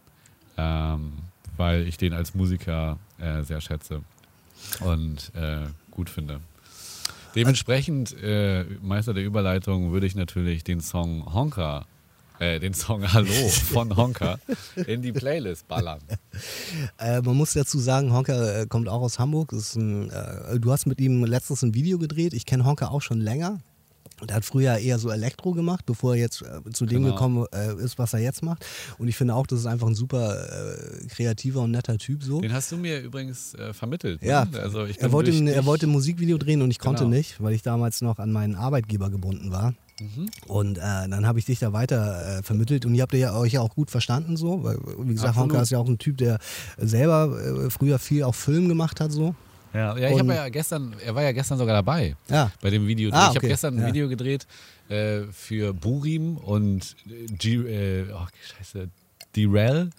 [0.57, 1.13] ähm,
[1.55, 4.01] weil ich den als Musiker äh, sehr schätze
[4.81, 6.41] und äh, gut finde.
[7.35, 8.15] Dementsprechend,
[8.83, 11.87] Meister der Überleitung, würde ich natürlich den Song Honka,
[12.43, 13.31] äh, den Song Hallo
[13.71, 14.37] von Honka
[14.87, 15.99] in die Playlist ballern.
[16.97, 19.51] Äh, man muss dazu sagen, Honka äh, kommt auch aus Hamburg.
[19.53, 22.33] Ein, äh, du hast mit ihm letztens ein Video gedreht.
[22.33, 23.59] Ich kenne Honka auch schon länger.
[24.21, 27.13] Und er hat früher eher so Elektro gemacht, bevor er jetzt zu dem Genau.
[27.13, 27.45] gekommen
[27.83, 28.65] ist, was er jetzt macht.
[28.97, 32.39] Und ich finde auch, das ist einfach ein super äh, kreativer und netter Typ so.
[32.39, 34.21] Den hast du mir übrigens äh, vermittelt.
[34.21, 34.27] Ne?
[34.29, 37.15] Ja, also ich er wollte, ein, er wollte ein Musikvideo drehen und ich konnte Genau.
[37.15, 39.73] nicht, weil ich damals noch an meinen Arbeitgeber gebunden war.
[39.99, 40.29] Mhm.
[40.47, 43.53] Und äh, dann habe ich dich da weiter äh, vermittelt und ihr habt ja euch
[43.53, 45.35] ja auch gut verstanden so, weil wie gesagt.
[45.35, 46.39] Honka ist ja auch ein Typ, der
[46.77, 49.35] selber äh, früher viel auch Film gemacht hat so.
[49.73, 52.51] Ja, ja ich habe ja gestern, er war ja gestern sogar dabei Ja.
[52.61, 53.09] bei dem Video.
[53.11, 53.87] Ah, ich habe okay, gestern ein ja.
[53.87, 54.45] Video gedreht
[54.89, 58.25] äh, für Burim und äh, G, äh, oh,
[58.57, 58.89] scheiße,
[59.35, 59.89] Direl.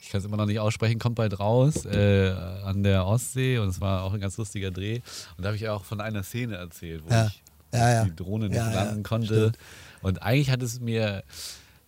[0.00, 2.30] Ich kann es immer noch nicht aussprechen, kommt bald raus äh,
[2.64, 5.00] an der Ostsee und es war auch ein ganz lustiger Dreh.
[5.36, 7.26] Und da habe ich auch von einer Szene erzählt, wo Ja.
[7.26, 7.42] ich
[7.72, 8.04] Ja, ja.
[8.04, 9.26] die Drohne nicht landen konnte.
[9.26, 9.58] stimmt.
[10.02, 11.22] Und eigentlich hat es mir,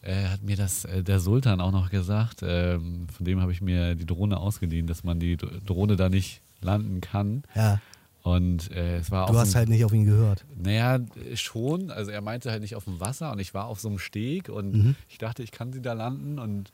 [0.02, 2.40] äh, hat mir das äh, der Sultan auch noch gesagt.
[2.42, 6.08] Ähm, von dem habe ich mir die Drohne ausgeliehen, dass man die Dr- Drohne da
[6.08, 7.42] nicht landen kann.
[7.54, 7.80] Ja,
[8.22, 10.44] Und äh, es war du hast halt nicht auf ihn gehört.
[10.62, 10.98] naja,
[11.34, 11.90] schon.
[11.90, 14.48] Also er meinte halt nicht auf dem Wasser und ich war auf so einem Steg
[14.50, 14.94] und Mhm.
[15.08, 16.70] ich dachte, ich kann sie da landen und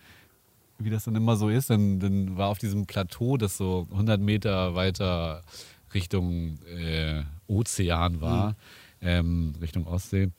[0.78, 4.20] wie das dann immer so ist, dann, dann war auf diesem Plateau, das so 100
[4.20, 5.42] Meter weiter
[5.94, 8.54] Richtung äh, Ozean war, Mhm.
[9.02, 10.30] Ähm, Richtung Ostsee.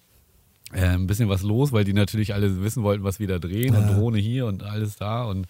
[0.74, 3.76] Äh, ein bisschen was los, weil die natürlich alle wissen wollten, was wir da drehen
[3.76, 3.93] und Ja.
[3.93, 5.47] Drohne hier und alles da und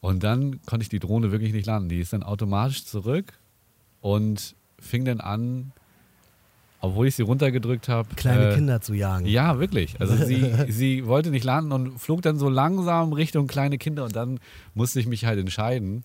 [0.00, 1.88] und dann konnte ich die Drohne wirklich nicht landen.
[1.88, 3.34] Die ist dann automatisch zurück
[4.00, 5.70] und fing dann an,
[6.80, 8.08] obwohl ich sie runtergedrückt habe.
[8.16, 9.26] Kleine äh, Kinder zu jagen.
[9.26, 10.00] Ja, wirklich.
[10.00, 14.16] Also sie, sie wollte nicht landen und flog dann so langsam Richtung kleine Kinder und
[14.16, 14.40] dann
[14.74, 16.02] musste ich mich halt entscheiden.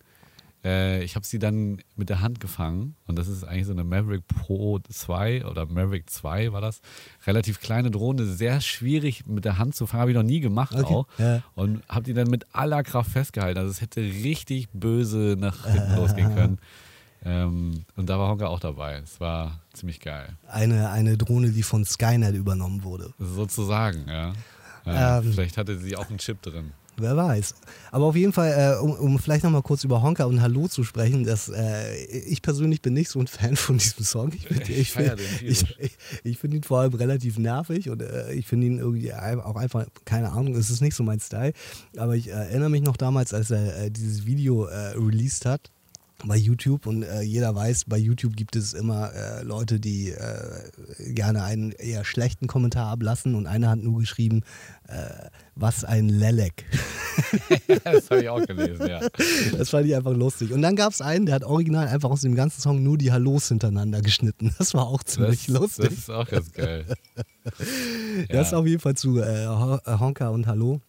[0.64, 3.84] Äh, ich habe sie dann mit der Hand gefangen und das ist eigentlich so eine
[3.84, 6.80] Maverick Pro 2 oder Maverick 2 war das.
[7.26, 10.74] Relativ kleine Drohne, sehr schwierig mit der Hand zu fangen, habe ich noch nie gemacht
[10.74, 11.06] Okay, auch.
[11.18, 11.42] ja.
[11.54, 13.58] Und habe die dann mit aller Kraft festgehalten.
[13.58, 16.58] Also es hätte richtig böse nach hinten losgehen können.
[17.24, 18.94] Ähm, und da war Honka auch dabei.
[19.02, 20.36] Es war ziemlich geil.
[20.48, 23.12] Eine, eine Drohne, die von Skynet übernommen wurde.
[23.18, 24.32] Sozusagen, ja.
[24.86, 25.32] ja Ähm.
[25.32, 26.72] vielleicht hatte sie auch einen Chip drin.
[27.00, 27.54] Wer weiß.
[27.92, 30.84] Aber auf jeden Fall, äh, um, um vielleicht nochmal kurz über Honka und Hallo zu
[30.84, 34.32] sprechen, das, äh, ich persönlich bin nicht so ein Fan von diesem Song.
[34.34, 37.88] Ich, find- Ich ich, find- den ich, ich, ich finde ihn vor allem relativ nervig
[37.90, 41.20] und äh, ich finde ihn irgendwie auch einfach, keine Ahnung, es ist nicht so mein
[41.20, 41.52] Style.
[41.96, 45.70] Aber ich erinnere mich noch damals, als er äh, dieses Video äh, released hat
[46.26, 51.12] bei YouTube und äh, jeder weiß, bei YouTube gibt es immer äh, Leute, die äh,
[51.12, 54.42] gerne einen eher schlechten Kommentar ablassen und einer hat nur geschrieben,
[54.88, 56.64] äh, was ein Lelek.
[57.84, 59.00] das habe ich auch gelesen, ja.
[59.56, 60.52] Das fand ich einfach lustig.
[60.52, 63.12] Und dann gab es einen, der hat original einfach aus dem ganzen Song nur die
[63.12, 64.54] Hallos hintereinander geschnitten.
[64.58, 65.88] Das war auch ziemlich Das, lustig.
[65.90, 66.84] das ist auch ganz geil.
[68.28, 70.82] Das auf jeden Fall zu äh, äh, Honka und Hallo.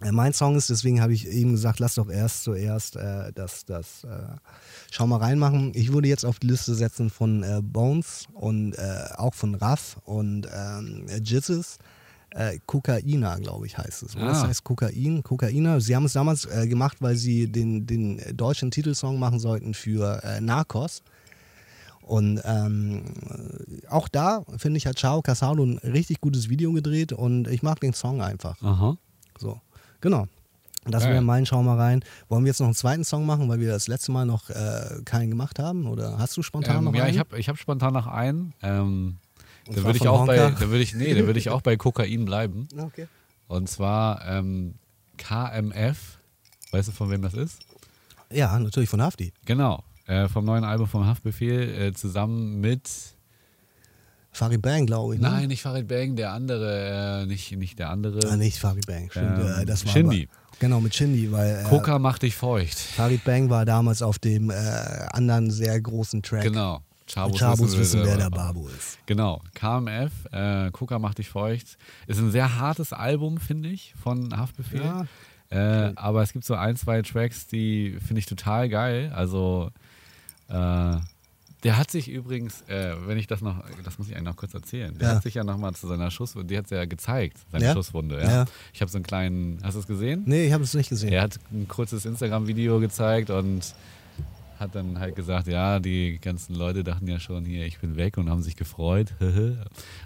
[0.00, 3.64] Äh, mein Song ist, deswegen habe ich eben gesagt, lass doch erst zuerst äh, das,
[3.64, 4.08] das äh,
[4.90, 5.72] Schau mal reinmachen.
[5.74, 9.98] Ich würde jetzt auf die Liste setzen von äh, Bones und äh, auch von Raff
[10.04, 11.78] und ähm, Jizzes.
[12.32, 14.14] Äh, Kokaina, glaube ich, heißt es.
[14.16, 14.26] Oder?
[14.26, 14.46] Das Ah.
[14.48, 15.80] heißt Kokain, Kokaina.
[15.80, 20.22] Sie haben es damals äh, gemacht, weil sie den, den deutschen Titelsong machen sollten für
[20.22, 21.02] äh, Narcos.
[22.02, 23.02] Und ähm,
[23.88, 27.78] auch da, finde ich, hat Chao Casado ein richtig gutes Video gedreht und ich mag
[27.80, 28.60] den Song einfach.
[28.62, 28.96] Aha.
[29.38, 29.60] So,
[30.00, 30.26] genau.
[30.86, 32.02] Das wäre mein Schau mal rein.
[32.28, 35.02] Wollen wir jetzt noch einen zweiten Song machen, weil wir das letzte Mal noch äh,
[35.04, 35.86] keinen gemacht haben?
[35.86, 37.12] Oder hast du spontan Ähm, noch ja, einen?
[37.12, 38.54] ich habe ich hab spontan noch einen.
[38.62, 39.18] Ähm,
[39.66, 40.58] da würde ich auch bei, Honka.
[40.58, 42.66] da würde ich, nee, da würde ich auch bei Kokain bleiben.
[42.78, 43.06] Okay.
[43.46, 44.74] Und zwar ähm,
[45.18, 46.18] KMF.
[46.72, 47.58] Weißt du, von wem das ist?
[48.32, 49.32] Ja, natürlich von Hafti.
[49.44, 49.82] Genau.
[50.06, 52.88] Äh, vom neuen Album vom Haftbefehl äh, zusammen mit.
[54.32, 55.20] Farid Bang, glaube ich.
[55.20, 55.28] Ne?
[55.28, 58.20] Nein, nicht Farid Bang, der andere, äh, nicht, nicht der andere.
[58.30, 59.10] Ah, nicht Farid Bang.
[59.10, 60.28] Stimmt, Ähm, äh, das war Shindy.
[60.30, 62.78] Aber, genau, mit Shindy, weil äh, Coca macht dich feucht.
[62.78, 64.54] Farid Bang war damals auf dem äh,
[65.12, 66.42] anderen sehr großen Track.
[66.44, 66.80] Genau.
[67.12, 68.30] Chabos, Chabos wissen, wer der.
[68.30, 68.98] Babu ist.
[69.06, 71.76] Genau, KMF, äh, Coca macht dich feucht.
[72.06, 74.80] Ist ein sehr hartes Album, finde ich, von Haftbefehl.
[74.80, 75.06] Ja.
[75.50, 79.10] Äh, aber es gibt so ein, zwei Tracks, die finde ich total geil.
[79.12, 79.70] Also,
[80.48, 80.96] äh,
[81.62, 84.54] der hat sich übrigens, äh, wenn ich das noch, das muss ich eigentlich noch kurz
[84.54, 85.14] erzählen, der Ja.
[85.16, 87.74] hat sich ja nochmal zu seiner Schusswunde, die hat es ja gezeigt, seine Ja?
[87.74, 88.20] Schusswunde.
[88.22, 88.44] Ja.
[88.72, 90.22] Ich habe so einen kleinen, hast du es gesehen?
[90.26, 91.12] Nee, ich habe es nicht gesehen.
[91.12, 93.74] Er hat ein kurzes Instagram-Video gezeigt und
[94.58, 98.18] hat dann halt gesagt, ja, die ganzen Leute dachten ja schon hier, ich bin weg
[98.18, 99.14] und haben sich gefreut.
[99.20, 99.56] und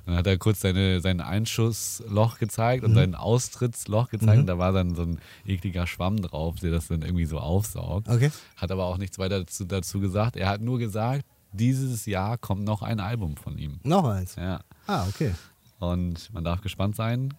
[0.07, 2.97] dann hat er kurz seine, sein Einschussloch gezeigt und Mhm.
[2.97, 7.03] sein Austrittsloch gezeigt und da war dann so ein ekliger Schwamm drauf, der das dann
[7.03, 8.09] irgendwie so aufsaugt.
[8.09, 8.31] Okay.
[8.57, 10.37] Hat aber auch nichts weiter dazu, dazu gesagt.
[10.37, 11.25] Er hat nur gesagt,
[11.55, 13.81] dieses Jahr kommt noch ein Album von ihm.
[13.85, 14.37] Noch eins.
[14.37, 14.61] Ja.
[14.87, 15.33] Ah, okay.
[15.79, 17.35] Und man darf gespannt sein.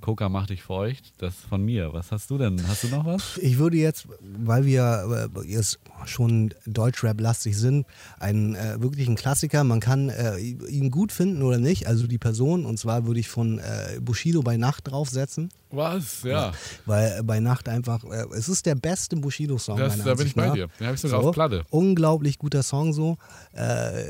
[0.00, 1.12] Coca macht dich feucht.
[1.18, 1.92] Das von mir.
[1.92, 2.60] Was hast du denn?
[2.66, 3.38] Hast du noch was?
[3.38, 7.86] Ich würde jetzt, weil wir äh, jetzt schon Deutschrap-lastig sind,
[8.18, 12.64] einen äh, wirklichen Klassiker, man kann äh, ihn gut finden oder nicht, also die Person,
[12.64, 16.22] und zwar würde ich von äh, Bushido bei Nacht draufsetzen, Was?
[16.24, 16.52] Ja.
[16.86, 19.78] weil äh, bei Nacht einfach, äh, es ist der beste Bushido-Song.
[19.78, 20.54] Da bin Ansicht ich bei nach.
[20.54, 20.68] dir.
[20.78, 21.64] Den habe ich sogar So, auf Platte.
[21.70, 23.16] Unglaublich guter Song so.
[23.52, 24.04] Äh,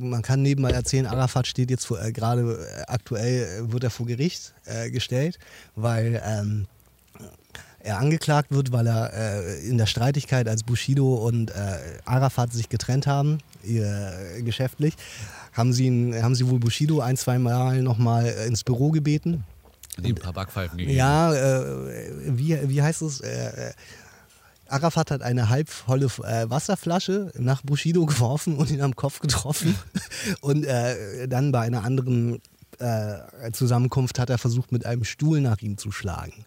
[0.00, 2.42] man kann nebenbei erzählen, Arafat steht jetzt äh, gerade
[2.78, 4.54] äh, aktuell äh, wird er vor Gericht
[4.92, 5.38] gestellt,
[5.76, 6.66] weil ähm,
[7.80, 11.54] er angeklagt wird, weil er äh, in der Streitigkeit, als Bushido und äh,
[12.04, 14.94] Arafat sich getrennt haben, äh, geschäftlich,
[15.52, 19.44] haben sie, ihn, haben sie wohl Bushido ein, zwei Mal nochmal ins Büro gebeten
[20.04, 20.96] ein paar Backpfeifen gegeben.
[20.96, 23.20] Ja, äh, wie, wie heißt es?
[23.20, 23.72] Äh, äh,
[24.68, 29.74] Arafat hat eine halbvolle äh, Wasserflasche nach Bushido geworfen und ihn am Kopf getroffen.
[30.40, 32.40] und äh, dann bei einer anderen
[32.78, 36.44] äh, Zusammenkunft hat er versucht, mit einem Stuhl nach ihm zu schlagen.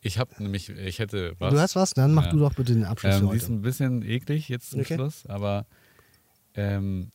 [0.00, 1.52] ich habe nämlich, ich hätte was.
[1.52, 1.94] Du hast was?
[1.94, 2.30] Dann mach Ja.
[2.30, 3.52] du doch bitte den Abschluss für Ähm, die ist heute.
[3.54, 4.94] ein bisschen eklig jetzt zum Okay.
[4.94, 5.66] Schluss, aber
[6.54, 7.10] ähm,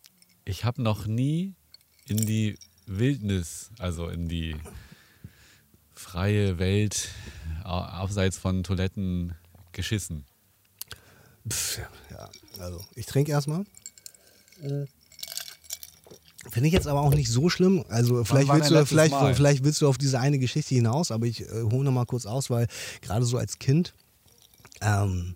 [0.45, 1.55] ich habe noch nie
[2.07, 4.55] in die Wildnis, also in die
[5.93, 7.09] freie Welt
[7.63, 9.35] abseits von Toiletten
[9.71, 10.25] geschissen.
[11.49, 11.79] Pff,
[12.11, 12.29] ja,
[12.59, 13.65] also ich trinke erstmal.
[16.49, 17.85] Finde ich jetzt aber auch nicht so schlimm.
[17.89, 19.33] Also vielleicht willst, du, vielleicht, Mal?
[19.33, 22.49] vielleicht willst du auf diese eine Geschichte hinaus, aber ich äh, hole nochmal kurz aus,
[22.49, 22.67] weil
[23.01, 23.93] gerade so als Kind
[24.81, 25.35] ähm,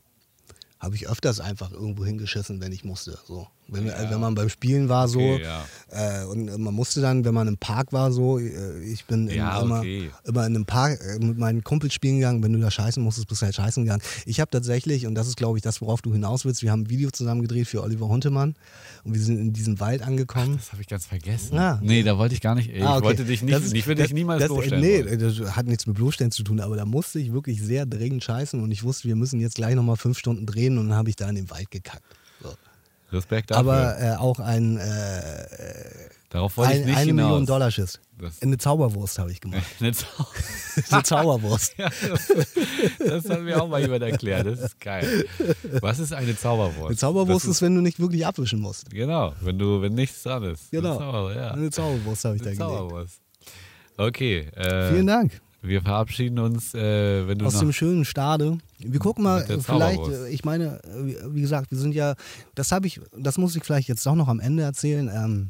[0.79, 3.17] habe ich öfters einfach irgendwo hingeschissen, wenn ich musste.
[3.25, 3.47] So.
[3.69, 4.09] Wenn, Ja.
[4.09, 6.21] wenn man beim Spielen war so Okay, ja.
[6.21, 9.27] äh, und äh, man musste dann, wenn man im Park war so, äh, ich bin
[9.27, 10.09] in, Ja, immer, okay.
[10.23, 13.27] immer in einem Park äh, mit meinen Kumpels spielen gegangen, wenn du da scheißen musstest,
[13.27, 14.01] bist du halt scheißen gegangen.
[14.25, 16.83] Ich habe tatsächlich, und das ist glaube ich das, worauf du hinaus willst, wir haben
[16.83, 18.55] ein Video zusammen gedreht für Oliver Huntemann
[19.03, 20.55] und wir sind in diesem Wald angekommen.
[20.57, 21.57] Das habe ich ganz vergessen.
[21.57, 21.79] Ah.
[21.83, 22.69] Nee, da wollte ich gar nicht.
[22.69, 23.05] Ich Ah, okay.
[23.05, 24.81] wollte dich nicht, Das ist- ich würde dich niemals das, bloßstellen.
[24.83, 25.19] Nee, wollen.
[25.19, 28.61] das hat nichts mit bloßstellen zu tun, aber da musste ich wirklich sehr dringend scheißen
[28.61, 31.15] und ich wusste, wir müssen jetzt gleich nochmal fünf Stunden drehen und dann habe ich
[31.17, 32.03] da in den Wald gekackt.
[33.11, 33.59] Respekt dafür.
[33.71, 34.83] Aber äh, auch ein, äh,
[36.29, 37.25] Darauf wollte ich ein nicht eine hinaus.
[37.27, 37.99] Million Dollar Schiss.
[38.19, 39.63] Das- Eine Zauberwurst habe ich gemacht.
[39.79, 40.25] Eine Zau-
[40.91, 41.75] Eine Zauberwurst.
[41.77, 42.27] Ja, das,
[43.23, 44.45] das hat mir auch mal jemand erklärt.
[44.45, 45.25] Das ist geil.
[45.81, 46.87] Was ist eine Zauberwurst?
[46.87, 48.89] Eine Zauberwurst das ist, wenn du nicht wirklich abwischen musst.
[48.89, 50.69] Genau, wenn du, wenn nichts dran ist.
[50.71, 50.97] Genau.
[50.97, 51.51] Eine Zauber, ja.
[51.51, 52.71] Eine Zauberwurst habe ich da Eine gelegt.
[52.77, 53.21] Zauberwurst.
[53.97, 54.39] Okay.
[54.55, 55.41] Äh, Vielen Dank.
[55.61, 58.57] Wir verabschieden uns, äh, wenn du Aus dem schönen Stade.
[58.79, 62.13] Wir gucken mal, vielleicht, äh, ich meine, äh, wie- wie gesagt, wir sind ja,
[62.55, 65.09] das habe ich, das muss ich vielleicht jetzt doch noch am Ende erzählen.
[65.13, 65.49] Ähm,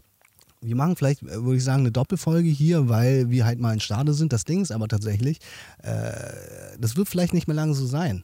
[0.62, 3.80] wir machen vielleicht, äh, würde ich sagen, eine Doppelfolge hier, weil wir halt mal in
[3.80, 4.32] Stade sind.
[4.34, 5.40] Das Ding ist aber tatsächlich,
[5.84, 6.12] äh,
[6.80, 8.24] das wird vielleicht nicht mehr lange so sein.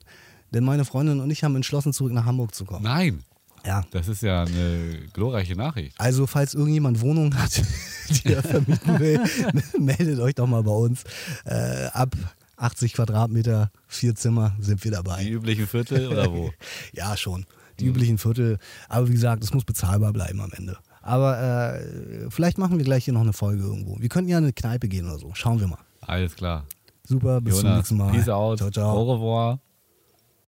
[0.53, 2.83] Denn meine Freundin und ich haben entschlossen, zurück nach Hamburg zu kommen.
[2.83, 3.23] Nein,
[3.65, 3.83] Ja.
[3.91, 5.95] das ist ja eine glorreiche Nachricht.
[5.99, 7.61] Also, falls irgendjemand Wohnungen hat,
[8.09, 9.19] die er vermieten will,
[9.79, 11.03] meldet euch doch mal bei uns.
[11.45, 12.15] Äh, ab
[12.57, 15.25] 80 Quadratmeter, vier Zimmer sind wir Die dabei.
[15.27, 16.51] üblichen Viertel oder wo?
[16.93, 17.45] Ja, schon.
[17.79, 18.59] Die üblichen Viertel.
[18.87, 20.77] Aber wie gesagt, es muss bezahlbar bleiben am Ende.
[21.01, 23.99] Aber äh, vielleicht machen wir gleich hier noch eine Folge irgendwo.
[23.99, 25.31] Wir könnten ja in eine Kneipe gehen oder so.
[25.33, 25.79] Schauen wir mal.
[26.01, 26.65] Alles klar.
[27.05, 28.11] Super, bis zum Jonas, nächsten Mal.
[28.11, 28.57] peace out.
[28.59, 28.95] Ciao, ciao.
[28.97, 29.59] Au revoir.